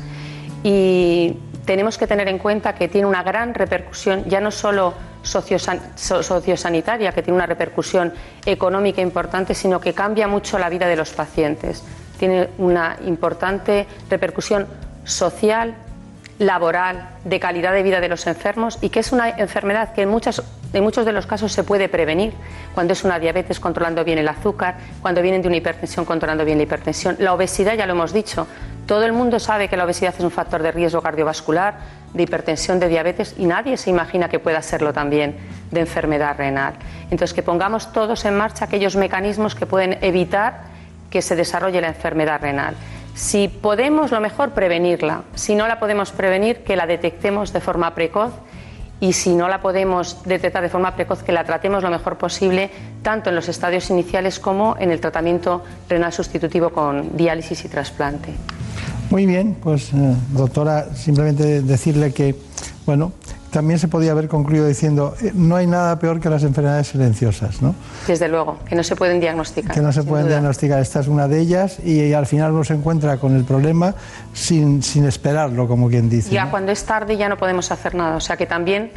[0.64, 4.94] Y tenemos que tener en cuenta que tiene una gran repercusión, ya no solo
[5.28, 8.14] sociosan sociosanitaria, que tiene una repercusión
[8.46, 11.84] económica importante, sino que cambia mucho la vida de los pacientes.
[12.18, 14.68] Tiene una importante repercusión
[15.04, 15.76] social,
[16.40, 20.10] laboral, de calidad de vida de los enfermos y que es una enfermedad que en
[20.10, 20.42] muchas
[20.74, 22.34] en muchos de los casos se puede prevenir.
[22.74, 26.58] Cuando es una diabetes controlando bien el azúcar, cuando vienen de una hipertensión controlando bien
[26.58, 27.16] la hipertensión.
[27.20, 28.48] La obesidad, ya lo hemos dicho,
[28.86, 31.76] todo el mundo sabe que la obesidad es un factor de riesgo cardiovascular,
[32.14, 35.36] de hipertensión, de diabetes y nadie se imagina que pueda serlo también
[35.72, 36.74] de enfermedad renal.
[37.12, 40.66] Entonces, que pongamos todos en marcha aquellos mecanismos que pueden evitar
[41.10, 42.76] que se desarrolle la enfermedad renal.
[43.16, 45.24] Si podemos, lo mejor, prevenirla.
[45.36, 48.32] Si no la podemos prevenir, que la detectemos de forma precoz
[49.00, 52.70] y si no la podemos detectar de forma precoz, que la tratemos lo mejor posible,
[53.02, 58.34] tanto en los estadios iniciales como en el tratamiento renal sustitutivo con diálisis y trasplante.
[59.10, 62.36] Muy bien, pues eh, doctora, simplemente decirle que,
[62.86, 63.14] bueno,
[63.52, 67.62] también se podía haber concluido diciendo, eh, no hay nada peor que las enfermedades silenciosas,
[67.62, 67.74] ¿no?
[68.06, 69.74] Desde luego, que no se pueden diagnosticar.
[69.74, 72.74] Que no se pueden diagnosticar, esta es una de ellas y, al final uno se
[72.74, 73.96] encuentra con el problema
[74.34, 76.32] sin, sin esperarlo, como quien dice.
[76.32, 78.92] Ya cuando es tarde ya no podemos hacer nada, o sea que también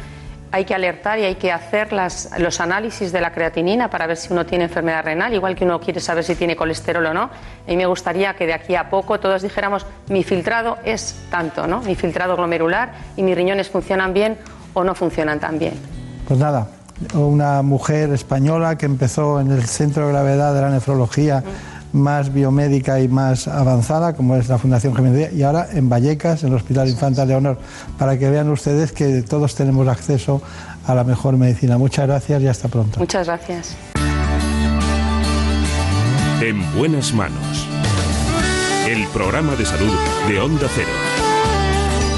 [0.51, 4.17] hay que alertar y hay que hacer las, los análisis de la creatinina para ver
[4.17, 7.23] si uno tiene enfermedad renal, igual que uno quiere saber si tiene colesterol o no.
[7.23, 7.29] A
[7.67, 11.81] mí me gustaría que de aquí a poco todos dijéramos, mi filtrado es tanto, ¿no?
[11.81, 14.37] Mi filtrado glomerular y mis riñones funcionan bien
[14.73, 15.73] o no funcionan tan bien.
[16.27, 16.67] Pues nada,
[17.13, 21.43] una mujer española que empezó en el centro de gravedad de la nefrología
[21.93, 26.49] más biomédica y más avanzada, como es la Fundación Jiménez y ahora en Vallecas, en
[26.49, 27.57] el Hospital Infanta Leonor,
[27.97, 30.41] para que vean ustedes que todos tenemos acceso
[30.85, 31.77] a la mejor medicina.
[31.77, 32.99] Muchas gracias y hasta pronto.
[32.99, 33.75] Muchas gracias.
[36.41, 37.67] En buenas manos.
[38.87, 39.93] El programa de salud
[40.27, 40.89] de Onda Cero.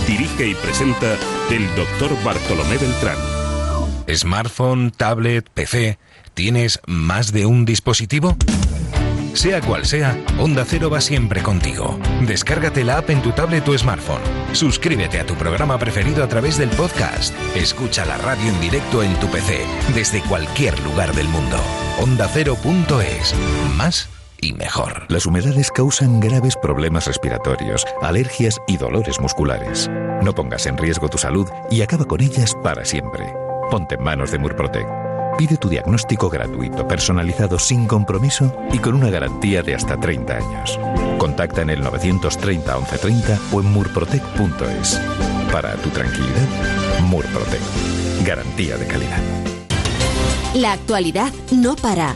[0.08, 1.16] Dirige y presenta
[1.52, 3.18] el doctor Bartolomé Beltrán.
[4.10, 5.98] Smartphone, tablet, PC.
[6.34, 8.36] ¿Tienes más de un dispositivo?
[9.34, 12.00] Sea cual sea, Onda Cero va siempre contigo.
[12.22, 14.22] Descárgate la app en tu tablet o smartphone.
[14.54, 17.34] Suscríbete a tu programa preferido a través del podcast.
[17.56, 21.58] Escucha la radio en directo en tu PC, desde cualquier lugar del mundo.
[22.00, 23.36] OndaCero.es.
[23.76, 25.06] Más y mejor.
[25.10, 29.90] Las humedades causan graves problemas respiratorios, alergias y dolores musculares.
[30.22, 33.34] No pongas en riesgo tu salud y acaba con ellas para siempre.
[33.72, 35.03] Ponte en manos de Murprotec.
[35.38, 40.80] Pide tu diagnóstico gratuito, personalizado sin compromiso y con una garantía de hasta 30 años.
[41.18, 45.02] Contacta en el 930 1130 o en murprotec.es.
[45.52, 46.48] Para tu tranquilidad,
[47.04, 47.62] Murprotec.
[48.26, 49.22] Garantía de calidad.
[50.54, 52.16] La actualidad no para.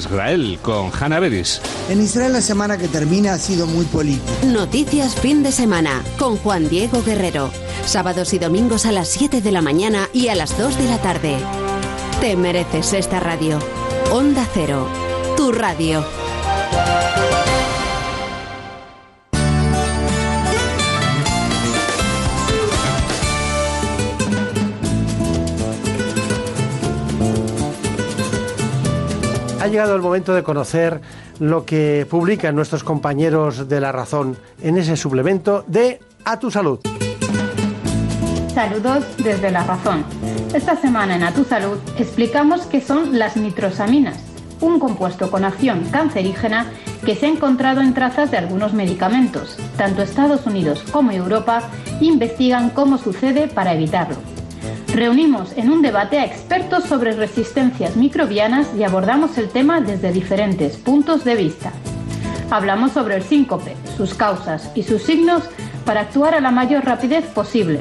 [0.01, 1.61] Israel con Hanna Beris.
[1.89, 4.31] En Israel la semana que termina ha sido muy política.
[4.45, 7.51] Noticias fin de semana con Juan Diego Guerrero.
[7.85, 10.97] Sábados y domingos a las 7 de la mañana y a las 2 de la
[11.01, 11.37] tarde.
[12.19, 13.59] Te mereces esta radio.
[14.11, 14.87] Onda Cero,
[15.37, 16.03] tu radio.
[29.61, 31.01] Ha llegado el momento de conocer
[31.37, 36.79] lo que publican nuestros compañeros de La Razón en ese suplemento de A tu Salud.
[38.55, 40.03] Saludos desde La Razón.
[40.55, 44.17] Esta semana en A Tu Salud explicamos qué son las nitrosaminas,
[44.61, 46.65] un compuesto con acción cancerígena
[47.05, 49.57] que se ha encontrado en trazas de algunos medicamentos.
[49.77, 51.69] Tanto Estados Unidos como Europa
[51.99, 54.17] investigan cómo sucede para evitarlo.
[54.93, 60.75] Reunimos en un debate a expertos sobre resistencias microbianas y abordamos el tema desde diferentes
[60.75, 61.71] puntos de vista.
[62.49, 65.43] Hablamos sobre el síncope, sus causas y sus signos
[65.85, 67.79] para actuar a la mayor rapidez posible.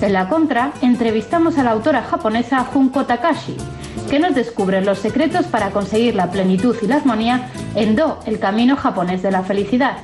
[0.00, 3.56] En la contra, entrevistamos a la autora japonesa Junko Takashi,
[4.08, 8.38] que nos descubre los secretos para conseguir la plenitud y la armonía en Do, el
[8.38, 9.96] camino japonés de la felicidad.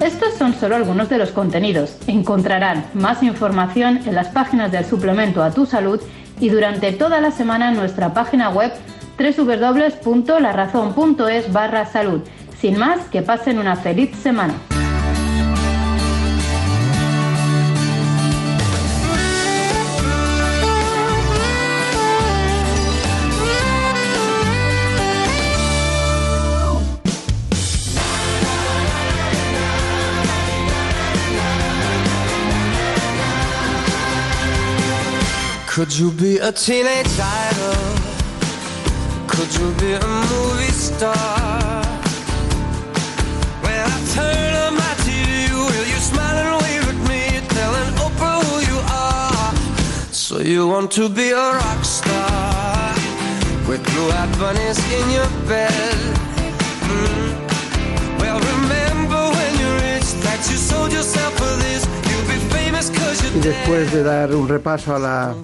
[0.00, 1.96] Estos son solo algunos de los contenidos.
[2.06, 6.00] Encontrarán más información en las páginas del suplemento a tu salud
[6.40, 8.72] y durante toda la semana en nuestra página web
[9.18, 12.20] www.larazón.es barra salud.
[12.60, 14.54] Sin más, que pasen una feliz semana.
[35.74, 37.74] Could you be a teenage idol?
[39.26, 41.82] Could you be a movie star?
[43.60, 48.40] When I turn on my TV, will you smile and wave at me, telling Oprah
[48.44, 49.54] who you are?
[50.12, 52.94] So you want to be a rock star
[53.66, 55.98] with blue-eyed bunnies in your bed?
[56.86, 58.20] Mm.
[58.20, 62.03] Well, remember when you reached that you sold yourself for this.
[63.34, 65.34] Y después de dar un repaso a la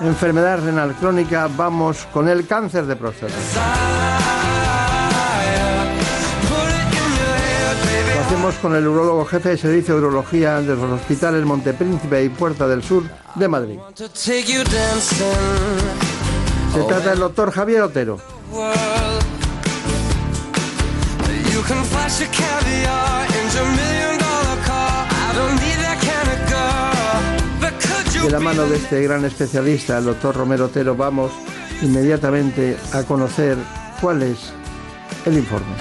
[0.00, 3.34] enfermedad renal crónica, vamos con el cáncer de próstata.
[8.14, 12.28] Lo hacemos con el urólogo jefe de servicio de urología de los hospitales Montepríncipe y
[12.28, 13.04] Puerta del Sur
[13.34, 13.78] de Madrid.
[16.72, 18.18] Se trata del doctor Javier Otero.
[28.22, 31.32] De la mano de este gran especialista, el doctor Romero Otero, vamos
[31.80, 33.56] inmediatamente a conocer
[34.00, 34.52] cuál es
[35.24, 35.74] el informe.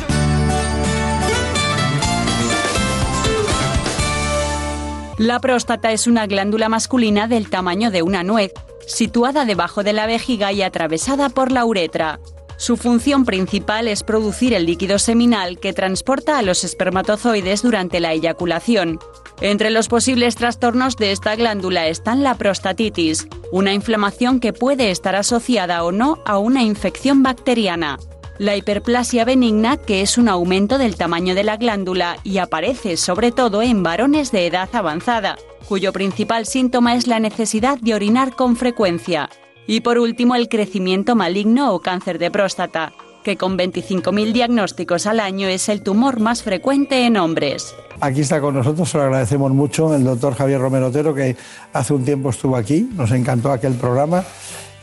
[5.17, 8.53] La próstata es una glándula masculina del tamaño de una nuez,
[8.87, 12.21] situada debajo de la vejiga y atravesada por la uretra.
[12.55, 18.13] Su función principal es producir el líquido seminal que transporta a los espermatozoides durante la
[18.13, 18.99] eyaculación.
[19.41, 25.15] Entre los posibles trastornos de esta glándula están la prostatitis, una inflamación que puede estar
[25.15, 27.99] asociada o no a una infección bacteriana.
[28.37, 33.31] La hiperplasia benigna, que es un aumento del tamaño de la glándula y aparece sobre
[33.31, 35.37] todo en varones de edad avanzada,
[35.69, 39.29] cuyo principal síntoma es la necesidad de orinar con frecuencia.
[39.67, 42.91] Y por último, el crecimiento maligno o cáncer de próstata,
[43.23, 47.75] que con 25.000 diagnósticos al año es el tumor más frecuente en hombres.
[48.01, 51.35] Aquí está con nosotros, se lo agradecemos mucho, el doctor Javier Romero Otero, que
[51.73, 54.23] hace un tiempo estuvo aquí, nos encantó aquel programa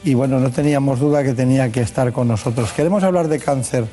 [0.04, 2.72] y bueno, no teníamos duda que tenía que estar con nosotros.
[2.72, 3.86] Queremos hablar de cáncer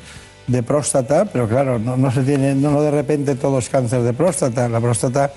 [0.46, 4.02] de próstata, pero claro, no, no se tiene, no, no de repente todo es cáncer
[4.02, 4.68] de próstata.
[4.68, 5.32] La próstata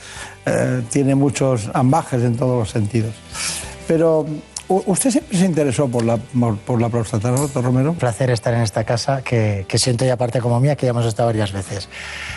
[0.46, 3.14] eh, tiene muchos ambajes en todos los sentidos.
[3.88, 4.26] Pero
[4.70, 7.92] usted siempre se interesó por la, por, la próstata, ¿no, doctor Romero?
[7.92, 10.90] Un placer estar en esta casa que, que siento ya parte como mía, que ya
[10.92, 11.88] hemos estado varias veces.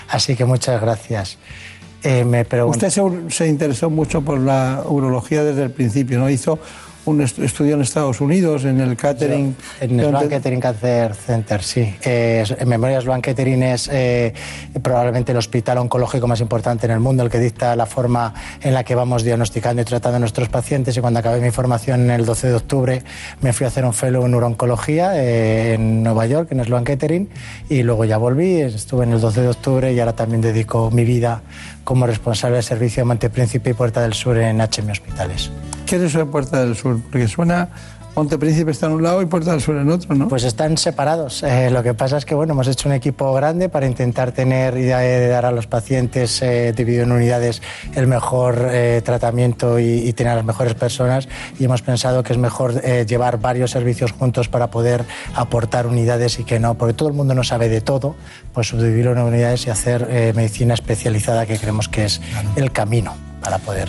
[0.08, 1.38] Así que muchas gracias.
[2.02, 6.30] Eh, me pregunto- Usted se, se interesó mucho por la urología desde el principio, ¿no?
[6.30, 6.58] Hizo
[7.10, 9.54] un est- estudio en Estados Unidos, en el catering.
[9.80, 11.94] En el Sloan Kettering Cancer Center, sí.
[12.02, 14.32] Eh, en Memorias Sloan Kettering es eh,
[14.82, 18.32] probablemente el hospital oncológico más importante en el mundo, el que dicta la forma
[18.62, 20.96] en la que vamos diagnosticando y tratando a nuestros pacientes.
[20.96, 23.02] Y cuando acabé mi formación el 12 de octubre,
[23.40, 27.28] me fui a hacer un fellow en urooncología eh, en Nueva York, en Sloan Kettering,
[27.68, 31.04] y luego ya volví, estuve en el 12 de octubre y ahora también dedico mi
[31.04, 31.42] vida
[31.84, 35.50] como responsable del servicio de Montepríncipe y Puerta del Sur en HM Hospitales.
[35.90, 37.00] ¿Qué es eso de Puerta del Sur?
[37.10, 37.68] Porque suena
[38.14, 40.28] Montepríncipe está en un lado y Puerta del Sur en otro, ¿no?
[40.28, 41.42] Pues están separados.
[41.42, 44.76] Eh, lo que pasa es que bueno, hemos hecho un equipo grande para intentar tener
[44.76, 47.60] y dar a los pacientes eh, dividido en unidades
[47.96, 51.28] el mejor eh, tratamiento y, y tener a las mejores personas.
[51.58, 55.04] Y hemos pensado que es mejor eh, llevar varios servicios juntos para poder
[55.34, 58.14] aportar unidades y que no, porque todo el mundo no sabe de todo,
[58.54, 62.20] pues subdividirlo en unidades y hacer eh, medicina especializada que creemos que es
[62.54, 63.12] el camino
[63.42, 63.88] para poder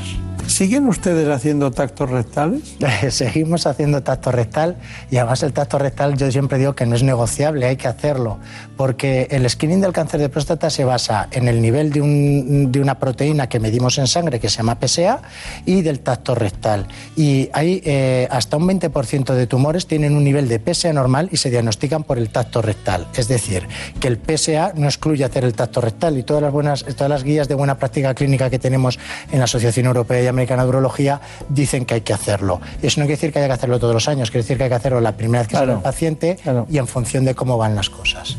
[0.51, 2.75] ¿Siguen ustedes haciendo tactos rectales?
[3.09, 4.75] Seguimos haciendo tacto rectal
[5.09, 8.37] y además el tacto rectal yo siempre digo que no es negociable, hay que hacerlo,
[8.75, 12.81] porque el screening del cáncer de próstata se basa en el nivel de, un- de
[12.81, 15.21] una proteína que medimos en sangre que se llama PSA
[15.65, 16.85] y del tacto rectal.
[17.15, 21.37] Y hay eh, hasta un 20% de tumores tienen un nivel de PSA normal y
[21.37, 23.07] se diagnostican por el tacto rectal.
[23.15, 23.65] Es decir,
[24.01, 27.23] que el PSA no excluye hacer el tacto rectal y todas las, buenas, todas las
[27.23, 28.99] guías de buena práctica clínica que tenemos
[29.31, 32.61] en la Asociación Europea y Americana de Urología dicen que hay que hacerlo.
[32.81, 34.63] Y eso no quiere decir que haya que hacerlo todos los años, quiere decir que
[34.63, 36.37] hay que hacerlo la primera vez que sale el paciente
[36.69, 38.37] y en función de cómo van las cosas.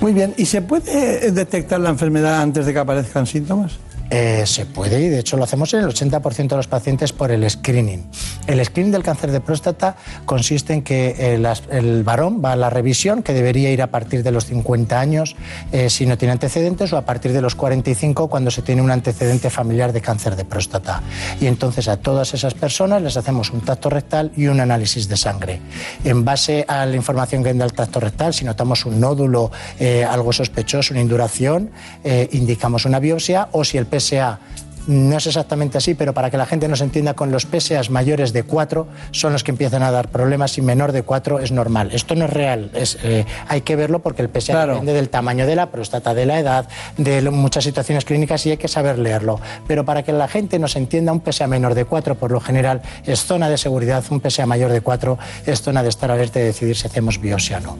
[0.00, 3.78] Muy bien, ¿y se puede detectar la enfermedad antes de que aparezcan síntomas?
[4.10, 7.30] Eh, se puede y de hecho lo hacemos en el 80% de los pacientes por
[7.32, 8.04] el screening.
[8.46, 12.56] El screening del cáncer de próstata consiste en que eh, las- el varón va a
[12.56, 15.34] la revisión, que debería ir a partir de los 50 años
[15.72, 18.90] eh, si no tiene antecedentes o a partir de los 45 cuando se tiene un
[18.90, 21.02] antecedente familiar de cáncer de próstata.
[21.40, 25.16] Y entonces a todas esas personas les hacemos un tacto rectal y un análisis de
[25.16, 25.60] sangre.
[26.04, 29.50] En base a la información que da el tacto rectal, si notamos un nódulo,
[29.80, 31.70] eh, algo sospechoso, una induración,
[32.04, 34.38] eh, indicamos una biopsia o si el PSA
[34.86, 38.34] No es exactamente así, pero para que la gente nos entienda, con los PSAs mayores
[38.34, 41.88] de 4 son los que empiezan a dar problemas y menor de 4 es normal.
[41.94, 45.46] Esto no es real, es, eh, hay que verlo porque el PSA depende del tamaño
[45.46, 46.68] de la próstata, de la edad,
[46.98, 49.40] de lo- muchas situaciones clínicas y hay que saber leerlo.
[49.66, 52.82] Pero para que la gente nos entienda, un PSA menor de 4 por lo general
[53.06, 55.16] es zona de seguridad, un PSA mayor de 4
[55.46, 57.78] es zona de estar alerta y decidir si hacemos biopsia o no.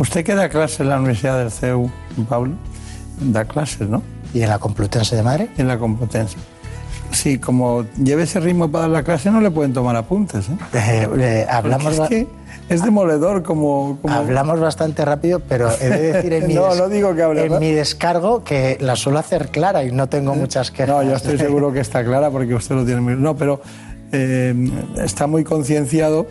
[0.00, 1.90] Usted que da clase en la Universidad del CEU,
[2.26, 2.54] Pablo,
[3.20, 4.02] da clases, ¿no?
[4.36, 5.46] ¿Y en la Complutense de Madrid?
[5.56, 6.36] En la Complutense.
[7.10, 10.52] Sí, como lleve ese ritmo para dar la clase, no le pueden tomar apuntes, ¿eh?
[10.74, 12.26] Eh, eh, hablamos es que
[12.68, 13.98] es demoledor como...
[14.02, 17.46] como- Hablamos bastante rápido, pero he de decir en mi, No, no digo que hable
[17.46, 20.88] en mi descargo que la suelo hacer clara y no tengo muchas quejas.
[20.88, 23.14] No, yo estoy seguro que está clara porque usted lo tiene muy...
[23.16, 23.62] No, pero
[25.02, 26.26] está muy concienciado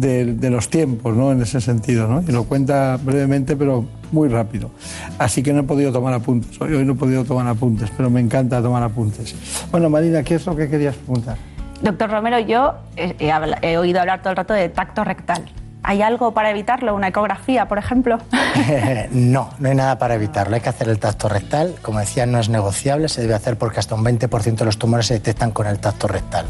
[0.00, 1.32] de, de los tiempos, ¿no?
[1.32, 2.22] En ese sentido, ¿no?
[2.22, 4.70] Y lo cuenta brevemente, pero muy rápido.
[5.18, 6.60] Así que no he podido tomar apuntes.
[6.60, 9.34] Hoy, hoy no he podido tomar apuntes, pero me encanta tomar apuntes.
[9.70, 11.36] Bueno, Marina, ¿qué es lo que querías preguntar?
[11.82, 15.50] Doctor Romero, yo he, he habla- he oído hablar todo el rato de tacto rectal.
[15.82, 16.94] ¿Hay algo para evitarlo?
[16.94, 18.18] ¿Una ecografía, por ejemplo?
[19.12, 20.54] no, no hay nada para evitarlo.
[20.56, 21.76] Hay que hacer el tacto rectal.
[21.80, 25.06] Como decía, no es negociable, se debe hacer porque hasta un 20% de los tumores
[25.06, 26.44] se detectan con el tacto rectal.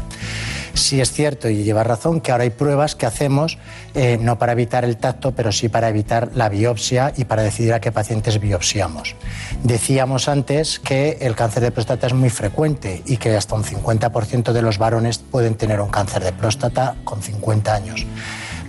[0.73, 3.57] Sí es cierto y lleva razón que ahora hay pruebas que hacemos
[3.93, 7.73] eh, no para evitar el tacto, pero sí para evitar la biopsia y para decidir
[7.73, 9.15] a qué pacientes biopsiamos.
[9.63, 14.51] Decíamos antes que el cáncer de próstata es muy frecuente y que hasta un 50%
[14.53, 18.05] de los varones pueden tener un cáncer de próstata con 50 años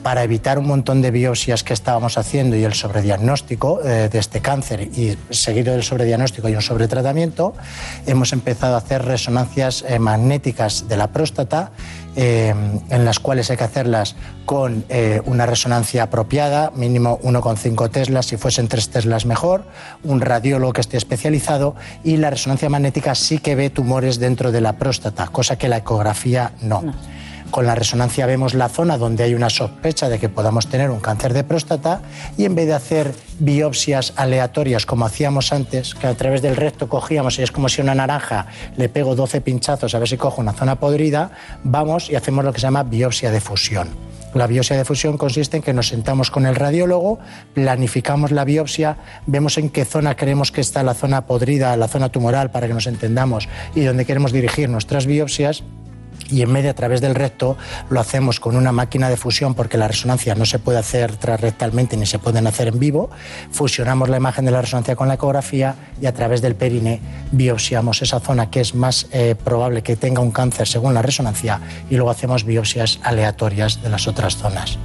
[0.02, 4.40] para evitar un montón de biopsias que estábamos haciendo y el sobrediagnóstico eh, de este
[4.40, 7.54] cáncer y seguido del sobrediagnóstico y un sobretratamiento,
[8.06, 11.72] hemos empezado a hacer resonancias eh, magnéticas de la próstata
[12.14, 12.54] eh,
[12.90, 18.36] en las cuales hay que hacerlas con eh, una resonancia apropiada, mínimo 1,5 teslas, si
[18.36, 19.64] fuesen 3 teslas mejor,
[20.04, 21.74] un radiólogo que esté especializado
[22.04, 25.78] y la resonancia magnética sí que ve tumores dentro de la próstata, cosa que la
[25.78, 26.82] ecografía no.
[27.52, 31.00] Con la resonancia vemos la zona donde hay una sospecha de que podamos tener un
[31.00, 32.00] cáncer de próstata
[32.38, 36.88] y en vez de hacer biopsias aleatorias como hacíamos antes, que a través del recto
[36.88, 38.46] cogíamos y es como si una naranja
[38.78, 41.30] le pego 12 pinchazos a ver si cojo una zona podrida,
[41.62, 43.88] vamos y hacemos lo que se llama biopsia de fusión.
[44.32, 47.18] La biopsia de fusión consiste en que nos sentamos con el radiólogo,
[47.52, 48.96] planificamos la biopsia,
[49.26, 52.72] vemos en qué zona queremos que está la zona podrida, la zona tumoral, para que
[52.72, 55.64] nos entendamos, y dónde queremos dirigir nuestras biopsias
[56.32, 57.56] y en medio a través del recto
[57.90, 61.96] lo hacemos con una máquina de fusión porque la resonancia no se puede hacer transrectalmente
[61.96, 63.10] ni se pueden hacer en vivo.
[63.50, 67.00] Fusionamos la imagen de la resonancia con la ecografía y a través del perine
[67.30, 71.60] biopsiamos esa zona que es más eh, probable que tenga un cáncer según la resonancia
[71.90, 74.78] y luego hacemos biopsias aleatorias de las otras zonas.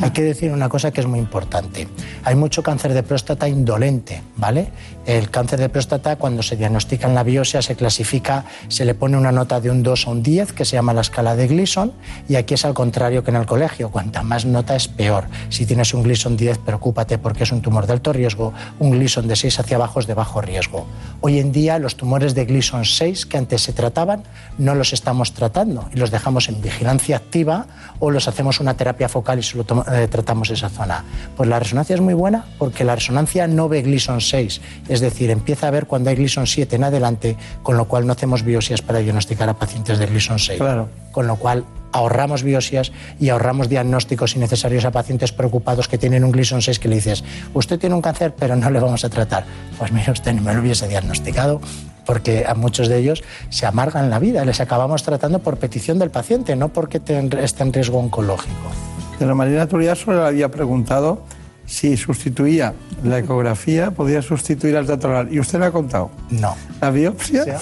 [0.00, 1.88] Hay que decir una cosa que es muy importante.
[2.24, 4.70] Hay mucho cáncer de próstata indolente, ¿vale?
[5.06, 9.16] El cáncer de próstata cuando se diagnostica en la biopsia se clasifica, se le pone
[9.16, 11.92] una nota de un 2 a un 10 que se llama la escala de Gleason
[12.28, 15.26] y aquí es al contrario que en el colegio, cuanta más nota es peor.
[15.50, 19.28] Si tienes un Gleason 10, preocúpate porque es un tumor de alto riesgo, un Gleason
[19.28, 20.86] de 6 hacia abajo es de bajo riesgo.
[21.20, 24.22] Hoy en día los tumores de Gleason 6 que antes se trataban
[24.58, 27.66] no los estamos tratando y los dejamos en vigilancia activa
[27.98, 31.04] o los hacemos una terapia focal y solo tratamos esa zona.
[31.36, 35.30] Pues la resonancia es muy buena porque la resonancia no ve Gleason 6, es decir,
[35.30, 38.82] empieza a ver cuando hay Gleason 7 en adelante, con lo cual no hacemos biopsias
[38.82, 40.58] para diagnosticar a pacientes de Gleason 6.
[40.58, 40.88] Claro.
[41.12, 46.32] Con lo cual ahorramos biopsias y ahorramos diagnósticos innecesarios a pacientes preocupados que tienen un
[46.32, 47.22] Gleason 6 que le dices,
[47.54, 49.44] usted tiene un cáncer pero no le vamos a tratar.
[49.78, 51.60] Pues mire usted, no me lo hubiese diagnosticado
[52.04, 56.10] porque a muchos de ellos se amargan la vida, les acabamos tratando por petición del
[56.10, 58.70] paciente, no porque esté en riesgo oncológico.
[59.18, 61.22] De la Marina Turia solo le había preguntado
[61.66, 65.32] si sustituía la ecografía, podía sustituir al oral.
[65.32, 66.10] ¿Y usted le ha contado?
[66.30, 66.54] No.
[66.80, 67.58] ¿La biopsia?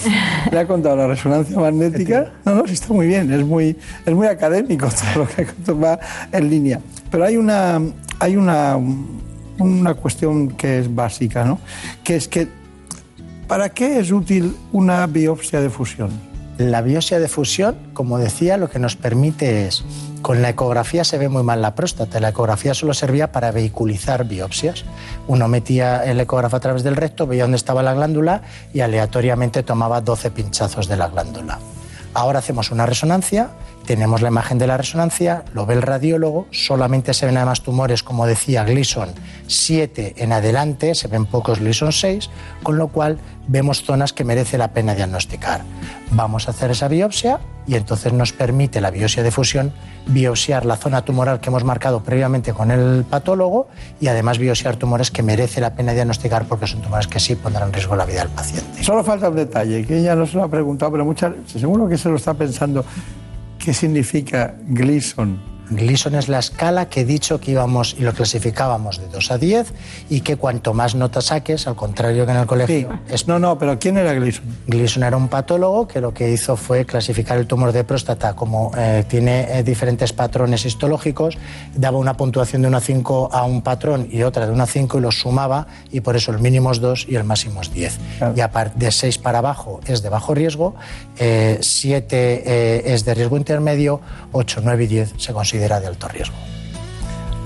[0.51, 2.31] ¿Le ha contado la resonancia magnética?
[2.45, 5.99] No, no, sí está muy bien, es muy, es muy académico todo lo que va
[6.31, 6.79] en línea.
[7.11, 7.81] Pero hay una,
[8.19, 8.77] hay una,
[9.59, 11.59] una cuestión que es básica, ¿no?
[12.03, 12.47] Que es que,
[13.47, 16.32] ¿para qué es útil una biopsia de fusión?
[16.57, 19.83] La biopsia de fusión, como decía, lo que nos permite es,
[20.21, 24.25] con la ecografía se ve muy mal la próstata, la ecografía solo servía para vehiculizar
[24.25, 24.85] biopsias.
[25.27, 29.63] Uno metía el ecógrafo a través del recto, veía dónde estaba la glándula y aleatoriamente
[29.63, 31.57] tomaba 12 pinchazos de la glándula.
[32.13, 33.49] Ahora hacemos una resonancia
[33.85, 38.03] tenemos la imagen de la resonancia, lo ve el radiólogo, solamente se ven además tumores,
[38.03, 39.09] como decía Gleason
[39.47, 42.29] 7 en adelante, se ven pocos Gleason 6,
[42.63, 45.61] con lo cual vemos zonas que merece la pena diagnosticar.
[46.11, 49.73] Vamos a hacer esa biopsia y entonces nos permite la biopsia de fusión
[50.05, 53.67] biopsiar la zona tumoral que hemos marcado previamente con el patólogo
[53.99, 57.69] y además biopsiar tumores que merece la pena diagnosticar porque son tumores que sí pondrán
[57.69, 58.83] en riesgo la vida del paciente.
[58.83, 61.97] Solo falta un detalle, que ella no se lo ha preguntado, pero muchas, seguro que
[61.97, 62.83] se lo está pensando.
[63.63, 65.52] ¿Qué significa Gleason?
[65.69, 69.37] Gleason es la escala que he dicho que íbamos y lo clasificábamos de 2 a
[69.37, 69.73] 10
[70.09, 72.99] y que cuanto más notas saques, al contrario que en el colegio.
[73.07, 73.27] Es...
[73.27, 74.43] No, no, pero ¿quién era Gleason?
[74.67, 78.71] Gleason era un patólogo que lo que hizo fue clasificar el tumor de próstata como
[78.77, 81.37] eh, tiene eh, diferentes patrones histológicos,
[81.75, 84.67] daba una puntuación de 1 a 5 a un patrón y otra de 1 a
[84.67, 87.73] 5 y los sumaba y por eso el mínimo es 2 y el máximo es
[87.73, 87.99] 10.
[88.35, 90.75] Y a partir de 6 para abajo es de bajo riesgo,
[91.17, 91.63] 7
[92.11, 96.35] eh, es de riesgo intermedio, 8, 9 y 10 se considera de alto riesgo.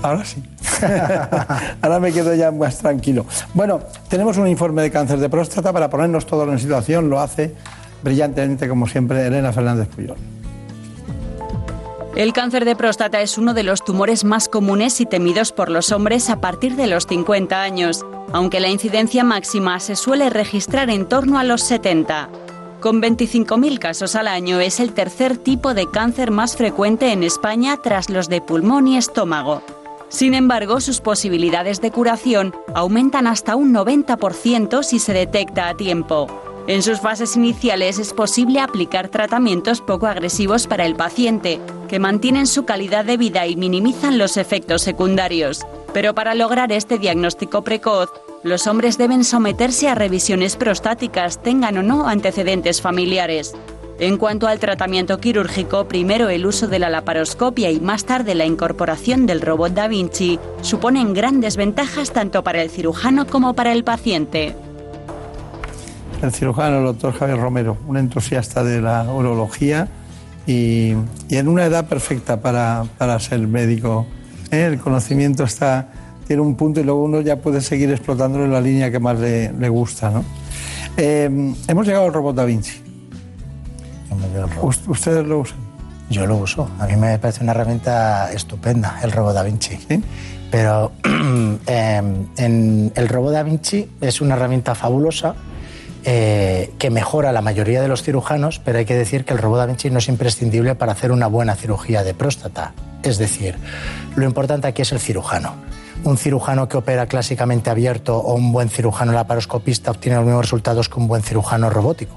[0.02, 0.42] Ahora sí.
[1.82, 3.26] Ahora me quedo ya más tranquilo.
[3.52, 7.10] Bueno, tenemos un informe de cáncer de próstata para ponernos todos en situación.
[7.10, 7.54] Lo hace
[8.02, 10.16] brillantemente, como siempre, Elena Fernández Puyol.
[12.16, 15.92] El cáncer de próstata es uno de los tumores más comunes y temidos por los
[15.92, 21.06] hombres a partir de los 50 años, aunque la incidencia máxima se suele registrar en
[21.06, 22.30] torno a los 70.
[22.80, 27.76] Con 25.000 casos al año es el tercer tipo de cáncer más frecuente en España
[27.76, 29.62] tras los de pulmón y estómago.
[30.08, 36.28] Sin embargo, sus posibilidades de curación aumentan hasta un 90% si se detecta a tiempo.
[36.68, 42.46] En sus fases iniciales es posible aplicar tratamientos poco agresivos para el paciente, que mantienen
[42.46, 45.66] su calidad de vida y minimizan los efectos secundarios.
[45.92, 48.10] Pero para lograr este diagnóstico precoz,
[48.42, 53.54] los hombres deben someterse a revisiones prostáticas, tengan o no antecedentes familiares.
[53.98, 58.46] En cuanto al tratamiento quirúrgico, primero el uso de la laparoscopia y más tarde la
[58.46, 63.82] incorporación del robot Da Vinci suponen grandes ventajas tanto para el cirujano como para el
[63.82, 64.54] paciente.
[66.22, 69.88] El cirujano, el doctor Javier Romero, un entusiasta de la urología
[70.46, 70.92] y,
[71.28, 72.86] en una edad perfecta para,
[73.18, 74.06] ser médico.
[74.52, 74.66] ¿eh?
[74.66, 75.88] El conocimiento está
[76.28, 79.18] tiene un punto y luego uno ya puede seguir explotándolo en la línea que más
[79.18, 80.10] le, gusta.
[80.10, 80.22] ¿no?
[80.98, 82.82] Eh, hemos llegado al robot Da Vinci.
[84.86, 85.58] ¿Ustedes lo usan?
[86.10, 86.68] Yo lo uso.
[86.78, 89.78] A mí me parece una herramienta estupenda el robot Da Vinci.
[90.50, 90.92] Pero
[91.66, 95.34] em, en el robot Da Vinci es una herramienta fabulosa
[96.04, 99.60] eh, que mejora la mayoría de los cirujanos, pero hay que decir que el robot
[99.60, 102.74] Da Vinci no es imprescindible para hacer una buena cirugía de próstata.
[103.02, 103.56] Es decir,
[104.14, 105.54] lo importante aquí es el cirujano
[106.04, 110.88] un cirujano que opera clásicamente abierto o un buen cirujano laparoscopista obtiene los mismos resultados
[110.88, 112.16] que un buen cirujano robótico.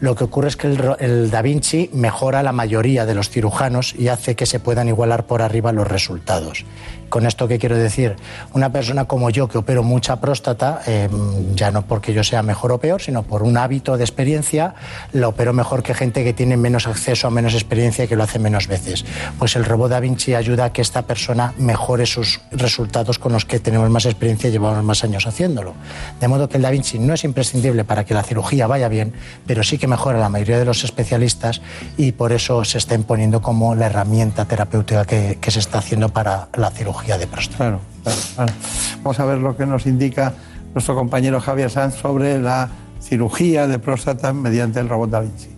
[0.00, 0.68] Lo que ocurre es que
[1.00, 5.26] el, Da Vinci mejora la mayoría de los cirujanos y hace que se puedan igualar
[5.26, 6.64] por arriba los resultados.
[7.08, 8.16] Con esto, ¿qué quiero decir?
[8.52, 11.08] Una persona como yo que opero mucha próstata, eh,
[11.54, 14.74] ya no porque yo sea mejor o peor, sino por un hábito de experiencia,
[15.12, 18.24] la opero mejor que gente que tiene menos acceso a menos experiencia y que lo
[18.24, 19.06] hace menos veces.
[19.38, 23.46] Pues el robot Da Vinci ayuda a que esta persona mejore sus resultados con los
[23.46, 25.74] que tenemos más experiencia y llevamos más años haciéndolo.
[26.20, 29.14] De modo que el Da Vinci no es imprescindible para que la cirugía vaya bien,
[29.46, 31.62] pero sí que mejora la mayoría de los especialistas
[31.96, 36.48] y por eso se está imponiendo como la herramienta terapéutica que se está haciendo para
[36.54, 37.78] la cirugía de próstata.
[39.02, 40.34] Vamos a ver lo que nos indica
[40.74, 42.68] nuestro compañero Javier Sanz sobre la
[43.00, 45.48] cirugía de próstata mediante el robot Da Vinci.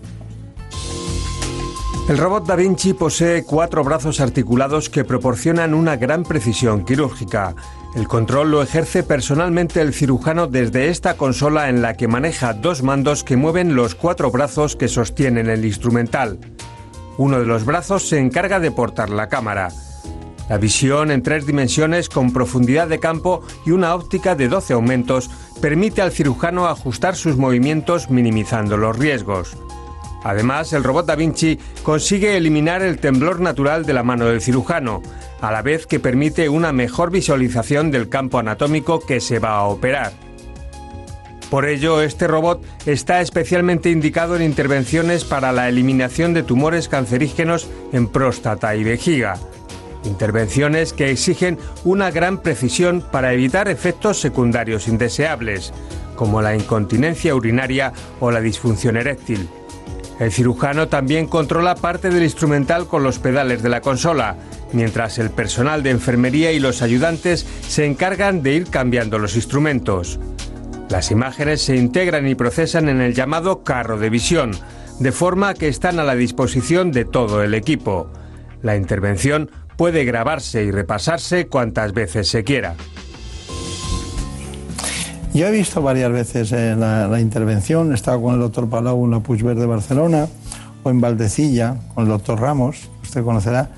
[2.09, 7.55] El robot Da Vinci posee cuatro brazos articulados que proporcionan una gran precisión quirúrgica.
[7.97, 12.83] El control lo ejerce personalmente el cirujano desde esta consola en la que maneja dos
[12.83, 16.39] mandos que mueven los cuatro brazos que sostienen el instrumental.
[17.19, 19.71] Uno de los brazos se encarga de portar la cámara.
[20.51, 25.31] La visión en tres dimensiones con profundidad de campo y una óptica de 12 aumentos
[25.63, 29.57] permite al cirujano ajustar sus movimientos minimizando los riesgos.
[30.25, 35.03] Además, el robot Da Vinci consigue eliminar el temblor natural de la mano del cirujano,
[35.41, 39.63] a la vez que permite una mejor visualización del campo anatómico que se va a
[39.67, 40.13] operar.
[41.49, 47.69] Por ello, este robot está especialmente indicado en intervenciones para la eliminación de tumores cancerígenos
[47.93, 49.39] en próstata y vejiga.
[50.05, 55.73] Intervenciones que exigen una gran precisión para evitar efectos secundarios indeseables,
[56.17, 59.49] como la incontinencia urinaria o la disfunción eréctil.
[60.19, 64.37] El cirujano también controla parte del instrumental con los pedales de la consola,
[64.73, 70.21] mientras el personal de enfermería y los ayudantes se encargan de ir cambiando los instrumentos.
[70.91, 74.51] Las imágenes se integran y procesan en el llamado carro de visión,
[74.99, 78.11] de forma que están a la disposición de todo el equipo.
[78.61, 79.51] La intervención
[79.81, 82.75] puede grabarse y repasarse cuantas veces se quiera.
[85.33, 89.07] Yo he visto varias veces eh, la, la intervención, he estado con el doctor Palau
[89.07, 90.29] en la Puigverd de Barcelona
[90.83, 93.71] o en Valdecilla con el doctor Ramos, que usted conocerá.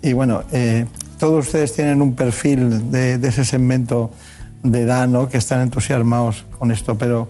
[0.00, 0.86] Y bueno, eh,
[1.18, 4.10] todos ustedes tienen un perfil de, de ese segmento
[4.62, 5.28] de edad, ¿no?
[5.28, 7.28] Que están entusiasmados con esto, pero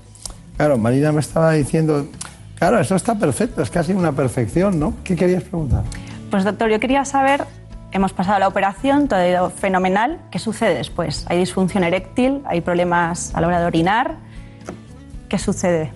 [0.56, 2.06] claro, Marina me estaba diciendo,
[2.54, 4.94] claro, eso está perfecto, es casi una perfección, ¿no?
[5.02, 5.82] ¿Qué querías preguntar?
[6.30, 7.44] Pues doctor, yo quería saber,
[7.92, 11.24] hemos pasado la operación, todo ha ido fenomenal, ¿qué sucede después?
[11.28, 12.42] ¿Hay disfunción eréctil?
[12.46, 14.16] ¿Hay problemas a la hora de orinar?
[15.28, 15.92] ¿Qué sucede?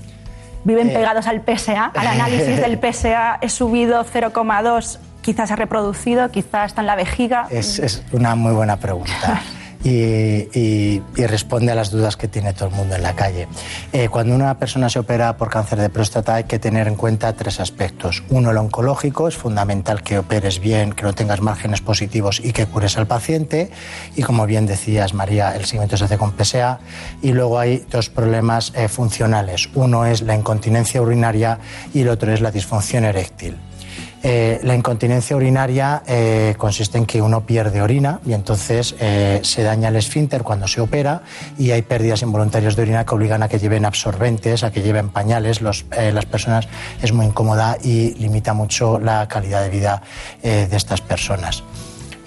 [0.65, 0.95] ¿Viven Eh.
[0.95, 1.87] pegados al PSA?
[1.95, 4.99] ¿Al análisis del PSA he subido 0,2?
[5.23, 7.47] Quizás se ha reproducido, quizás está en la vejiga.
[7.51, 9.41] Es, es una muy buena pregunta.
[9.85, 13.49] Y, responde a las dudas que tiene todo el mundo en la calle.
[13.93, 17.33] Eh, cuando una persona se opera por cáncer de próstata hay que tener en cuenta
[17.33, 18.23] tres aspectos.
[18.31, 22.67] Uno, el oncológico, es fundamental que operes bien, que no tengas márgenes positivos y que
[22.67, 23.71] cures al paciente.
[24.15, 26.79] Y como bien decías, María, el seguimiento se hace con PSA.
[27.23, 29.69] Y luego hay dos problemas eh, funcionales.
[29.75, 31.59] Uno es la incontinencia urinaria
[31.93, 33.57] y el otro es la disfunción eréctil.
[34.29, 39.63] Eh, la incontinencia urinaria eh, consiste en que uno pierde orina y entonces eh, se
[39.63, 41.23] daña el esfínter cuando se opera
[41.57, 45.11] y hay pérdidas involuntarias de orina que obligan a que lleven absorbentes, a que lleven
[45.11, 45.61] pañales.
[45.61, 45.85] Las
[46.29, 46.67] personas
[47.01, 50.03] es muy incómoda y limita mucho la calidad de vida
[50.43, 51.63] de estas personas.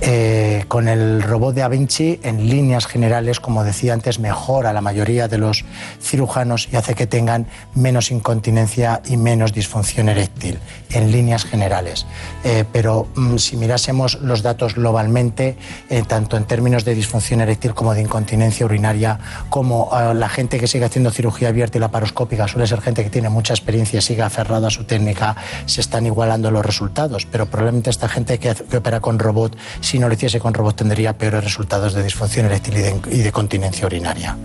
[0.01, 4.81] Eh, con el robot de Da Vinci, en líneas generales, como decía antes, mejora la
[4.81, 5.65] mayoría de los
[6.01, 10.59] cirujanos y hace que tengan menos incontinencia y menos disfunción eréctil,
[10.91, 12.05] en líneas generales.
[12.43, 15.57] Eh, pero mm, si mirásemos los datos globalmente,
[15.89, 19.19] eh, tanto en términos de disfunción eréctil como de incontinencia urinaria,
[19.49, 23.09] como eh, la gente que sigue haciendo cirugía abierta y laparoscópica suele ser gente que
[23.09, 25.35] tiene mucha experiencia y sigue aferrada a su técnica,
[25.65, 27.25] se están igualando los resultados.
[27.25, 29.57] Pero probablemente esta gente que opera con robot,
[29.89, 33.17] si no lo hiciese con robot, tendría peores resultados de disfunción eréctil y de, y
[33.21, 34.37] de continencia urinaria.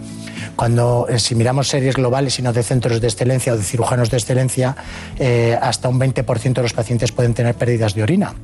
[0.57, 4.09] Cuando, eh, si miramos series globales y no de centros de excelencia o de cirujanos
[4.09, 4.75] de excelencia,
[5.19, 8.35] eh, hasta un 20% de los pacientes pueden tener pérdidas de orina.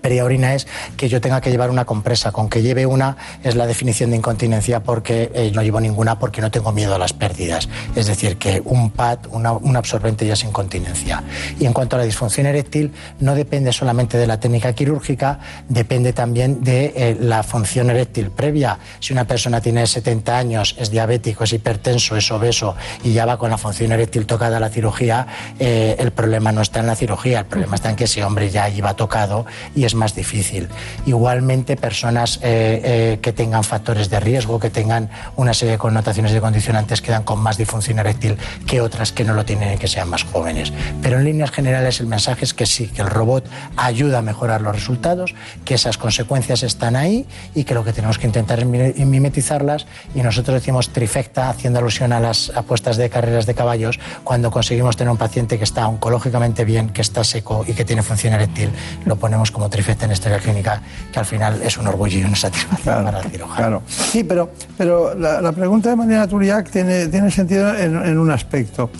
[0.00, 0.66] Pérdida de orina es
[0.96, 2.32] que yo tenga que llevar una compresa.
[2.32, 6.40] Con que lleve una es la definición de incontinencia porque eh, no llevo ninguna porque
[6.40, 7.68] no tengo miedo a las pérdidas.
[7.94, 11.22] Es decir, que un pad, un absorbente ya es incontinencia.
[11.58, 16.12] Y en cuanto a la disfunción eréctil, no depende solamente de la técnica quirúrgica, depende
[16.12, 18.78] también de eh, la función eréctil previa.
[19.00, 23.38] Si una persona tiene 70 años, es diabético, es hipertenso, es obeso y ya va
[23.38, 25.26] con la función eréctil tocada a la cirugía,
[25.58, 28.50] eh, el problema no está en la cirugía, el problema está en que ese hombre
[28.50, 30.68] ya iba tocado y es más difícil.
[31.06, 36.32] Igualmente, personas eh, eh, que tengan factores de riesgo, que tengan una serie de connotaciones
[36.32, 38.36] de condicionantes, quedan con más disfunción eréctil
[38.66, 40.72] que otras que no lo tienen y que sean más jóvenes.
[41.02, 43.44] Pero en líneas generales el mensaje es que sí, que el robot
[43.76, 45.34] ayuda a mejorar los resultados,
[45.64, 49.86] que esas consecuencias están ahí y que lo que tenemos que intentar es mi- mimetizarlas
[50.14, 54.96] y nosotros decimos trifecta haciendo alusión a las apuestas de carreras de caballos cuando conseguimos
[54.96, 58.70] tener un paciente que está oncológicamente bien, que está seco y que tiene función eréctil,
[59.04, 60.80] lo ponemos como trifecta en historia clínica,
[61.12, 63.56] que al final es un orgullo y una satisfacción para el cirujano.
[63.56, 63.82] Claro.
[63.88, 68.30] Sí, pero, pero la, la pregunta de Mariana Turiak tiene, tiene sentido en, en un
[68.30, 68.90] aspecto.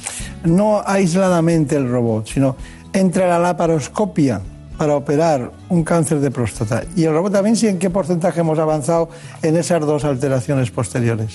[0.44, 2.56] No aisladamente el robot, sino
[2.92, 4.40] entre la laparoscopia
[4.78, 8.58] para operar un cáncer de próstata y el robot Da Vinci, ¿en qué porcentaje hemos
[8.58, 9.10] avanzado
[9.42, 11.34] en esas dos alteraciones posteriores?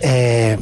[0.00, 0.58] Eh,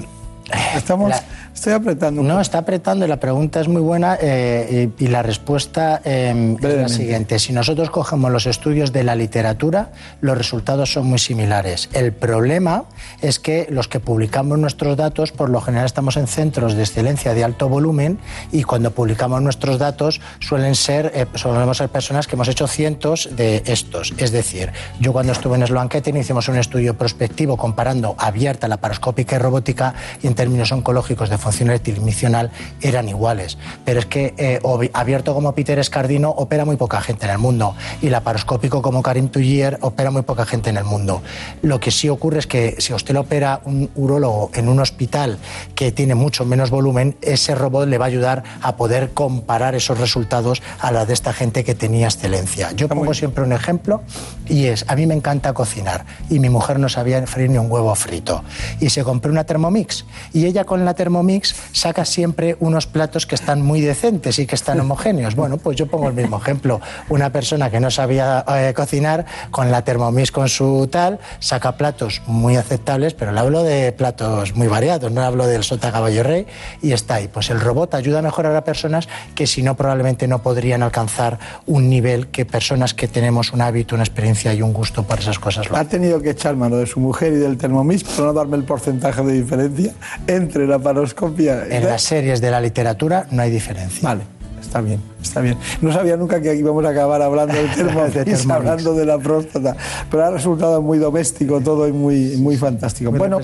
[0.77, 1.23] Estamos, la-
[1.55, 2.23] estoy apretando.
[2.23, 6.57] No, está apretando y la pregunta es muy buena eh, y, y la respuesta eh,
[6.61, 7.39] es la siguiente.
[7.39, 11.89] Si nosotros cogemos los estudios de la literatura, los resultados son muy similares.
[11.93, 12.85] El problema
[13.20, 17.35] es que los que publicamos nuestros datos, por lo general estamos en centros de excelencia
[17.35, 18.19] de alto volumen
[18.51, 23.29] y cuando publicamos nuestros datos suelen ser, eh, solemos ser personas que hemos hecho cientos
[23.37, 24.15] de estos.
[24.16, 29.37] Es decir, yo cuando estuve en Sloan Kettering hicimos un estudio prospectivo comparando abierta, laparoscópica
[29.37, 31.39] y robótica y en términos oncológicos de
[31.85, 32.51] y misional
[32.81, 33.59] eran iguales.
[33.85, 34.60] Pero es que eh,
[34.93, 39.28] abierto como Peter Escardino opera muy poca gente en el mundo y laparoscópico como Karim
[39.28, 41.23] Tullier opera muy poca gente en el mundo.
[41.62, 45.39] Lo que sí ocurre es que si usted lo opera un urólogo en un hospital
[45.74, 49.98] que tiene mucho menos volumen, ese robot le va a ayudar a poder comparar esos
[49.98, 52.73] resultados a la de esta gente que tenía excelencia.
[52.73, 54.02] Yo pongo siempre un ejemplo
[54.48, 57.70] y es, a mí me encanta cocinar y mi mujer no sabía freír ni un
[57.70, 58.43] huevo frito
[58.81, 61.32] y se compró una Thermomix y ella con la Thermomix
[61.73, 65.35] Saca siempre unos platos que están muy decentes y que están homogéneos.
[65.35, 66.81] Bueno, pues yo pongo el mismo ejemplo.
[67.09, 72.23] Una persona que no sabía eh, cocinar, con la Thermomix con su tal, saca platos
[72.27, 76.47] muy aceptables, pero le hablo de platos muy variados, no hablo del sota caballo rey
[76.83, 77.29] y está ahí.
[77.29, 81.39] Pues el robot ayuda a mejorar a personas que si no probablemente no podrían alcanzar
[81.67, 85.39] un nivel que personas que tenemos un hábito, una experiencia y un gusto por esas
[85.39, 88.33] cosas lo Ha tenido que echar mano de su mujer y del Thermomix para no
[88.33, 89.93] darme el porcentaje de diferencia
[90.27, 90.79] entre la
[91.28, 94.09] En las series de la literatura no hay diferencia.
[94.09, 94.23] Vale,
[94.61, 95.57] está bien, está bien.
[95.81, 98.51] No sabía nunca que íbamos a acabar hablando del Thermomix, Thermomix.
[98.51, 99.77] hablando de la próstata,
[100.11, 103.11] pero ha resultado muy doméstico todo y muy, muy fantástico.
[103.11, 103.39] Muy bueno,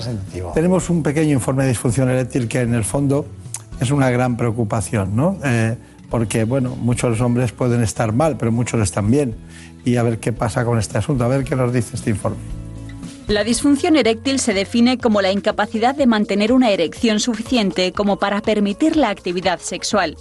[0.53, 3.25] tenemos un pequeño informe de disfunción eréctil que en el fondo
[3.79, 5.37] es una gran preocupación, ¿no?
[5.43, 5.75] Eh,
[6.09, 9.35] porque, bueno, muchos hombres pueden estar mal, pero muchos están bien.
[9.85, 12.37] Y a ver qué pasa con este asunto, a ver qué nos dice este informe.
[13.29, 18.41] La disfunción eréctil se define como la incapacidad de mantener una erección suficiente como para
[18.41, 20.17] permitir la actividad sexual.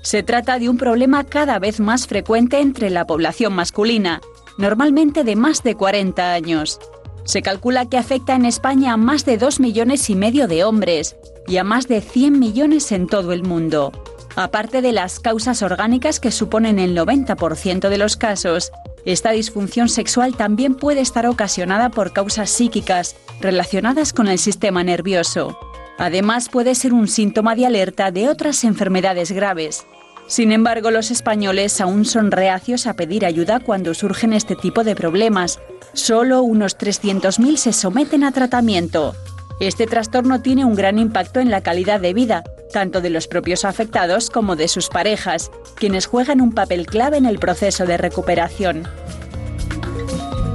[0.00, 4.22] Se trata de un problema cada vez más frecuente entre la población masculina,
[4.56, 6.80] normalmente de más de 40 años.
[7.24, 11.14] Se calcula que afecta en España a más de 2 millones y medio de hombres
[11.46, 13.92] y a más de 100 millones en todo el mundo.
[14.34, 18.72] Aparte de las causas orgánicas que suponen el 90% de los casos,
[19.06, 25.56] esta disfunción sexual también puede estar ocasionada por causas psíquicas relacionadas con el sistema nervioso.
[25.96, 29.86] Además, puede ser un síntoma de alerta de otras enfermedades graves.
[30.26, 34.96] Sin embargo, los españoles aún son reacios a pedir ayuda cuando surgen este tipo de
[34.96, 35.60] problemas.
[35.92, 39.14] Solo unos 300.000 se someten a tratamiento.
[39.58, 43.64] Este trastorno tiene un gran impacto en la calidad de vida, tanto de los propios
[43.64, 48.82] afectados como de sus parejas, quienes juegan un papel clave en el proceso de recuperación.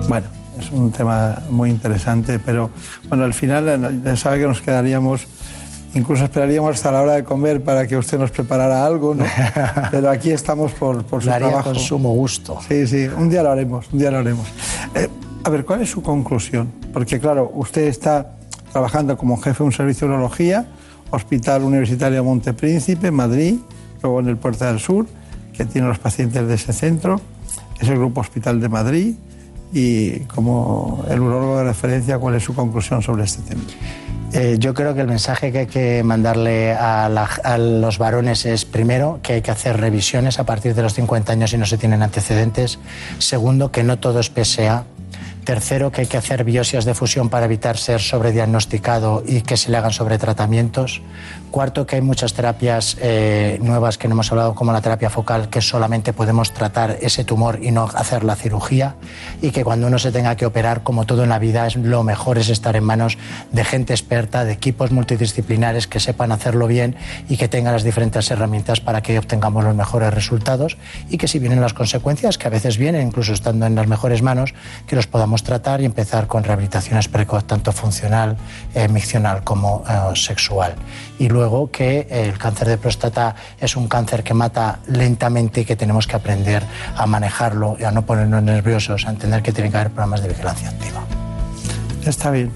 [0.07, 0.27] Bueno,
[0.59, 2.69] es un tema muy interesante, pero
[3.09, 5.25] bueno, al final ya sabe que nos quedaríamos,
[5.95, 9.25] incluso esperaríamos hasta la hora de comer para que usted nos preparara algo, ¿no?
[9.91, 11.71] Pero aquí estamos por, por su Lo haría trabajo.
[11.71, 12.59] con sumo gusto.
[12.67, 14.45] Sí, sí, un día lo haremos, un día lo haremos.
[14.93, 15.07] Eh,
[15.43, 16.71] a ver, ¿cuál es su conclusión?
[16.93, 18.35] Porque claro, usted está
[18.71, 20.67] trabajando como jefe de un servicio de urología,
[21.09, 23.55] Hospital Universitario Montepríncipe, Madrid,
[24.01, 25.07] luego en el Puerta del Sur,
[25.53, 27.19] que tiene los pacientes de ese centro,
[27.79, 29.15] es el Grupo Hospital de Madrid,
[29.73, 33.61] y como el urólogo de referencia, ¿cuál es su conclusión sobre este tema?
[34.33, 38.63] Eh, yo creo que el mensaje que hay que mandarle a, a los varones es,
[38.63, 41.77] primero, que hay que hacer revisiones a partir de los 50 años si no se
[41.77, 42.79] tienen antecedentes.
[43.17, 44.85] Segundo, que no todo es PSA.
[45.43, 49.71] Tercero, que hay que hacer biopsias de fusión para evitar ser sobrediagnosticado y que se
[49.71, 51.01] le hagan sobretratamientos.
[51.51, 55.49] Cuarto, que hay muchas terapias eh, nuevas que no hemos hablado, como la terapia focal,
[55.49, 58.95] que solamente podemos tratar ese tumor y no hacer la cirugía.
[59.41, 62.03] Y que cuando uno se tenga que operar, como todo en la vida, es, lo
[62.03, 63.17] mejor es estar en manos
[63.51, 66.95] de gente experta, de equipos multidisciplinares que sepan hacerlo bien
[67.27, 70.77] y que tengan las diferentes herramientas para que obtengamos los mejores resultados
[71.09, 74.21] y que si vienen las consecuencias, que a veces vienen, incluso estando en las mejores
[74.21, 74.53] manos,
[74.87, 78.37] que los podamos tratar y empezar con rehabilitaciones precoz, tanto funcional,
[78.73, 80.75] eh, miccional como eh, sexual.
[81.19, 81.27] Y
[81.71, 86.07] que eh, el cáncer de próstata es un cáncer que mata lentamente y que tenemos
[86.07, 86.63] que aprender
[86.95, 90.29] a manejarlo y a no ponernos nerviosos, a entender que tiene que haber programas de
[90.29, 91.01] vigilancia activa.
[92.05, 92.51] Está bien.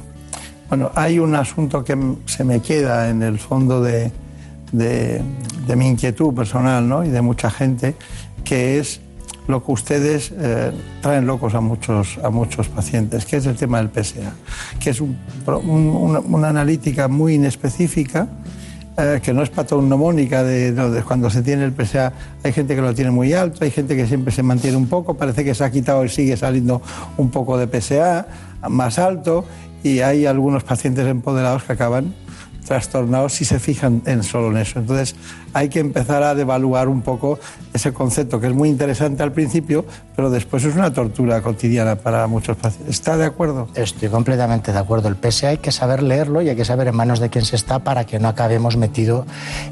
[0.70, 4.12] Bueno, hay un asunto que se me queda en el fondo de,
[4.72, 5.22] de-
[5.76, 7.04] mi inquietud personal ¿no?
[7.04, 7.96] y de mucha gente,
[8.44, 9.02] que es
[9.48, 10.72] lo que ustedes eh,
[11.02, 14.34] traen locos a muchos, a muchos pacientes, que es el tema del PSA,
[14.80, 18.28] que es una analítica muy inespecífica,
[18.98, 22.14] eh, que no es patognomónica de, de cuando se tiene el PSA.
[22.44, 25.16] Hay gente que lo tiene muy alto, hay gente que siempre se mantiene un poco,
[25.16, 26.82] parece que se ha quitado y sigue saliendo
[27.18, 28.28] un poco de PSA
[28.70, 29.46] más alto
[29.84, 32.14] y hay algunos pacientes empoderados que acaban
[32.66, 34.80] trastornados si se fijan en solo en eso.
[34.80, 35.16] Entonces
[35.54, 37.40] hay que empezar a devaluar un poco
[37.74, 39.86] ese concepto que es muy interesante al principio,
[40.16, 42.94] pero después es una tortura cotidiana para muchos pacientes.
[42.94, 43.70] ¿Está de acuerdo?
[43.76, 45.08] Estoy completamente de acuerdo.
[45.08, 47.56] El PSA hay que saber leerlo y hay que saber en manos de quién se
[47.56, 49.26] está para que no acabemos metido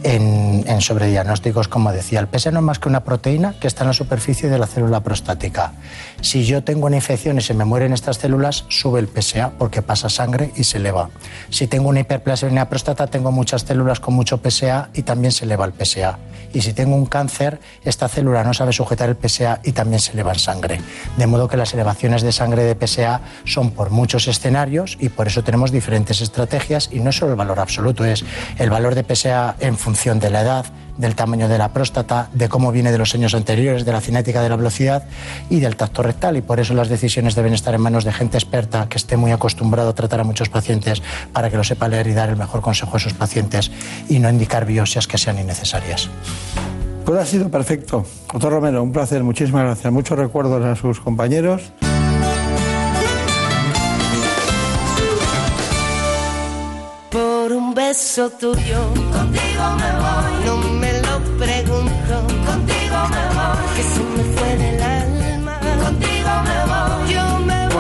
[0.04, 2.20] en, en sobrediagnósticos, como decía.
[2.20, 4.68] El PSA no es más que una proteína que está en la superficie de la
[4.68, 5.74] célula prostática.
[6.22, 9.82] Si yo tengo una infección y se me mueren estas células, sube el PSA porque
[9.82, 11.10] pasa sangre y se eleva.
[11.50, 15.46] Si tengo una hiperplasia en la tengo muchas células con mucho PSA y también se
[15.46, 16.20] eleva el PSA.
[16.54, 20.12] Y si tengo un cáncer, esta célula no sabe sujetar el PSA y también se
[20.12, 20.82] eleva en sangre.
[21.18, 25.28] De modo que las elevaciones de sangre de PSA son por muchos escenarios y por
[25.28, 28.24] eso tenemos diferentes estrategias y no es solo el valor absoluto, es
[28.60, 30.66] el valor de PSA en función de la edad,
[30.98, 34.42] del tamaño de la próstata, de cómo viene de los años anteriores, de la cinética
[34.42, 35.06] de la velocidad
[35.50, 36.38] y del tacto rectal.
[36.38, 39.32] Y por eso las decisiones deben estar en manos de gente experta que esté muy
[39.32, 41.02] acostumbrado a tratar a muchos pacientes
[41.32, 43.72] para que lo sepa leer y dar el mejor consejo a esos pacientes
[44.10, 46.10] y no indicar biopsias que sean innecesarias.
[47.06, 48.06] Pues ha sido perfecto.
[48.32, 49.92] Doctor Romero, un placer, muchísimas gracias.
[49.92, 51.74] Muchos recuerdos a sus compañeros.
[57.10, 60.33] Por un beso tuyo, contigo me voy.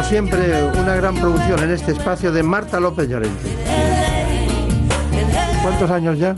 [0.03, 3.49] Como siempre, una gran producción en este espacio de Marta López Llorente.
[5.61, 6.35] ¿Cuántos años ya?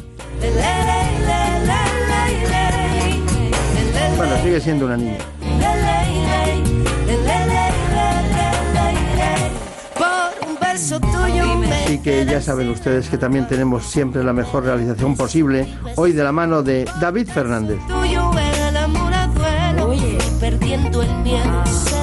[4.18, 5.18] Bueno, sigue siendo una niña.
[11.86, 16.24] Así que ya saben ustedes que también tenemos siempre la mejor realización posible, hoy de
[16.24, 17.80] la mano de David Fernández.
[20.40, 21.95] perdiendo el miedo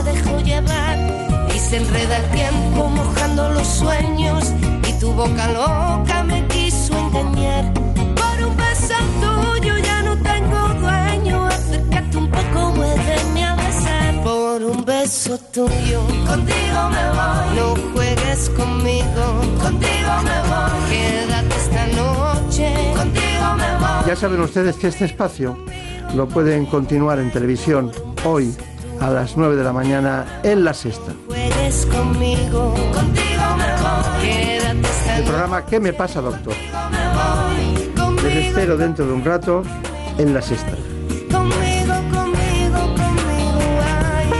[1.73, 4.53] se enreda el tiempo mojando los sueños
[4.87, 7.73] y tu boca loca me quiso engañar.
[7.73, 14.23] Por un beso tuyo ya no tengo dueño acércate un poco muéveme a besar.
[14.23, 17.57] Por un beso tuyo contigo me voy.
[17.57, 19.25] No juegues conmigo
[19.63, 20.91] contigo me voy.
[20.91, 24.09] Quédate esta noche contigo me voy.
[24.09, 25.57] Ya saben ustedes que este espacio
[26.15, 27.91] lo pueden continuar en televisión
[28.27, 28.55] hoy
[29.03, 31.13] a las 9 de la mañana en la sexta.
[31.91, 34.23] conmigo, contigo me voy.
[34.23, 36.55] Quédate esta El programa ¿Qué me pasa, doctor?
[37.97, 39.63] conmigo, Les espero dentro de un rato
[40.19, 40.73] en la sexta.
[41.31, 44.31] conmigo, conmigo, conmigo, ay.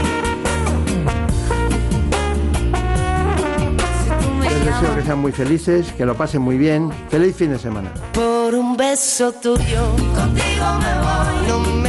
[4.49, 6.89] Les deseo que sean muy felices, que lo pasen muy bien.
[7.09, 7.91] Feliz fin de semana.
[8.13, 9.83] por un beso tuyo,
[10.15, 11.47] contigo me voy.
[11.49, 11.82] No me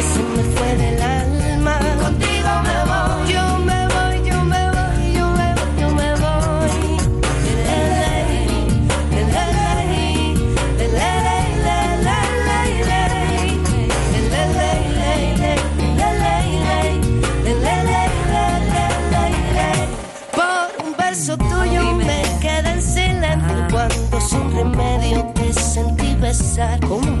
[0.00, 3.32] Que se me fue del alma, contigo me voy.
[3.34, 6.70] Yo me voy, yo me voy, yo me voy, yo me voy.
[20.34, 26.82] Por un beso tuyo me quedé en silencio cuando sin remedio te sentí besar.
[26.86, 27.20] Un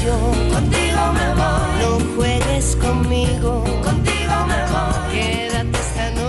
[0.00, 0.49] 就